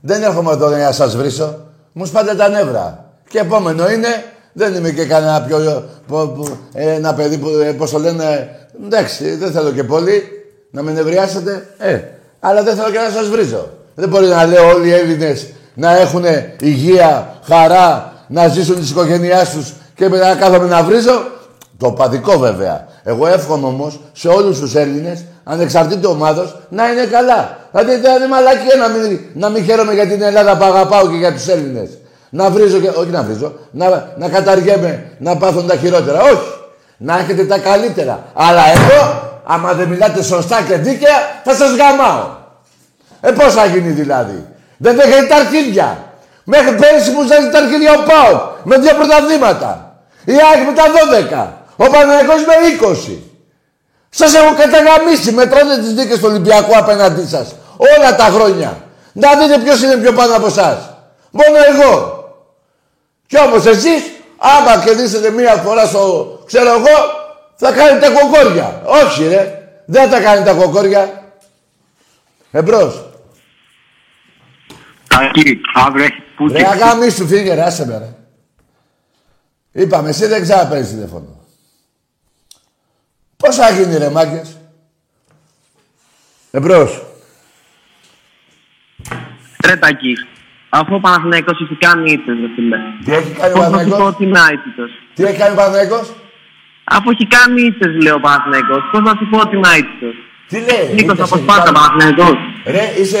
Δεν 0.00 0.22
έρχομαι 0.22 0.52
εδώ 0.52 0.68
για 0.68 0.84
να 0.84 0.92
σας 0.92 1.16
βρίσω. 1.16 1.58
Μου 1.92 2.06
σπάτε 2.06 2.34
τα 2.34 2.48
νεύρα. 2.48 3.04
Και 3.28 3.38
επόμενο 3.38 3.90
είναι, 3.90 4.08
δεν 4.52 4.74
είμαι 4.74 4.90
και 4.90 5.04
κανένα 5.04 5.42
πιο... 5.42 5.84
Πο, 6.06 6.26
πο- 6.26 6.58
ε, 6.72 6.92
ένα 6.92 7.14
παιδί 7.14 7.38
που, 7.38 7.48
ε, 7.48 7.72
πώς 7.72 7.90
το 7.90 7.98
λένε... 7.98 8.48
Εντάξει, 8.84 9.34
δεν 9.36 9.52
θέλω 9.52 9.70
και 9.72 9.84
πολύ 9.84 10.22
να 10.70 10.82
με 10.82 10.92
νευριάσετε. 10.92 11.66
Ε, 11.78 12.00
αλλά 12.40 12.62
δεν 12.62 12.76
θέλω 12.76 12.90
και 12.90 12.98
να 12.98 13.10
σας 13.10 13.28
βρίζω. 13.28 13.68
Δεν 13.94 14.08
μπορεί 14.08 14.26
να 14.26 14.46
λέω 14.46 14.68
όλοι 14.68 14.88
οι 14.88 14.92
Έλληνες 14.92 15.46
να 15.74 15.96
έχουν 15.96 16.24
υγεία, 16.60 17.34
χαρά, 17.44 18.12
να 18.28 18.48
ζήσουν 18.48 18.76
τις 18.76 18.90
οικογένειάς 18.90 19.50
τους 19.50 19.72
και 19.94 20.08
μετά 20.08 20.28
να 20.28 20.34
κάθομαι 20.34 20.68
να 20.68 20.82
βρίζω. 20.82 21.32
Το 21.78 21.90
παδικό 21.90 22.38
βέβαια. 22.38 22.86
Εγώ 23.02 23.26
εύχομαι 23.26 23.66
όμως 23.66 24.00
σε 24.12 24.28
όλους 24.28 24.58
τους 24.58 24.74
Έλληνες, 24.74 25.24
ανεξαρτήτως 25.44 26.12
ομάδος, 26.12 26.56
να 26.68 26.90
είναι 26.90 27.04
καλά. 27.04 27.58
Δηλαδή 27.70 28.00
δεν 28.00 28.16
είναι 28.16 28.28
μαλακία 28.28 28.76
να 28.76 28.88
μην, 28.88 29.20
να 29.34 29.48
μην 29.48 29.64
χαίρομαι 29.64 29.92
για 29.92 30.06
την 30.06 30.22
Ελλάδα 30.22 30.56
που 30.56 30.64
αγαπάω 30.64 31.08
και 31.08 31.16
για 31.16 31.32
τους 31.32 31.48
Έλληνες. 31.48 31.88
Να 32.30 32.50
βρίζω 32.50 32.78
και. 32.78 32.88
Όχι 32.88 33.10
να 33.10 33.22
βρίζω, 33.22 33.52
να, 33.70 34.14
να 34.16 34.28
καταργέμαι, 34.28 35.10
να 35.18 35.36
πάθουν 35.36 35.66
τα 35.66 35.76
χειρότερα. 35.76 36.22
Όχι. 36.22 36.52
Να 36.96 37.18
έχετε 37.18 37.44
τα 37.44 37.58
καλύτερα. 37.58 38.24
Αλλά 38.34 38.62
εγώ, 38.70 39.22
άμα 39.44 39.72
δεν 39.72 39.88
μιλάτε 39.88 40.22
σωστά 40.22 40.62
και 40.68 40.76
δίκαια, 40.76 41.16
θα 41.44 41.54
σας 41.54 41.76
γαμάω. 41.76 42.26
Ε, 43.20 43.30
πώς 43.30 43.54
θα 43.54 43.64
γίνει 43.66 43.90
δηλαδή; 43.90 44.46
Δεν 44.76 44.96
δέχεται 44.96 45.26
τα 45.26 45.36
αρχίδια. 45.36 45.98
Μέχρι 46.44 46.74
πέρυσι 46.74 47.10
μου 47.10 47.26
ζάζει 47.26 47.48
τα 47.50 47.58
αρχίδια 47.58 47.92
ο 47.92 48.02
Πάοκ 48.02 48.40
με 48.62 48.78
δύο 48.78 48.94
πρωταθλήματα. 48.94 49.83
Η 50.24 50.32
ΑΕΚ 50.32 50.66
με 50.66 50.72
τα 50.72 50.84
12. 50.84 51.52
Ο 51.76 51.90
Παναγιακός 51.90 52.44
με 52.44 52.54
20. 52.80 53.18
Σας 54.10 54.34
έχω 54.34 54.54
καταγαμίσει. 54.54 55.32
Μετρώτε 55.32 55.78
τις 55.78 55.92
δίκες 55.92 56.18
του 56.18 56.26
Ολυμπιακού 56.28 56.76
απέναντί 56.76 57.26
σας. 57.26 57.54
Όλα 57.76 58.16
τα 58.16 58.24
χρόνια. 58.24 58.82
Να 59.12 59.34
δείτε 59.36 59.58
ποιος 59.58 59.82
είναι 59.82 59.96
πιο 59.96 60.12
πάνω 60.12 60.36
από 60.36 60.46
εσά. 60.46 60.98
Μόνο 61.30 61.56
εγώ. 61.72 62.24
Κι 63.26 63.38
όμως 63.38 63.66
εσείς, 63.66 64.02
άμα 64.38 64.84
κερδίσετε 64.84 65.30
μία 65.30 65.54
φορά 65.54 65.86
στο, 65.86 66.42
ξέρω 66.46 66.70
εγώ, 66.70 66.96
θα 67.54 67.72
κάνετε 67.72 68.08
κοκόρια. 68.08 68.82
Όχι 68.84 69.28
ρε. 69.28 69.58
Δεν 69.86 70.10
θα 70.10 70.20
κάνετε 70.20 70.52
κοκόρια. 70.52 71.22
Εμπρός. 72.50 73.04
Τάκη, 75.08 75.60
αύριο 75.74 76.04
έχεις 76.04 76.22
πούτσι. 76.36 76.56
Ρε 76.56 76.68
αγάμι 76.68 77.10
σου 77.10 77.26
φύγε 77.26 77.54
ρε, 77.54 77.62
άσε 77.62 77.86
με 77.86 77.98
ρε. 77.98 78.23
Είπαμε, 79.76 80.08
εσύ 80.08 80.26
δεν 80.26 80.42
ξαναπαίρνεις 80.42 80.88
τηλέφωνο. 80.88 81.40
Πώς 83.36 83.56
θα 83.56 83.70
γίνει 83.70 83.96
ρε 83.98 84.10
μάγκες. 84.10 84.56
Εμπρός. 86.50 87.02
Ρε 89.66 89.76
Τάκη, 89.76 90.12
αφού 90.68 90.94
ο 90.94 91.00
Παναθηναϊκός 91.00 91.60
έχει 91.64 91.76
κάνει 91.86 92.12
ήττες, 92.12 92.36
ρε 92.40 92.48
φίλε. 92.54 92.76
Τι 93.04 93.12
έχει 93.12 93.30
κάνει 93.40 93.52
ο 93.52 93.56
Πώς 93.56 93.62
θα 93.64 93.68
σου 93.68 93.70
πω 93.70 93.70
Παναθηναϊκός. 93.70 94.14
ότι 94.14 94.24
είναι 94.24 94.38
αίτητος. 94.52 94.90
Τι 95.14 95.22
έχει 95.24 95.38
κάνει 95.38 95.52
ο 95.52 95.56
Παναθηναϊκός; 95.60 96.06
Αφού 96.84 97.10
έχει 97.10 97.26
κάνει 97.26 97.60
ήττες, 97.62 97.92
λέει 98.02 98.12
ο 98.12 98.20
Παναθηναϊκός, 98.20 98.82
πώς 98.92 99.00
να 99.08 99.12
σου 99.18 99.26
πω 99.30 99.38
ότι 99.44 99.56
είναι 99.56 99.68
αίτητος. 99.76 100.14
Τι 100.50 100.58
λέει. 100.68 100.84
Νίκος 100.96 101.14
ήττες 101.16 101.26
από 101.26 101.34
έχει 101.36 101.44
Σπάρτα, 101.46 101.64
κάνει. 101.64 101.76
Παναθηναϊκός. 101.78 102.36
Ρε, 102.74 102.84
είσαι, 103.00 103.20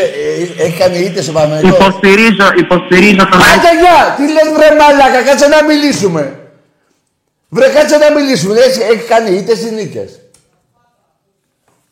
ε, 0.58 0.64
έχει 0.64 0.76
κάνει 0.82 0.96
ήττες 1.08 1.28
ο 1.28 1.32
Παναθηναϊκός; 1.36 1.70
Υποστηρίζω, 1.78 2.46
υποστηρίζω 2.64 3.24
τον 3.32 3.40
Άντε 3.52 3.72
γεια! 3.82 3.98
Τι 4.16 4.24
λες 4.34 4.48
βρε 4.56 4.68
μαλάκα, 4.80 5.20
κάτσε 5.28 5.46
να 5.54 5.58
μιλήσουμε. 5.70 6.22
Βρε 7.48 7.72
κάτσε 7.72 7.96
να 7.96 8.12
μιλήσουμε. 8.12 8.58
Έχει, 8.58 8.80
έχει 8.80 9.06
κάνει 9.06 9.30
ήττες 9.36 9.62
ή 9.62 9.70
νίκες. 9.70 10.20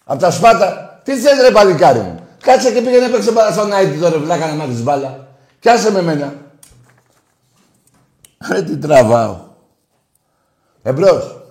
Απ' 0.04 0.20
τα 0.20 0.30
Σπάτα. 0.30 1.00
Τι 1.04 1.16
θες 1.16 1.40
ρε 1.40 1.50
παλικάρι 1.50 1.98
μου; 1.98 2.26
Κάτσε 2.40 2.72
και 2.72 2.80
πήγαινε 2.80 3.08
παίξε 3.08 3.32
μπάλα 3.32 3.52
στον 3.52 3.72
Άιτι 3.72 3.98
τώρα 3.98 4.18
βλάκα 4.18 4.46
να 4.46 4.54
μάθεις 4.54 4.82
μπάλα. 4.82 5.28
Κι 5.58 5.68
άσε 5.68 5.90
με 5.90 6.02
μένα. 6.02 6.34
Ρε 8.50 8.62
τι 8.62 8.76
τραβάω. 8.76 9.50
Εμπρός. 10.82 11.42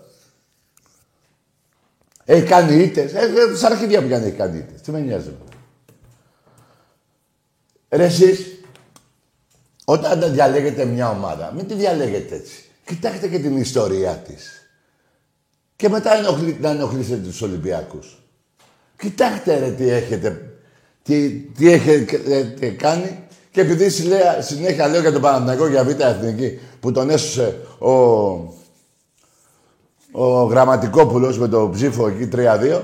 Έχει 2.25 2.45
κάνει 2.47 2.75
ήττες. 2.75 3.13
Ε, 3.13 3.19
ε, 3.19 3.55
σαν 3.55 3.71
αρχίδια 3.71 4.01
που 4.01 4.09
κάνει 4.09 4.25
έχει 4.25 4.35
κάνει 4.35 4.57
ήττες. 4.57 4.81
Τι 4.81 4.91
με 4.91 4.99
νοιάζει. 4.99 5.27
εμένα. 5.27 5.43
Ρε 7.89 8.03
εσείς, 8.03 8.59
όταν 9.85 10.19
δεν 10.19 10.33
διαλέγετε 10.33 10.85
μια 10.85 11.09
ομάδα, 11.09 11.51
μην 11.55 11.67
τη 11.67 11.73
διαλέγετε 11.73 12.35
έτσι. 12.35 12.70
Κοιτάξτε 12.91 13.27
και 13.27 13.39
την 13.39 13.57
ιστορία 13.57 14.11
της. 14.13 14.69
Και 15.75 15.89
μετά 15.89 16.13
ενοχλεί, 16.17 16.57
να 16.61 16.69
ενοχλήσετε 16.69 17.27
τους 17.27 17.41
Ολυμπιακούς. 17.41 18.23
Κοιτάξτε 18.97 19.59
ρε 19.59 19.71
τι 19.71 19.89
έχετε, 19.89 20.53
τι, 21.03 21.29
τι 21.39 21.71
έχετε 21.71 22.69
κάνει. 22.69 23.23
Και 23.51 23.61
επειδή 23.61 23.89
συνέ- 23.89 24.41
συνέχεια 24.41 24.87
λέω 24.87 25.01
για 25.01 25.11
τον 25.11 25.21
Παναθηναϊκό 25.21 25.67
για 25.67 25.83
Β' 25.83 26.01
Εθνική 26.01 26.59
που 26.79 26.91
τον 26.91 27.09
έσωσε 27.09 27.57
ο, 27.77 27.91
ο 30.11 30.43
Γραμματικόπουλος 30.43 31.37
με 31.37 31.47
το 31.47 31.69
ψήφο 31.73 32.07
εκεί 32.07 32.29
3-2 32.35 32.81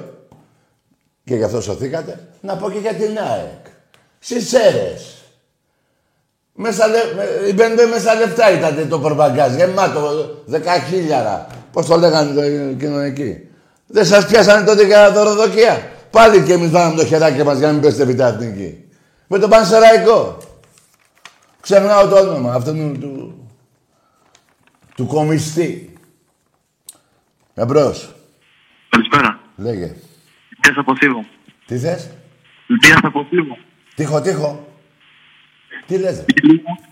και 1.23 1.35
γι' 1.35 1.43
αυτό 1.43 1.61
σωθήκατε, 1.61 2.27
να 2.41 2.57
πω 2.57 2.71
και 2.71 2.79
για 2.79 2.93
την 2.93 3.17
ΑΕΚ. 3.19 3.65
Στις 4.19 4.53
αίρες. 4.53 5.16
Μέσα, 6.59 6.87
λε, 6.87 6.97
με- 7.15 7.47
οι 7.49 7.53
πέντε 7.53 7.85
μέσα 7.85 8.15
λεφτά 8.15 8.51
ήταν 8.51 8.89
το 8.89 8.99
προπαγκάζ. 8.99 9.55
Γεμάτο, 9.55 10.11
δεκαχίλιαρα. 10.45 11.47
Πώς 11.71 11.85
το 11.85 11.97
λέγανε 11.97 12.33
το 12.33 12.41
εκείνο 12.41 12.99
εκεί. 12.99 13.47
Δεν 13.87 14.05
σας 14.05 14.25
πιάσανε 14.27 14.65
τότε 14.65 14.85
για 14.85 15.11
δωροδοκία. 15.11 15.91
Πάλι 16.11 16.41
και 16.43 16.53
εμείς 16.53 16.69
βάλαμε 16.69 16.95
το 16.95 17.05
χεράκι 17.05 17.43
μας 17.43 17.57
για 17.57 17.67
να 17.67 17.73
μην 17.73 17.81
πέστε 17.81 18.03
βιταθνική. 18.05 18.85
Με 19.27 19.39
τον 19.39 19.49
Πανσεραϊκό. 19.49 20.37
Ξεχνάω 21.61 22.07
το 22.07 22.15
όνομα 22.19 22.53
αυτού 22.53 22.71
του, 22.73 22.97
του, 22.99 23.47
του 24.95 25.05
κομιστή. 25.05 25.93
Εμπρός. 27.53 28.15
Καλησπέρα. 28.89 29.39
Λέγε. 29.55 29.95
Λυπίας 30.49 30.77
από 30.77 30.95
Θήβο. 30.97 31.25
Τι 31.65 31.77
θες; 31.77 32.09
Λυπίας 32.67 32.99
από 33.03 33.25
Θήβο. 33.29 33.57
Τύχο, 33.95 34.21
τύχο. 34.21 34.67
Τι 35.87 35.97
λες. 35.97 36.15
ρε; 36.17 36.25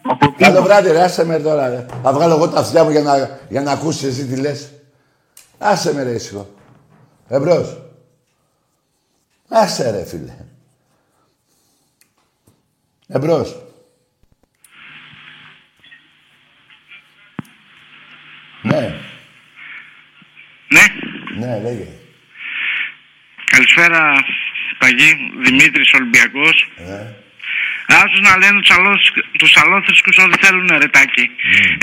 Από 0.02 0.36
Καλό 0.38 0.54
Θήβο. 0.54 0.64
βράδυ, 0.66 0.92
ρε. 0.92 1.02
Άσε 1.04 1.26
με 1.26 1.40
τώρα, 1.40 1.70
ρε. 1.70 1.86
Θα 2.04 2.14
βγάλω 2.14 2.34
εγώ 2.36 2.50
τα 2.50 2.60
αυτιά 2.60 2.84
μου 2.84 2.90
για 2.90 3.02
να, 3.02 3.40
για 3.50 3.62
να 3.62 3.72
ακούσεις 3.72 4.04
εσύ 4.04 4.26
τι 4.28 4.36
λες. 4.36 4.72
Άσε 5.58 5.94
με, 5.94 6.04
ρε, 6.04 6.12
ήσυχο. 6.12 6.54
Εμπρός. 7.28 7.82
Άσε, 9.50 9.92
ρε, 9.92 10.06
φίλε. 10.06 10.36
Εμπρός. 13.08 13.56
Ναι, 18.62 19.00
Ναι. 20.70 20.82
ναι, 21.46 21.60
λέγε. 21.60 21.88
Καλησπέρα, 23.46 24.14
Παγί. 24.80 25.14
Δημήτρης 25.46 25.94
Ολυμπιακός. 25.94 26.70
Ναι. 26.88 27.16
Άσους 28.02 28.22
να 28.30 28.34
λένε 28.42 28.58
τους, 28.62 28.72
αλός, 28.78 29.02
τους 29.40 29.54
αλόθρησκους 29.62 30.16
ό,τι 30.24 30.38
θέλουν 30.46 30.68
ρετάκι. 30.84 31.26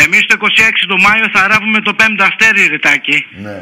Εμείς 0.05 0.22
το 0.28 0.34
26 0.38 0.86
του 0.90 0.98
Μάιο 1.05 1.26
θα 1.34 1.40
ράβουμε 1.50 1.78
το 1.86 1.92
πέμπτο 1.94 2.22
αστέρι 2.28 2.66
ρετάκι. 2.74 3.16
Ναι, 3.44 3.57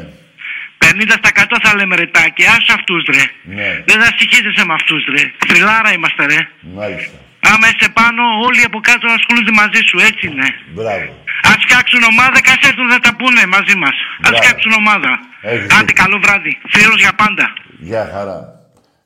50 0.77 1.15
στα 1.21 1.29
100 1.29 1.57
θα 1.65 1.71
λέμε 1.77 1.95
ρετάκι. 1.95 2.43
Ας 2.55 2.65
αυτούς 2.77 3.01
ρε. 3.15 3.23
ναι, 3.57 3.69
Δεν 3.89 3.97
θα 4.03 4.09
συγχύζεσαι 4.17 4.63
με 4.69 4.73
αυτούς 4.79 5.01
ρε. 5.15 5.23
Θρυλάρα 5.47 5.89
είμαστε 5.95 6.25
ρε. 6.31 6.39
μάλιστα. 6.79 7.17
Άμα 7.51 7.65
είσαι 7.71 7.89
πάνω 7.99 8.21
όλοι 8.47 8.61
από 8.69 8.79
κάτω 8.89 9.05
ασχολούνται 9.17 9.53
μαζί 9.61 9.81
σου. 9.87 9.97
Έτσι 10.09 10.23
είναι. 10.29 10.47
Μπράβο. 10.77 11.09
Ας 11.51 11.57
φτιάξουν 11.65 12.01
ομάδα 12.13 12.37
και 12.43 12.51
ας 12.55 12.61
έρθουν 12.69 12.87
να 12.95 12.99
τα 13.05 13.11
πούνε 13.19 13.41
μαζί 13.55 13.75
μας. 13.83 13.95
Ας 13.99 14.29
Μπράβο. 14.29 14.37
φτιάξουν 14.37 14.71
ομάδα. 14.83 15.11
Έχεις 15.41 15.71
Άντε 15.75 15.85
δίκιο. 15.85 16.03
καλό 16.03 16.17
βράδυ. 16.25 16.51
Φίλος 16.73 16.99
για 17.05 17.13
πάντα. 17.21 17.45
Γεια 17.89 18.03
χαρά. 18.13 18.37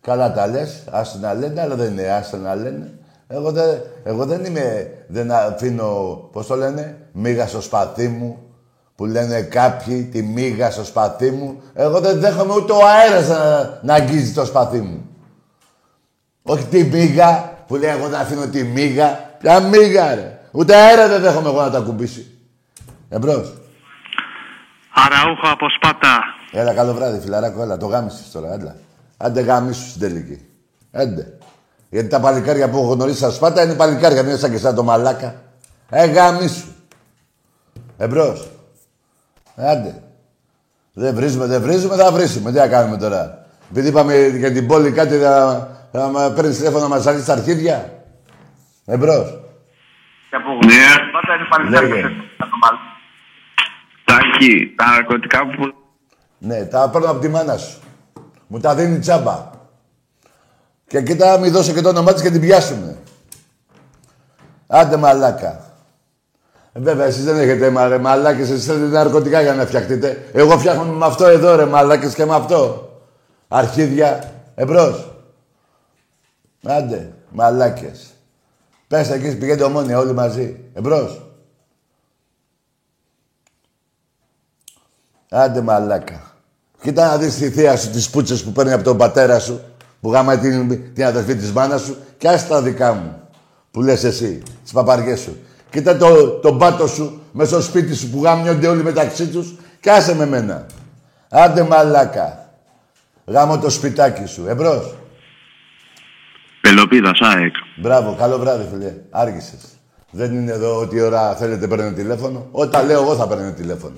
Καλά 0.10 0.28
τα 0.38 0.48
λες, 0.54 0.72
άσε 1.00 1.18
να 1.26 1.34
λένε, 1.34 1.62
αλλά 1.62 1.76
δεν 1.76 1.90
είναι 1.92 2.08
άσε 2.20 2.38
να 2.38 2.56
λένε. 2.64 2.86
Εγώ 3.28 3.52
δεν, 3.52 3.82
εγώ 4.04 4.26
δεν 4.26 4.46
είμαι, 4.46 4.92
δεν 5.08 5.32
αφήνω, 5.32 6.16
πώς 6.32 6.48
το 6.48 6.56
λένε, 6.56 6.98
μίγα 7.12 7.48
στο 7.48 7.62
σπαθί 7.62 8.08
μου, 8.08 8.46
που 8.96 9.06
λένε 9.06 9.42
κάποιοι 9.42 10.04
τη 10.04 10.22
μίγα 10.22 10.72
στο 10.72 10.84
σπαθί 10.84 11.32
μου. 11.32 11.62
Εγώ 11.74 12.00
δεν 12.00 12.20
δέχομαι 12.20 12.54
ούτε 12.54 12.72
ο 12.72 12.88
αέρας 12.88 13.28
να, 13.28 13.80
να 13.84 13.94
αγγίζει 13.94 14.34
το 14.34 14.46
σπαθί 14.46 14.80
μου. 14.80 15.10
Όχι 16.44 16.66
τη 16.66 16.84
μίγα, 16.84 17.54
που 17.68 17.76
λέει 17.76 17.90
εγώ 17.90 18.08
δεν 18.08 18.20
αφήνω 18.20 18.48
τη 18.48 18.64
μίγα. 18.64 19.20
Ποια 19.40 19.60
μίγα 19.60 20.16
ρε. 20.16 20.40
Ούτε 20.52 20.76
αέρα 20.76 21.08
δεν 21.08 21.22
δέχομαι 21.22 21.50
εγώ 21.50 21.62
να 21.62 21.70
τα 21.70 21.80
κουμπίσει. 21.80 22.26
Εμπρός. 23.10 23.54
Αραούχο 24.94 25.48
από 25.52 25.66
Σπάτα. 25.70 26.20
Έλα, 26.52 26.74
καλό 26.74 26.94
βράδυ, 26.94 27.20
φιλαράκο, 27.20 27.62
έλα. 27.62 27.78
Το 27.78 27.86
γάμισες 27.86 28.32
τώρα, 28.32 28.54
έλα. 28.54 28.76
Άντε 29.18 29.42
γάμισου 29.42 29.88
στην 29.88 30.02
τελική. 30.02 30.46
Άντε. 30.92 31.38
Γιατί 31.90 32.08
τα 32.08 32.20
παλικάρια 32.20 32.70
που 32.70 32.78
έχω 32.78 32.94
γνωρίσει 32.94 33.18
στα 33.18 33.32
Σπάτα 33.32 33.64
είναι 33.64 33.74
παλικάρια, 33.74 34.22
μην 34.22 34.30
είναι 34.30 34.40
σαν 34.40 34.52
και 34.52 34.58
σαν 34.58 34.76
το 34.76 34.84
μαλάκα. 34.84 35.36
Ε, 35.90 36.06
γάμισου. 36.06 36.68
Εμπρός. 37.98 38.50
Άντε. 39.56 40.04
Δεν 40.94 41.16
βρίζουμε, 41.16 41.46
δεν 41.46 41.62
βρίζουμε, 41.62 41.96
θα 41.96 42.12
βρίσουμε. 42.12 42.52
Τι 42.52 42.58
να 42.58 42.68
κάνουμε 42.68 42.98
τώρα. 42.98 43.46
Επειδή 43.72 43.88
είπαμε 43.88 44.28
για 44.28 44.52
την 44.52 44.68
πόλη 44.68 44.92
κάτι 44.92 45.18
θα, 45.18 45.68
θα 45.92 46.08
μα 46.08 46.32
παίρνεις 46.32 46.58
τηλέφωνο 46.58 46.82
να 46.82 46.88
μας 46.96 47.08
αρέσει 47.08 47.26
τα 47.26 47.34
αρχίδια. 47.34 48.04
Εμπρός. 48.86 49.40
Ναι. 50.66 50.74
Σπάτα 51.10 51.36
είναι 51.36 51.48
παλικάρια. 51.50 51.96
Λέγε. 51.96 52.10
Τάκη, 54.06 54.74
τα 54.76 54.86
ναρκωτικά 54.86 55.46
που 55.48 55.74
Ναι, 56.38 56.66
τα 56.66 56.90
παίρνω 56.90 57.10
από 57.10 57.20
τη 57.20 57.28
μάνα 57.28 57.58
σου. 57.58 57.80
Μου 58.48 58.60
τα 58.60 58.76
δίνει 58.76 59.00
τσάμπα. 59.00 59.50
Και 60.88 61.02
κοίτα, 61.02 61.38
μη 61.38 61.50
δώσω 61.50 61.74
και 61.74 61.82
το 61.82 61.90
όνομά 61.90 62.14
της 62.14 62.22
και 62.22 62.32
την 62.32 62.42
πιάσουμε. 62.42 62.98
Άντε 64.68 64.98
μαλάκα. 64.98 65.66
Ε, 66.74 66.80
Βέβαια, 66.80 67.06
εσείς 67.06 67.24
δεν 67.24 67.38
έχετε 67.38 67.70
μα, 67.70 67.88
ρε, 67.88 67.98
μαλάκες, 67.98 68.50
εσείς 68.50 68.66
θέλετε 68.66 68.86
ναρκωτικά 68.86 69.42
για 69.42 69.54
να 69.54 69.66
φτιαχτείτε. 69.66 70.30
Εγώ 70.34 70.60
φτιάχνω 70.60 70.84
με 70.84 71.06
αυτό 71.06 71.26
εδώ, 71.26 71.56
ρε, 71.56 71.66
μαλάκες, 71.66 72.14
και 72.14 72.26
με 72.26 72.36
αυτό. 72.36 72.90
Αρχίδια, 73.48 74.34
εμπρός. 74.56 75.12
Άντε, 76.64 77.14
μαλάκες. 77.30 78.14
Πες 78.88 79.10
εκεί, 79.10 79.36
πηγαίνετε 79.36 79.64
ομόνια 79.64 80.00
όλοι 80.00 80.14
μαζί. 80.14 80.60
Εμπρός. 80.74 81.22
Άντε 85.30 85.62
μαλάκα. 85.62 86.34
Κοίτα 86.82 87.08
να 87.08 87.18
δεις 87.18 87.36
τη 87.36 87.50
θεία 87.50 87.78
σου, 87.78 87.90
τις 87.90 88.10
πούτσες 88.10 88.44
που 88.44 88.52
παίρνει 88.52 88.72
από 88.72 88.84
τον 88.84 88.98
πατέρα 88.98 89.40
σου, 89.40 89.62
που 90.06 90.12
γάμα 90.12 90.38
την, 90.38 90.94
την 90.94 91.06
αδερφή 91.06 91.36
της 91.36 91.52
μάνας 91.52 91.82
σου, 91.82 91.98
και 92.18 92.28
άσε 92.28 92.48
τα 92.48 92.62
δικά 92.62 92.94
μου, 92.94 93.22
που 93.72 93.82
λες 93.82 94.04
εσύ, 94.04 94.44
τις 94.64 94.72
παπαριές 94.72 95.20
σου. 95.20 95.38
Κοίτα 95.70 95.98
το, 95.98 96.30
τον 96.30 96.58
πάτο 96.58 96.88
σου, 96.88 97.22
μέσα 97.32 97.50
στο 97.50 97.62
σπίτι 97.62 97.96
σου, 97.96 98.10
που 98.10 98.24
γάμιονται 98.24 98.68
όλοι 98.68 98.84
μεταξύ 98.84 99.28
τους, 99.28 99.56
και 99.80 99.92
άσε 99.92 100.16
με 100.16 100.26
μένα. 100.26 100.66
Άντε 101.30 101.64
μαλάκα. 101.64 102.50
Γάμω 103.26 103.60
το 103.60 103.70
σπιτάκι 103.70 104.26
σου. 104.26 104.46
Εμπρός. 104.48 104.96
Πελοπίδα, 106.62 107.12
ΑΕΚ. 107.20 107.54
Μπράβο, 107.76 108.16
καλό 108.20 108.38
βράδυ, 108.38 108.68
φίλε. 108.72 108.94
Άργησες. 109.10 109.64
Δεν 110.12 110.34
είναι 110.34 110.52
εδώ 110.52 110.80
ό,τι 110.80 111.02
ώρα 111.02 111.36
θέλετε 111.36 111.68
παίρνετε 111.68 112.02
τηλέφωνο. 112.02 112.48
Όταν 112.52 112.86
λέω 112.86 113.02
εγώ 113.02 113.16
θα 113.16 113.28
παίρνετε 113.28 113.62
τηλέφωνο. 113.62 113.98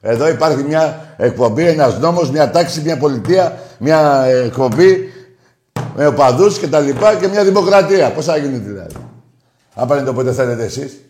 Εδώ 0.00 0.28
υπάρχει 0.28 0.62
μια 0.62 1.14
εκπομπή, 1.16 1.66
ένας 1.66 1.98
νόμος, 1.98 2.30
μια 2.30 2.50
τάξη, 2.50 2.80
μια 2.80 2.96
πολιτεία, 2.98 3.58
μια 3.78 4.22
ε, 4.24 4.44
εκπομπή 4.44 5.12
με 5.98 6.06
οπαδούς 6.06 6.58
και 6.58 6.68
τα 6.68 6.80
λοιπά 6.80 7.14
και 7.14 7.28
μια 7.28 7.44
δημοκρατία. 7.44 8.12
Πώς 8.12 8.24
θα 8.24 8.36
γίνει 8.36 8.58
δηλαδή. 8.58 8.94
Αν 9.74 9.88
παίρνετε 9.88 10.10
όποτε 10.10 10.32
θέλετε 10.32 10.64
εσείς. 10.64 11.04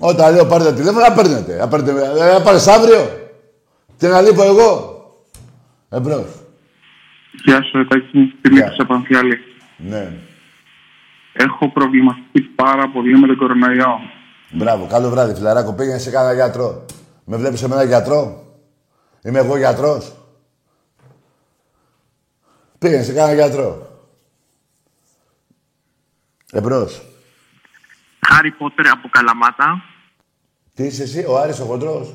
Όταν 0.00 0.34
λέω 0.34 0.46
πάρετε 0.46 0.72
τηλέφωνο, 0.72 1.00
να 1.00 1.12
παίρνετε. 1.12 1.56
Να 1.56 1.68
παίρνετε, 1.68 2.24
ε, 2.28 2.32
να 2.32 2.40
πάρεις 2.40 2.66
αύριο. 2.66 3.10
Τι 3.98 4.06
να 4.06 4.20
λείπω 4.20 4.42
εγώ. 4.42 4.70
Εμπρός. 5.90 6.26
Γεια 7.44 7.62
σου, 7.62 7.86
Τάκη. 7.86 8.06
Γεια. 8.12 8.32
Φιλίππης 8.42 8.78
από 8.78 8.94
Αμφιάλη. 8.94 9.38
Ναι. 9.76 10.12
Έχω 11.32 11.68
προβληματιστεί 11.68 12.40
πάρα 12.40 12.88
πολύ 12.88 13.18
με 13.18 13.26
τον 13.26 13.36
κορονοϊό. 13.36 14.00
Μπράβο, 14.50 14.86
καλό 14.86 15.10
βράδυ, 15.10 15.34
φιλαράκο. 15.34 15.72
Πήγαινε 15.72 15.98
σε 15.98 16.10
κανένα 16.10 16.34
γιατρό. 16.34 16.84
Με 17.24 17.36
βλέπεις 17.36 17.62
εμένα 17.62 17.82
γιατρό; 17.82 18.44
Είμαι 19.22 19.38
εγώ 19.38 19.56
γιατρός; 19.56 20.12
Πήγαινε 22.78 23.02
σε 23.02 23.12
κανένα 23.12 23.34
γιατρό. 23.34 23.86
Εμπρός. 26.52 27.02
Χάρι 28.28 28.50
Πότερ 28.50 28.88
από 28.88 29.08
Καλαμάτα. 29.10 29.82
Τι 30.74 30.84
είσαι 30.84 31.02
εσύ, 31.02 31.24
ο 31.28 31.38
Άρης 31.38 31.60
ο 31.60 31.64
χοντρός; 31.64 32.14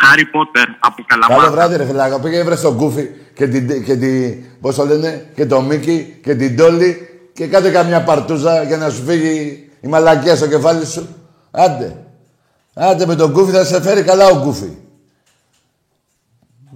Χάρι 0.00 0.26
Πότερ 0.26 0.68
από 0.78 1.02
Καλό 1.06 1.22
Καλαμάτα. 1.26 1.50
βράδυ, 1.50 1.76
ρε 1.76 1.86
φιλαράκο. 1.86 2.20
Πήγαινε 2.20 2.42
βρες 2.44 2.60
τον 2.60 2.76
Κούφι 2.76 3.08
και 3.34 3.48
την, 3.48 3.84
και 3.84 3.96
την, 3.96 4.44
πώς 4.60 4.74
το 4.74 4.84
λένε, 4.84 5.30
και 5.34 5.46
τον 5.46 5.64
Μίκη 5.64 6.20
και 6.22 6.34
την 6.34 6.56
Τόλη 6.56 7.08
και 7.32 7.46
κάντε 7.46 7.70
καμιά 7.70 8.02
παρτούζα 8.04 8.62
για 8.62 8.76
να 8.76 8.90
σου 8.90 9.04
φύγει 9.04 9.70
η 9.80 9.88
μαλακία 9.88 10.36
στο 10.36 10.48
κεφάλι 10.48 10.86
σου. 10.86 11.08
Άντε. 11.50 12.06
Άντε 12.74 13.06
με 13.06 13.14
τον 13.14 13.32
Κούφι 13.32 13.52
θα 13.52 13.64
σε 13.64 13.82
φέρει 13.82 14.02
καλά 14.02 14.26
ο 14.26 14.40
Κούφι. 14.42 14.76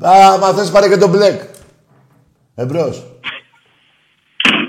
Άμα 0.01 0.53
θες 0.53 0.71
πάρε 0.71 0.89
και 0.89 0.97
τον 0.97 1.11
Μπλεκ. 1.11 1.41
Εμπρός. 2.55 3.07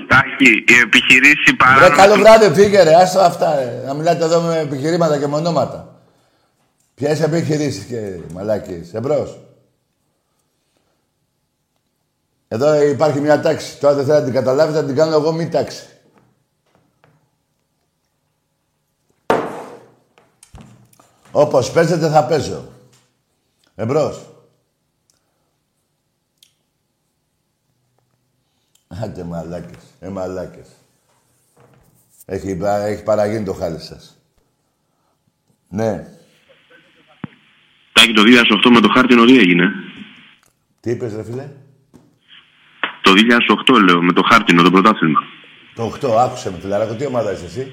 Τάκη, 0.08 0.50
η 0.68 0.78
επιχειρήση 0.82 1.50
Ρε 1.50 1.56
παράνομη. 1.56 1.96
καλό 1.96 2.14
βράδυ, 2.14 2.54
φύγε 2.54 2.82
ρε, 2.82 2.94
άστα 2.94 3.24
αυτά 3.24 3.54
ρε. 3.54 3.82
Να 3.86 3.94
μιλάτε 3.94 4.24
εδώ 4.24 4.40
με 4.40 4.58
επιχειρήματα 4.58 5.18
και 5.18 5.26
μονόματα. 5.26 6.00
Ποιες 6.94 7.20
επιχειρήσεις 7.20 7.84
και 7.84 8.18
μαλάκες. 8.32 8.94
Εμπρός. 8.94 9.38
Εδώ 12.48 12.82
υπάρχει 12.82 13.20
μια 13.20 13.40
τάξη. 13.40 13.78
Τώρα 13.78 13.94
δεν 13.94 14.04
θέλω 14.04 14.18
να 14.18 14.24
την 14.24 14.32
καταλάβετε, 14.32 14.78
θα 14.78 14.84
την 14.84 14.96
κάνω 14.96 15.14
εγώ 15.16 15.32
μη 15.32 15.48
τάξη. 15.48 15.86
Όπως 21.32 21.70
παίζετε 21.70 22.08
θα 22.08 22.24
παίζω. 22.24 22.68
Εμπρός. 23.74 24.31
Άντε 29.00 29.24
μαλάκες. 29.24 29.82
Ε, 30.00 30.08
μαλάκες. 30.08 30.68
Έχει, 32.26 32.58
έχει 32.62 33.02
παραγίνει 33.02 33.44
το 33.44 33.52
χάλι 33.52 33.80
σας. 33.80 34.16
Ναι. 35.68 36.06
Τάκη 37.92 38.12
το 38.12 38.22
2008 38.22 38.70
με 38.70 38.80
το 38.80 38.88
χάρτινο 38.88 39.24
τι 39.24 39.38
έγινε; 39.38 39.70
Τι 40.80 40.90
είπες 40.90 41.14
ρε 41.14 41.24
φίλε; 41.24 41.48
Το 43.02 43.12
2008 43.66 43.82
λέω 43.84 44.02
με 44.02 44.12
το 44.12 44.22
χάρτινο 44.22 44.62
το 44.62 44.70
πρωτάθλημα. 44.70 45.20
Το 45.74 45.92
8, 46.02 46.10
άκουσε 46.18 46.50
με 46.50 46.58
φιλαράκο. 46.60 46.94
Τι 46.94 47.06
ομάδα 47.06 47.32
είσαι 47.32 47.44
εσύ; 47.44 47.72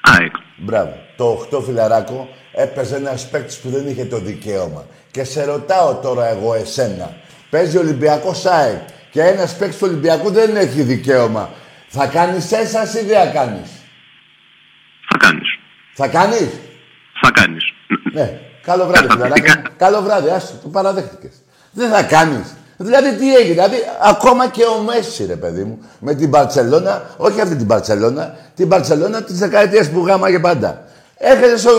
ΑΕΚ. 0.00 0.36
Μπράβο. 0.56 0.92
Το 1.16 1.48
8 1.52 1.62
φιλαράκο 1.62 2.28
έπαιζε 2.52 2.96
ένας 2.96 3.30
παίκτης 3.30 3.60
που 3.60 3.68
δεν 3.68 3.88
είχε 3.88 4.04
το 4.04 4.18
δικαίωμα. 4.18 4.86
Και 5.10 5.24
σε 5.24 5.44
ρωτάω 5.44 5.94
τώρα 5.94 6.28
εγώ 6.28 6.54
εσένα. 6.54 7.16
Παίζει 7.54 7.78
Ολυμπιακό 7.78 8.34
ΣΑΕΚ 8.34 8.80
και 9.10 9.22
ένας 9.22 9.56
παίκτης 9.56 9.78
του 9.78 9.86
Ολυμπιακού 9.88 10.30
δεν 10.30 10.56
έχει 10.56 10.82
δικαίωμα. 10.82 11.50
Θα 11.88 12.06
κάνεις 12.06 12.52
έσαση 12.52 12.98
ή 12.98 13.02
δεν 13.02 13.18
θα 13.18 13.26
κάνεις; 13.26 13.68
Θα 15.08 15.16
κάνεις. 15.18 15.48
Θα 15.94 16.08
κάνεις; 16.08 16.48
Θα 17.22 17.30
κάνεις. 17.30 17.64
Ναι. 18.12 18.40
Καλό 18.62 18.86
βράδυ, 18.86 19.08
φιλαράκο. 19.10 19.62
Καλό 19.76 20.02
βράδυ, 20.02 20.30
άστο, 20.30 20.54
το 20.62 20.68
παραδέχτηκες. 20.68 21.32
Δεν 21.70 21.90
θα 21.90 22.02
κάνεις. 22.02 22.56
Δηλαδή 22.76 23.16
τι 23.16 23.36
έγινε, 23.36 23.52
δηλαδή 23.52 23.76
ακόμα 24.02 24.48
και 24.48 24.64
ο 24.64 24.82
Μέση 24.82 25.26
ρε 25.26 25.36
παιδί 25.36 25.64
μου, 25.64 25.78
με 25.98 26.14
την 26.14 26.28
Μπαρσελόνα, 26.28 27.14
όχι 27.16 27.40
αυτή 27.40 27.56
την 27.56 27.66
Μπαρσελόνα, 27.66 28.36
την 28.54 28.66
Μπαρσελόνα 28.66 29.22
της 29.22 29.38
δεκαετίας 29.38 29.90
που 29.90 30.06
γάμαγε 30.06 30.38
πάντα. 30.38 30.84
Έρχεται 31.16 31.56
στο, 31.56 31.70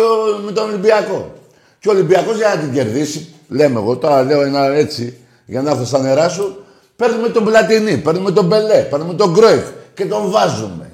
με 0.46 0.52
τον 0.52 0.68
Ολυμπιακό. 0.70 1.34
Και 1.80 1.90
ο 1.90 1.92
Ολυμπιακός 1.92 2.36
για 2.36 2.48
να 2.48 2.62
την 2.62 2.74
κερδίσει, 2.74 3.36
λέμε 3.48 3.80
εγώ 3.80 3.96
τώρα 3.96 4.24
λέω 4.24 4.42
ένα 4.42 4.66
έτσι, 4.66 5.20
για 5.46 5.62
να 5.62 5.72
έρθω 5.72 5.86
στα 5.86 6.00
νερά 6.00 6.30
σου, 6.30 6.66
παίρνουμε 6.96 7.30
τον 7.30 7.44
Πλατινί, 7.44 7.98
παίρνουμε 7.98 8.32
τον 8.32 8.46
Μπελέ, 8.46 8.80
παίρνουμε 8.80 9.14
τον 9.14 9.32
Γκρόιφ 9.32 9.64
και 9.94 10.06
τον 10.06 10.32
βάζουμε. 10.32 10.92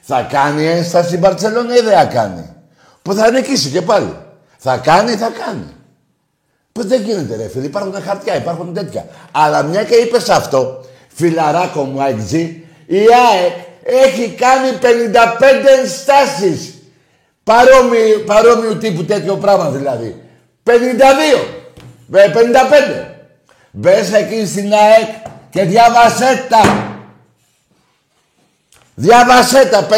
Θα 0.00 0.26
κάνει 0.30 0.66
ένσταση 0.66 1.14
η 1.14 1.18
Μπαρσελόνα 1.20 1.76
ή 1.76 1.80
δεν 1.80 1.94
θα 1.94 2.04
κάνει; 2.04 2.54
Που 3.02 3.14
θα 3.14 3.30
νικήσει 3.30 3.70
και 3.70 3.82
πάλι. 3.82 4.16
Θα 4.58 4.76
κάνει, 4.76 5.12
θα 5.16 5.32
κάνει. 5.44 5.72
Πώ 6.72 6.82
δεν 6.82 7.02
γίνεται, 7.02 7.36
ρε 7.36 7.48
φίλε. 7.48 7.64
Υπάρχουν 7.64 8.02
χαρτιά, 8.02 8.36
υπάρχουν 8.36 8.74
τέτοια. 8.74 9.06
Αλλά 9.32 9.62
μια 9.62 9.84
και 9.84 9.94
είπες 9.94 10.28
αυτό, 10.28 10.84
φιλαράκο 11.08 11.82
μου, 11.82 12.02
αεξή, 12.02 12.66
η 12.86 12.98
ΑΕΚ 12.98 13.52
έχει 13.84 14.28
κάνει 14.30 14.68
55 14.80 15.66
ενστάσεις. 15.80 16.74
Παρόμοιου, 17.44 18.24
παρόμοιου 18.26 18.78
τύπου 18.78 19.04
τέτοιο 19.04 19.36
πράγμα 19.36 19.70
δηλαδή. 19.70 20.22
52. 20.64 20.70
55. 22.10 23.13
Μπες 23.76 24.12
εκεί 24.12 24.46
στην 24.46 24.72
ΑΕΚ 24.72 25.08
και 25.50 25.64
διάβασέ 25.64 26.46
τα. 26.48 26.94
Διάβασέ 28.94 29.68
τα. 29.68 29.86
55 29.90 29.92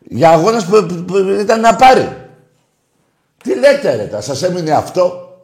για 0.00 0.30
αγώνες 0.30 0.64
που, 0.64 0.86
που, 0.86 1.04
που 1.04 1.16
ήταν 1.40 1.60
να 1.60 1.76
πάρει. 1.76 2.16
Τι 3.42 3.58
λέτε 3.58 3.94
ρε, 3.94 4.04
τα 4.04 4.20
σας 4.20 4.42
έμεινε 4.42 4.70
αυτό; 4.70 5.36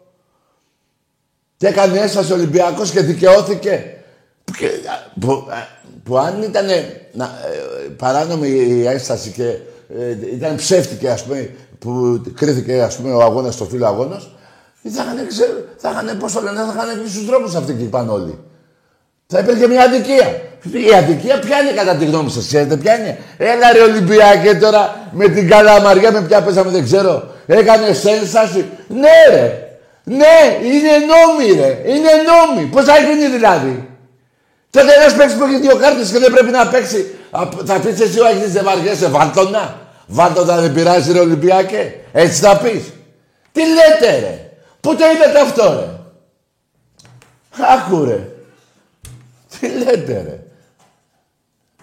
Και 1.56 1.66
έκανε 1.66 1.98
ένσταση 1.98 2.32
ο 2.32 2.34
Ολυμπιακός 2.34 2.90
και 2.90 3.00
δικαιώθηκε. 3.00 3.96
Και, 4.58 4.70
που, 5.20 5.44
που, 6.04 6.18
αν 6.18 6.42
ήταν 6.42 6.66
να, 7.12 7.24
ε, 7.24 7.88
παράνομη 7.88 8.48
η 8.48 8.86
ένσταση 8.86 9.30
και 9.30 9.46
ε, 9.98 10.34
ήταν 10.34 10.56
ψεύτικη 10.56 11.08
ας 11.08 11.24
πούμε, 11.24 11.54
που 11.78 12.22
κρίθηκε 12.34 12.82
ας 12.82 12.96
πούμε, 12.96 13.12
ο 13.12 13.22
αγώνας 13.22 13.54
στο 13.54 13.64
φύλλο 13.64 13.86
αγώνας, 13.86 14.30
θα 14.90 15.02
είχαν, 15.02 15.28
θα 15.76 15.90
είχαν, 15.90 16.18
πώς 16.18 16.32
το 16.32 16.40
λένε, 16.42 16.56
θα 16.56 16.74
είχαν 16.76 17.00
κλείσει 17.00 17.16
τους 17.16 17.26
δρόμους 17.26 17.54
αυτοί 17.54 17.72
και 17.72 17.82
είπαν 17.82 18.08
όλοι. 18.08 18.38
Θα 19.26 19.38
υπήρχε 19.38 19.66
μια 19.66 19.82
αδικία. 19.82 20.40
Η 20.72 20.94
αδικία 20.96 21.38
ποια 21.38 21.60
είναι 21.60 21.70
κατά 21.70 21.94
τη 21.94 22.04
γνώμη 22.04 22.30
σας, 22.30 22.46
ξέρετε 22.46 22.76
ποια 22.76 22.98
είναι; 22.98 23.18
Έλα 23.36 23.72
ρε 23.72 23.80
Ολυμπιακέ 23.80 24.54
τώρα 24.54 25.10
με 25.12 25.28
την 25.28 25.48
καλαμαριά 25.48 26.12
με 26.12 26.22
ποια 26.22 26.42
πέσαμε 26.42 26.70
δεν 26.70 26.84
ξέρω. 26.84 27.28
Έκανε 27.46 27.86
ένσταση. 27.86 28.70
Ναι 28.88 29.34
ρε. 29.36 29.60
Ναι, 30.04 30.58
είναι 30.62 30.90
νόμοι 31.12 31.60
ρε. 31.60 31.82
Είναι 31.92 32.10
νόμοι. 32.30 32.66
Πώς 32.66 32.84
θα 32.84 32.98
γίνει 32.98 33.26
δηλαδή; 33.28 33.88
Τότε 34.70 34.92
ένας 35.00 35.14
παίξει 35.14 35.36
που 35.36 35.44
έχει 35.44 35.60
δύο 35.60 35.76
κάρτες 35.76 36.10
και 36.10 36.18
δεν 36.18 36.32
πρέπει 36.32 36.50
να 36.50 36.66
παίξει. 36.66 37.14
Θα 37.64 37.80
πεις 37.80 38.00
εσύ 38.00 38.20
ο 38.20 38.26
Αγγλής 38.26 38.52
δεν 38.52 38.64
βαριέσαι. 38.64 39.08
Βάλτονα. 39.08 39.80
Βάλτονα 40.06 40.56
δεν 40.56 40.72
πειράζει 40.72 41.12
ρε 41.12 41.18
Ολυμπιακέ. 41.18 41.94
Έτσι 42.12 42.40
θα 42.40 42.56
πεις. 42.56 42.82
Τι 43.52 43.60
λέτε 43.60 44.18
ρε; 44.18 44.45
Πού 44.86 44.96
το 44.96 45.04
είδατε 45.10 45.40
αυτό 45.40 45.62
ρε; 45.62 45.88
Άκου 47.74 48.04
ρε. 48.04 48.28
Τι 49.60 49.68
λέτε 49.68 50.12
ρε; 50.12 50.38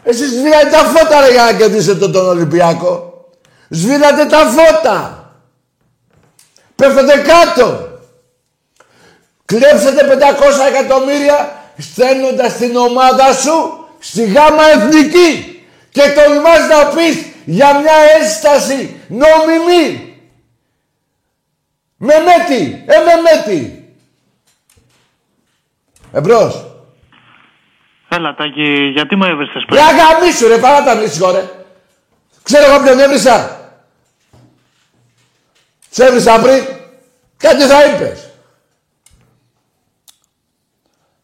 Εσείς 0.04 0.30
σβήνατε 0.30 0.70
τα 0.70 0.78
φώτα 0.78 1.22
ρε 1.22 1.32
για 1.32 1.44
να 1.44 1.54
κερδίσετε 1.54 2.00
τον, 2.00 2.12
τον 2.12 2.28
Ολυμπιακό. 2.28 3.26
Σβήνατε 3.70 4.26
τα 4.26 4.38
φώτα. 4.38 5.32
Πέφτετε 6.76 7.18
κάτω. 7.18 7.88
Κλέψετε 9.46 10.18
500 10.20 10.76
εκατομμύρια 10.76 11.62
στέλνοντας 11.78 12.54
την 12.58 12.76
ομάδα 12.76 13.34
σου 13.34 13.88
στη 14.00 14.26
γάμα 14.26 14.64
εθνική. 14.70 15.66
Και 15.90 16.02
τολμάς 16.02 16.68
να 16.68 16.86
πεις 16.86 17.26
για 17.46 17.80
μια 17.80 17.96
ένσταση 18.20 19.00
νόμιμη. 19.08 20.13
Με 22.06 22.14
μέτη, 22.20 22.84
ε 22.88 22.98
με 22.98 23.12
μέτη. 23.22 23.94
Εμπρός. 26.12 26.66
Έλα, 28.10 28.36
Τάκη, 28.36 28.90
γιατί 28.94 29.16
μου 29.16 29.24
έβρισες 29.24 29.64
πριν; 29.68 29.80
Για 29.80 29.86
γαμίσου 29.86 30.48
ρε, 30.48 30.58
παρά 30.58 30.84
τα 30.84 30.96
μισό 30.96 31.32
ρε. 31.32 31.50
Ξέρω 32.44 32.66
εγώ 32.66 32.84
ποιον 32.84 33.00
έβρισα. 33.00 33.60
Σε 35.90 36.06
έβρισα 36.06 36.40
πριν. 36.40 36.66
Κάτι 37.38 37.64
θα 37.64 37.86
είπες. 37.86 38.30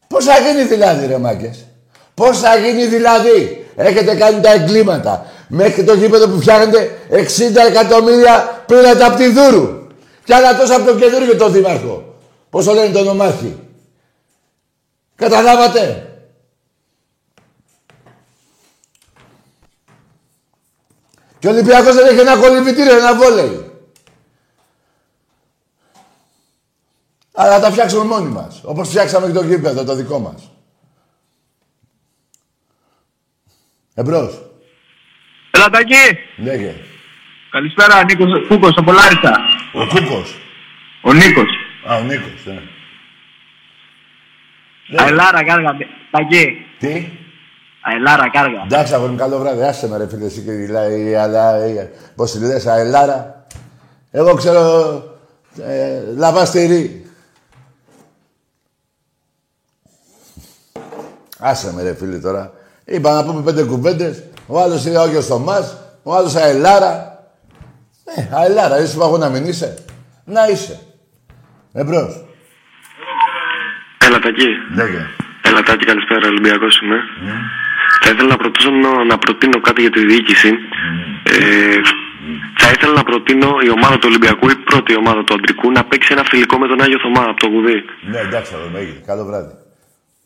Πώς 0.07 0.25
θα 0.25 0.39
γίνει 0.39 0.63
δηλαδή 0.63 1.05
ρε 1.05 1.17
μάγκες. 1.17 1.65
Πώς 2.13 2.39
θα 2.39 2.57
γίνει 2.57 2.85
δηλαδή; 2.85 3.67
Έχετε 3.75 4.15
κάνει 4.15 4.41
τα 4.41 4.51
εγκλήματα. 4.51 5.25
Μέχρι 5.47 5.83
το 5.83 5.93
γήπεδο 5.93 6.27
που 6.27 6.39
φτιάχνετε 6.39 6.99
60 7.11 7.17
εκατομμύρια 7.67 8.63
πήρατε 8.65 9.03
από 9.03 9.15
τη 9.15 9.29
Δούρου. 9.29 9.78
Πιάνα 10.29 10.57
τόσα 10.57 10.75
από 10.75 10.85
τον 10.85 10.99
καινούριο 10.99 11.35
τον 11.37 11.51
δήμαρχο. 11.51 12.19
Πώς 12.49 12.65
το 12.65 12.73
λένε 12.73 12.93
τον 12.93 13.07
ομάρχη. 13.07 13.59
Καταλάβατε. 15.15 16.13
Και 21.39 21.47
ο 21.47 21.49
Ολυμπιακός 21.49 21.95
δεν 21.95 22.07
έχει 22.07 22.19
ένα 22.19 22.37
κολυμπητήριο, 22.37 22.97
ένα 22.97 23.15
βόλεϊ. 23.15 23.71
Αλλά 27.33 27.53
θα 27.53 27.59
τα 27.59 27.71
φτιάξουμε 27.71 28.03
μόνοι 28.03 28.29
μας. 28.29 28.61
Όπως 28.63 28.87
φτιάξαμε 28.87 29.27
και 29.27 29.33
το 29.33 29.43
γήπεδο, 29.43 29.83
το 29.83 29.95
δικό 29.95 30.19
μας. 30.19 30.51
Εμπρός. 33.93 34.41
Έλα, 35.51 35.69
Τάκη. 35.69 36.17
Λέγε. 36.37 36.75
Καλησπέρα, 37.51 38.03
Νίκος 38.03 38.47
Κούκος, 38.47 38.73
από 38.75 38.91
Λάρισα. 38.91 39.33
Ο 39.73 39.87
Κούκος. 39.87 40.35
Ο 41.01 41.13
Νίκος. 41.13 41.49
Α, 41.87 41.95
ο 41.95 42.01
Νίκος, 42.01 42.45
ναι. 42.45 42.61
Αελάρα, 44.97 45.43
κάργα. 45.43 45.77
Τάκη. 46.11 46.65
Τι; 46.79 47.07
Αελάρα, 47.81 48.29
κάργα. 48.29 48.61
Εντάξει, 48.65 48.93
αγόρι 48.93 49.11
μου, 49.11 49.17
καλό 49.17 49.37
βράδυ. 49.37 49.63
Άσε 49.63 49.87
με 49.87 49.97
ρε 49.97 50.07
φίλε, 50.07 50.25
εσύ 50.25 50.41
και 50.41 50.51
η 50.51 51.15
αλλά... 51.15 51.53
Πώς 52.15 52.31
τη 52.31 52.39
λες, 52.39 52.67
αελάρα. 52.67 53.45
Εγώ 54.11 54.33
ξέρω... 54.33 55.03
Ε, 55.61 56.01
λαβαστηρί. 56.17 57.11
Άσε 61.39 61.73
με 61.73 61.83
ρε 61.83 61.95
φίλε 61.95 62.17
τώρα. 62.17 62.53
Είπα 62.85 63.13
να 63.13 63.23
πούμε 63.25 63.41
πέντε 63.41 63.63
κουβέντες. 63.63 64.23
Ο 64.47 64.59
άλλος 64.59 64.85
είναι 64.85 64.97
ο 64.97 65.21
στο 65.21 65.39
μας. 65.39 65.77
Ο 66.03 66.15
άλλος 66.15 66.35
αελάρα. 66.35 67.08
Ε, 68.15 68.21
αελάρα. 68.31 68.81
Είσαι 68.81 68.97
που 68.97 69.17
να 69.17 69.29
μην 69.29 69.45
είσαι. 69.45 69.83
Να 70.25 70.47
είσαι. 70.47 70.79
Εμπρός. 71.73 72.25
Έλα, 74.05 74.19
Τάκη. 74.19 74.47
Λέγε. 74.75 75.07
Έλα, 75.41 75.61
Τάκη, 75.61 75.85
καλησπέρα. 75.85 76.27
Ολυμπιακός 76.27 76.81
είμαι. 76.81 76.99
Θα 78.01 78.09
ήθελα 78.09 78.29
να 78.29 78.37
προτείνω, 78.37 79.03
να 79.03 79.17
προτείνω 79.17 79.61
κάτι 79.61 79.81
για 79.81 79.89
τη 79.91 80.05
διοίκηση. 80.05 80.49
Ε, 81.23 81.79
θα 82.57 82.69
ήθελα 82.69 82.93
να 82.93 83.03
προτείνω 83.03 83.49
η 83.67 83.69
ομάδα 83.69 83.95
του 83.97 84.07
Ολυμπιακού, 84.11 84.49
η 84.49 84.55
πρώτη 84.55 84.95
ομάδα 84.95 85.23
του 85.23 85.33
Αντρικού, 85.33 85.71
να 85.71 85.83
παίξει 85.85 86.09
ένα 86.11 86.23
φιλικό 86.23 86.57
με 86.57 86.67
τον 86.67 86.81
Άγιο 86.81 86.99
Θωμά 86.99 87.23
από 87.29 87.39
το 87.39 87.47
Γουδί. 87.47 87.77
Ναι, 88.11 88.19
εντάξει, 88.19 88.51
θα 88.53 88.59
δούμε. 88.63 88.79
Έγινε. 88.79 89.01
Καλό 89.05 89.25
βράδυ. 89.25 89.53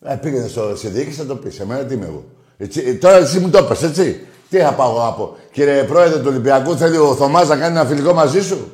Ε, 0.05 0.15
πήγαινε 0.21 0.47
στο, 0.47 0.75
στη 0.75 0.87
διοίκηση 0.87 1.19
να 1.19 1.25
το 1.25 1.35
πεις. 1.35 1.59
Εμένα 1.59 1.85
τι 1.85 1.93
είμαι 1.93 2.05
εγώ. 2.05 2.25
Έτσι, 2.57 2.83
ε, 2.87 2.93
τώρα 2.93 3.17
εσύ 3.17 3.39
μου 3.39 3.49
το 3.49 3.63
πες, 3.63 3.83
έτσι. 3.83 4.27
Τι 4.53 4.59
θα 4.59 4.71
πάω 4.71 4.89
εγώ 4.89 5.03
να 5.03 5.11
πω; 5.11 5.35
Κύριε 5.51 5.83
Πρόεδρε 5.83 6.19
του 6.19 6.25
Ολυμπιακού, 6.27 6.77
θέλει 6.77 6.97
ο 6.97 7.15
Θωμάς 7.15 7.47
να 7.47 7.55
κάνει 7.55 7.77
ένα 7.77 7.85
φιλικό 7.85 8.13
μαζί 8.13 8.41
σου; 8.41 8.71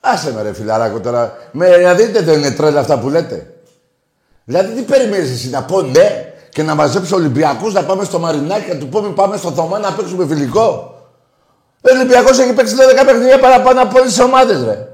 Άσε 0.00 0.32
με 0.32 0.42
ρε 0.42 0.52
φιλαράκο 0.52 1.00
τώρα. 1.00 1.36
Με, 1.52 1.76
να 1.76 1.94
δείτε 1.94 2.20
δεν 2.20 2.38
είναι 2.38 2.50
τρέλα 2.50 2.80
αυτά 2.80 2.98
που 2.98 3.08
λέτε. 3.08 3.54
Δηλαδή 4.44 4.74
τι 4.74 4.82
περιμένεις 4.82 5.30
εσύ 5.30 5.50
να 5.50 5.62
πω 5.62 5.82
ναι 5.82 6.34
και 6.48 6.62
να 6.62 6.74
μαζέψει 6.74 7.14
Ολυμπιακούς 7.14 7.72
να 7.72 7.82
πάμε 7.82 8.04
στο 8.04 8.18
Μαρινάκι 8.18 8.64
και 8.64 8.72
να 8.72 8.78
του 8.78 8.88
πούμε 8.88 9.08
πάμε 9.08 9.36
στο 9.36 9.50
Θωμά 9.50 9.78
να 9.78 9.92
παίξουμε 9.92 10.26
φιλικό; 10.26 10.94
Ο 11.80 11.94
Ολυμπιακός 11.94 12.38
έχει 12.38 12.52
παίξει 12.52 12.74
12 13.00 13.04
παιχνίδια 13.06 13.38
παραπάνω 13.38 13.82
από 13.82 13.98
όλες 13.98 14.10
τις 14.10 14.20
ομάδες, 14.20 14.64
ρε. 14.64 14.88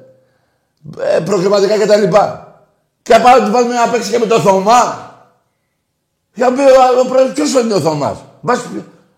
Ε, 1.16 1.20
προκριματικά 1.20 1.78
και 1.78 1.86
τα 1.86 1.96
λοιπά. 1.96 2.54
Και 3.02 3.14
απάνω 3.14 3.46
του 3.46 3.52
βάλουμε 3.52 3.74
να 3.74 3.88
παίξει 3.88 4.10
και 4.10 4.18
με 4.18 4.26
το 4.26 4.40
Θωμά. 4.40 5.12
Για 6.34 6.52
πει 6.52 6.60
ο 6.60 7.32
ποιος 7.34 7.52
είναι 7.52 7.74
ο 7.74 7.80
Θωμάς; 7.80 8.16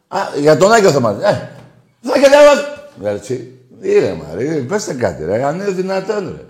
Μπας, 0.08 0.22
α, 0.22 0.38
για 0.38 0.56
τον 0.56 0.72
Άγιο 0.72 0.90
Θωμάς. 0.90 1.22
Ε, 1.22 1.50
θα 2.02 2.18
και 2.18 2.28
λέω... 2.28 3.12
Έτσι, 3.14 3.58
ήρεμα, 3.80 4.24
ρε, 4.34 4.44
πέστε 4.44 4.94
κάτι, 4.94 5.24
ρε, 5.24 5.44
αν 5.44 5.54
είναι 5.54 5.70
δυνατόν, 5.70 6.36
ρε. 6.36 6.44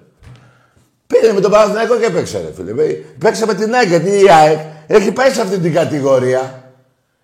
Πήρε 1.07 1.33
με 1.33 1.41
τον 1.41 1.51
Παναθηναϊκό 1.51 1.97
και 1.97 2.11
παίξε, 2.11 2.39
ρε 2.39 2.53
φίλε. 2.53 2.85
Παίξε 3.19 3.47
με 3.47 3.55
την 3.55 3.75
ΑΕΚ, 3.75 3.89
γιατί 3.89 4.09
η 4.09 4.31
ΑΕΚ 4.31 4.59
έχει 4.87 5.13
πάει 5.13 5.31
σε 5.31 5.41
αυτή 5.41 5.59
την 5.59 5.73
κατηγορία. 5.73 6.71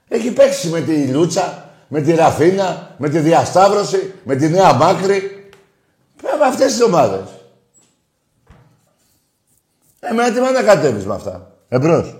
Έχει 0.08 0.32
παίξει 0.32 0.68
με 0.68 0.80
τη 0.80 1.06
Λούτσα, 1.06 1.70
με 1.88 2.00
τη 2.00 2.14
Ραφίνα, 2.14 2.94
με 2.96 3.08
τη 3.08 3.18
Διασταύρωση, 3.18 4.14
με 4.24 4.36
τη 4.36 4.48
Νέα 4.48 4.72
Μάκρη. 4.72 5.50
Με 6.22 6.46
αυτές 6.46 6.72
τις 6.72 6.82
ομάδες. 6.82 7.20
Εμένα 10.00 10.32
τι 10.32 10.40
να 10.40 10.62
κατέβεις 10.62 11.06
με 11.06 11.14
αυτά. 11.14 11.50
Εμπρός. 11.68 12.16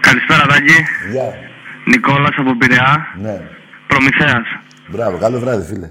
Καλησπέρα, 0.00 0.46
Τάκη. 0.46 0.72
Γεια. 1.10 1.34
Νικόλας 1.84 2.34
από 2.38 2.56
Πειραιά. 2.56 3.06
Ναι. 3.20 3.48
Προμηθέας. 3.86 4.46
Μπράβο. 4.88 5.18
Καλό 5.18 5.38
βράδυ, 5.38 5.66
φίλε. 5.74 5.90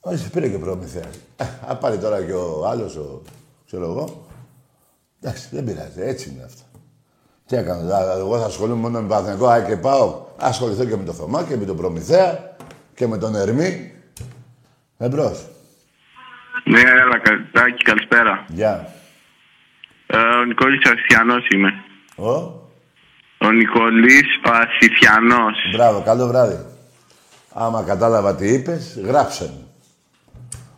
Όχι, 0.00 0.30
πήρε 0.30 0.48
και 0.48 0.58
προμηθέας. 0.58 1.20
Ε, 1.36 1.44
Α, 1.70 1.76
πάρει 1.76 1.98
τώρα 1.98 2.24
και 2.24 2.32
ο 2.32 2.66
άλλος, 2.68 2.96
ο... 2.96 3.22
ξέρω 3.66 3.84
εγώ. 3.84 4.26
Εντάξει, 5.22 5.48
δεν 5.52 5.64
πειράζει. 5.64 6.00
Έτσι 6.00 6.30
είναι 6.30 6.42
αυτό. 6.44 6.62
Τι 7.46 7.56
έκανα, 7.56 7.80
δηλαδή, 7.80 8.20
εγώ 8.20 8.38
θα 8.38 8.46
ασχολούμαι 8.46 8.80
μόνο 8.80 9.00
με 9.00 9.08
Παναθηναϊκό, 9.08 9.46
α, 9.48 9.60
και 9.62 9.76
πάω. 9.76 10.24
Ασχοληθώ 10.38 10.84
και 10.84 10.96
με 10.96 11.04
το 11.04 11.12
Θωμά 11.12 11.42
και 11.44 11.56
με 11.56 11.64
τον 11.64 11.76
Προμηθέα 11.76 12.56
και 12.94 13.06
με 13.06 13.18
τον 13.18 13.34
Ερμή. 13.34 13.92
Εμπρός. 14.98 15.46
Ναι, 16.64 16.80
έλα, 16.80 17.18
κα- 17.18 17.48
Τάκη, 17.52 17.82
καλησπέρα. 17.82 18.44
Γεια. 18.48 18.88
Ε, 20.06 20.16
ο 20.16 20.44
Νικόλης 20.44 20.80
ο 20.86 20.90
Ασιθιανός 20.92 21.46
είμαι. 21.48 21.72
Ο; 22.16 22.62
Ο 23.44 23.50
Νικόλης 23.50 24.26
ο 24.46 24.50
Ασιθιανός. 24.52 25.56
Μπράβο, 25.72 26.02
καλό 26.02 26.26
βράδυ. 26.26 26.58
Άμα 27.52 27.82
κατάλαβα 27.82 28.34
τι 28.34 28.48
είπες, 28.52 28.98
γράψε 29.04 29.44
μου. 29.44 29.68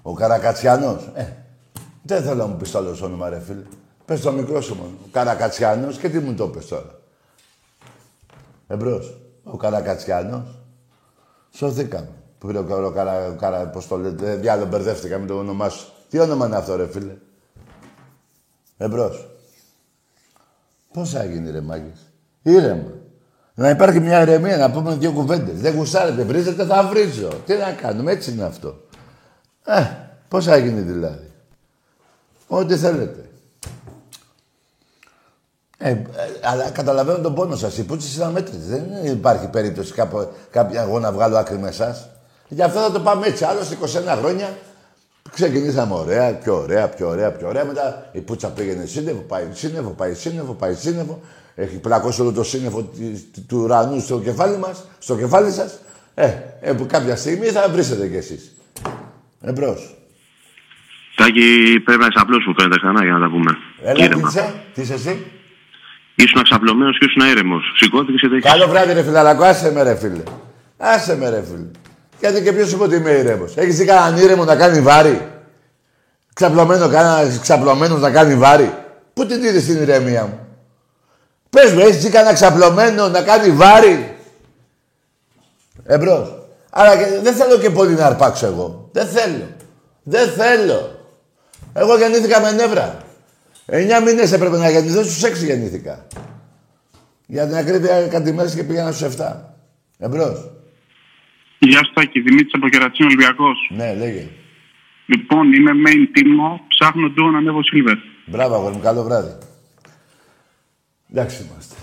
Ο 0.03 0.15
Καρακατσιανός. 0.15 1.11
Ε, 1.15 1.33
δεν 2.03 2.23
θέλω 2.23 2.35
να 2.35 2.47
μου 2.47 2.57
πεις 2.57 2.71
το 2.71 2.79
άλλο 2.79 2.99
όνομα, 3.03 3.29
ρε 3.29 3.41
φίλε. 3.41 3.63
Πες 4.05 4.21
το 4.21 4.33
μικρό 4.33 4.61
σου 4.61 4.75
μόνο. 4.75 4.93
Ο 5.05 5.09
Καρακατσιανός 5.13 5.99
και 5.99 6.09
τι 6.09 6.19
μου 6.19 6.35
το 6.35 6.49
πες 6.49 6.67
τώρα. 6.67 6.99
Εμπρός. 8.67 9.19
Ο 9.45 9.57
Καρακατσιανός. 9.57 10.59
Σωθήκαμε. 11.51 12.09
Που 12.39 12.47
πήρε 12.47 12.59
ο, 12.59 12.65
Καρα- 12.65 12.87
ο, 12.87 12.91
Καρα, 12.91 13.29
ο 13.29 13.37
Καρα, 13.37 13.67
πώς 13.67 13.89
το 13.89 13.97
λέτε, 13.97 14.35
διάλο 14.37 14.67
μπερδεύτηκα 14.67 15.19
με 15.19 15.27
το 15.27 15.39
όνομά 15.39 15.69
σου. 15.69 15.87
Τι 16.09 16.19
όνομα 16.19 16.47
είναι 16.47 16.57
αυτό, 16.57 16.77
ρε 16.77 16.87
φίλε; 16.87 17.17
Εμπρός. 18.77 19.29
Πώς 20.93 21.11
θα 21.11 21.25
γίνει, 21.25 21.51
ρε 21.51 21.61
μάγκες; 21.61 22.13
Ήρεμα. 22.47 22.93
Να 23.55 23.69
υπάρχει 23.71 24.01
μια 24.01 24.21
ηρεμία, 24.21 24.57
να 24.57 24.71
πούμε 24.71 24.95
δύο 24.95 25.13
κουβέντες. 25.13 25.61
Δεν 25.61 25.75
γουσάρετε, 25.75 26.23
βρίζετε, 26.23 26.65
θα 26.65 26.83
βρίζω. 26.83 27.29
Τι 27.47 27.55
να 27.55 27.73
κάνουμε, 27.73 28.13
έτσι 28.13 28.31
είναι 28.31 28.45
αυτό. 28.45 28.81
Ε, 29.65 29.83
πώς 30.29 30.45
θα 30.45 30.57
γίνει 30.57 30.81
δηλαδή. 30.81 31.31
Ό,τι 32.47 32.77
θέλετε. 32.77 33.29
Ε, 35.79 35.91
ε, 35.91 36.05
αλλά 36.43 36.71
καταλαβαίνω 36.71 37.19
τον 37.19 37.35
πόνο 37.35 37.57
σας. 37.57 37.79
Οι 37.79 37.85
πούτσες 37.85 38.15
είναι 38.15 38.25
αμέτρητες. 38.25 38.67
Δεν 38.67 38.85
υπάρχει 39.05 39.49
περίπτωση 39.49 39.93
κάπο, 39.93 40.13
κάποια 40.51 40.83
εγώ 40.83 40.99
να 40.99 41.13
βγάλω 41.13 41.37
άκρη 41.37 41.59
με 41.59 41.69
εσάς. 41.69 42.09
Γι' 42.49 42.63
αυτό 42.63 42.81
θα 42.81 42.91
το 42.91 43.01
πάμε 43.01 43.27
έτσι. 43.27 43.45
Άλλωστε 43.45 43.75
21 43.75 44.17
χρόνια 44.19 44.49
ξεκινήσαμε 45.33 45.95
ωραία, 45.95 46.35
πιο 46.35 46.57
ωραία, 46.57 46.89
πιο 46.89 47.09
ωραία, 47.09 47.33
πιο 47.33 47.49
ωραία. 47.49 47.65
Μετά 47.65 48.09
η 48.13 48.21
πουτσα 48.21 48.49
πήγαινε 48.49 48.85
σύννεφο, 48.85 49.21
πάει 49.21 49.47
σύννεφο, 49.53 49.91
πάει 49.91 50.15
σύννεφο, 50.15 50.53
πάει 50.53 50.75
σύννεφο. 50.75 51.21
Έχει 51.59 51.77
πλακώσει 51.79 52.21
όλο 52.21 52.33
το 52.33 52.43
σύννεφο 52.43 52.83
της- 52.83 53.25
του 53.49 53.59
ουρανού 53.63 54.01
στο 54.01 54.21
κεφάλι 54.21 54.57
μας, 54.59 54.85
στο 54.99 55.17
κεφάλι 55.17 55.51
σας. 55.53 55.79
Ε, 56.15 56.31
ε, 56.61 56.73
που 56.73 56.87
κάποια 56.87 57.17
στιγμή 57.17 57.47
θα 57.47 57.69
βρίσετε 57.69 58.07
κι 58.09 58.17
εσείς. 58.17 58.53
Εμπρός. 59.41 59.97
Τάκη, 61.17 61.81
πρέπει 61.85 62.01
να 62.03 62.09
ξαπλώσουν 62.09 62.55
φαίνεται 62.59 62.77
ξανά 62.77 63.05
για 63.05 63.13
να 63.13 63.19
τα 63.21 63.29
πούμε. 63.31 63.57
Έλα, 63.83 63.95
τι 63.95 64.03
Ήρεμα. 64.05 64.29
είσαι, 64.29 64.55
τι 64.75 64.81
είσαι 64.81 64.95
εσύ; 64.95 65.27
Ήσουν 66.15 66.39
αξαπλωμένος 66.41 66.99
και 66.99 67.05
ήσουν 67.05 67.31
ήρεμος. 67.31 67.63
Σηκώθηκες 67.77 68.21
και 68.21 68.29
δεν 68.29 68.41
Καλό 68.41 68.67
βράδυ, 68.69 68.93
ρε 68.93 69.03
φιλαράκο. 69.03 69.45
Άσε 69.45 69.73
με, 69.73 69.83
ρε 69.83 69.97
φίλε. 69.97 70.23
Άσε 70.77 71.17
με, 71.17 71.29
ρε 71.31 71.43
φίλε. 71.51 71.67
Γιατί 72.21 72.43
και 72.43 72.53
ποιος 72.53 72.73
είπε 72.73 72.83
ότι 72.83 72.97
είμαι 72.97 73.11
ήρεμος. 73.11 73.57
Έχεις 73.57 73.77
δει 73.77 73.85
κανέναν 73.85 74.23
ήρεμο 74.25 74.45
να 74.45 74.57
κάνει 74.57 74.81
βάρη; 74.81 75.21
Ξαπλωμένο, 76.35 76.89
κανένας 76.89 77.39
ξαπλωμένος 77.41 78.01
να 78.01 78.11
κάνει 78.11 78.35
βάρη; 78.37 78.73
Πού 79.15 79.27
την 79.27 79.43
είδες 79.45 79.65
την 79.65 79.83
ηρεμία 79.83 80.23
μου; 80.23 80.46
Πες 81.51 81.73
μου, 81.73 81.81
έχεις 81.81 82.03
δει 82.03 82.11
κανένα 82.11 82.35
ξαπλωμένο 82.35 83.09
να 83.09 83.23
κάνει 83.23 83.51
βάρη; 83.51 84.17
Εμπρός. 85.85 86.35
Άρα 86.71 86.97
και 86.97 87.21
δεν 87.23 87.35
θέλω 87.35 87.59
και 87.59 87.71
πολύ 87.71 87.95
να 87.95 88.07
αρπάξω 88.07 88.47
εγώ. 88.47 88.89
Δεν 88.93 89.07
θέλω. 89.07 89.49
Δεν 90.03 90.29
θέλω. 90.29 91.01
Εγώ 91.73 91.99
γεννήθηκα 91.99 92.41
με 92.41 92.53
νεύρα. 92.53 92.99
Εννιά 93.67 94.01
μήνες 94.01 94.33
έπρεπε 94.33 94.57
να 94.57 94.71
γεννηθώ, 94.71 95.03
στους 95.03 95.23
έξι 95.23 95.45
γεννήθηκα. 95.45 96.07
Για 97.27 97.47
την 97.47 97.57
ακρίβεια 97.57 98.07
κάτι 98.07 98.33
μέρες 98.33 98.55
και 98.55 98.63
πήγαινα 98.63 98.93
στους 98.93 99.17
7. 99.17 99.55
Εμπρός. 99.99 100.51
Γεια 101.59 101.85
σου 101.85 101.93
Τάκη, 101.93 102.21
Δημήτρης 102.21 102.53
από 102.55 102.69
Κερατσίνο 102.69 103.09
Ολυμπιακός. 103.09 103.71
Ναι, 103.77 103.95
λέγε. 103.95 104.29
Λοιπόν, 105.07 105.53
είμαι 105.53 105.71
main 105.87 106.19
team, 106.19 106.61
ψάχνω 106.69 107.09
ντουο 107.09 107.31
να 107.31 107.39
ανέβω 107.39 107.59
silver. 107.59 107.97
Μπράβο, 108.27 108.55
αγόρι 108.55 108.75
μου. 108.75 108.81
Καλό 108.81 109.03
βράδυ. 109.03 109.37
Εντάξει 111.13 111.47
είμαστε. 111.51 111.75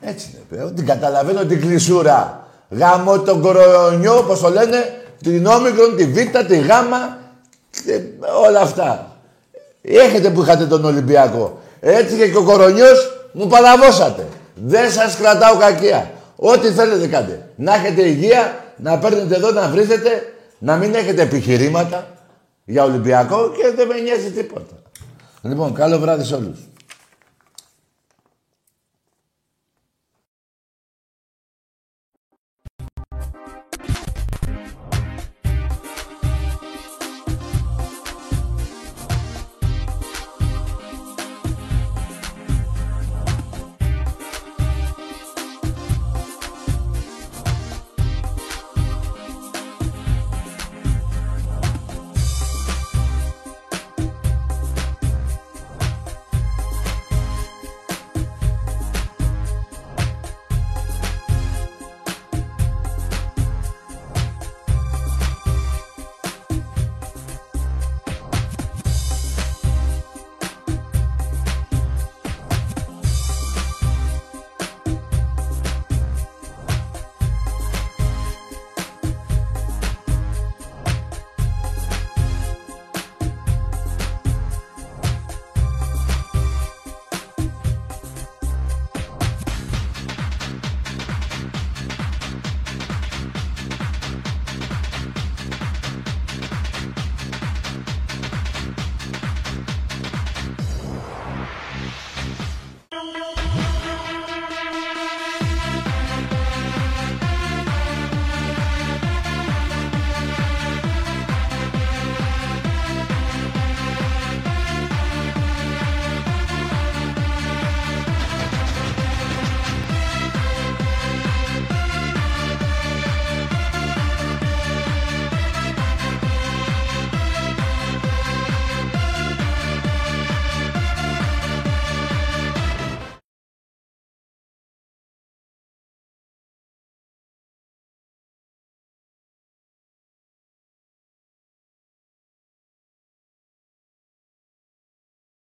Έτσι 0.00 0.30
είναι, 0.34 0.42
παιδί. 0.48 0.74
Την 0.74 0.86
καταλαβαίνω 0.86 1.44
την 1.44 1.60
κλεισούρα. 1.60 2.48
Γάμο 2.70 3.20
τον 3.20 3.40
κορονιό, 3.40 4.18
όπως 4.18 4.40
το 4.40 4.48
λένε, 4.48 5.02
την 5.22 5.46
όμικρον, 5.46 5.96
τη 5.96 6.04
β, 6.04 6.16
τη 6.46 6.58
γ, 6.58 6.68
και 7.84 8.00
όλα 8.46 8.60
αυτά. 8.60 9.16
Έχετε 9.82 10.30
που 10.30 10.42
είχατε 10.42 10.66
τον 10.66 10.84
Ολυμπιακό. 10.84 11.60
Έτσι 11.80 12.16
και, 12.16 12.28
και 12.28 12.36
ο 12.36 12.42
κορονιός 12.42 13.28
μου 13.32 13.46
παραβώσατε. 13.46 14.26
Δεν 14.54 14.90
σας 14.90 15.16
κρατάω 15.16 15.56
κακία. 15.56 16.10
Ό,τι 16.36 16.68
θέλετε 16.68 17.06
κάντε. 17.06 17.48
Να 17.56 17.74
έχετε 17.74 18.02
υγεία, 18.02 18.64
να 18.76 18.98
παίρνετε 18.98 19.34
εδώ 19.34 19.50
να 19.50 19.68
βρίζετε, 19.68 20.32
να 20.58 20.76
μην 20.76 20.94
έχετε 20.94 21.22
επιχειρήματα 21.22 22.06
για 22.64 22.84
Ολυμπιακό 22.84 23.52
και 23.56 23.72
δεν 23.76 23.86
με 23.86 23.98
νοιάζει 24.00 24.30
τίποτα. 24.30 24.74
Λοιπόν, 25.42 25.74
καλό 25.74 25.98
βράδυ 25.98 26.24
σε 26.24 26.34
όλους. 26.34 26.58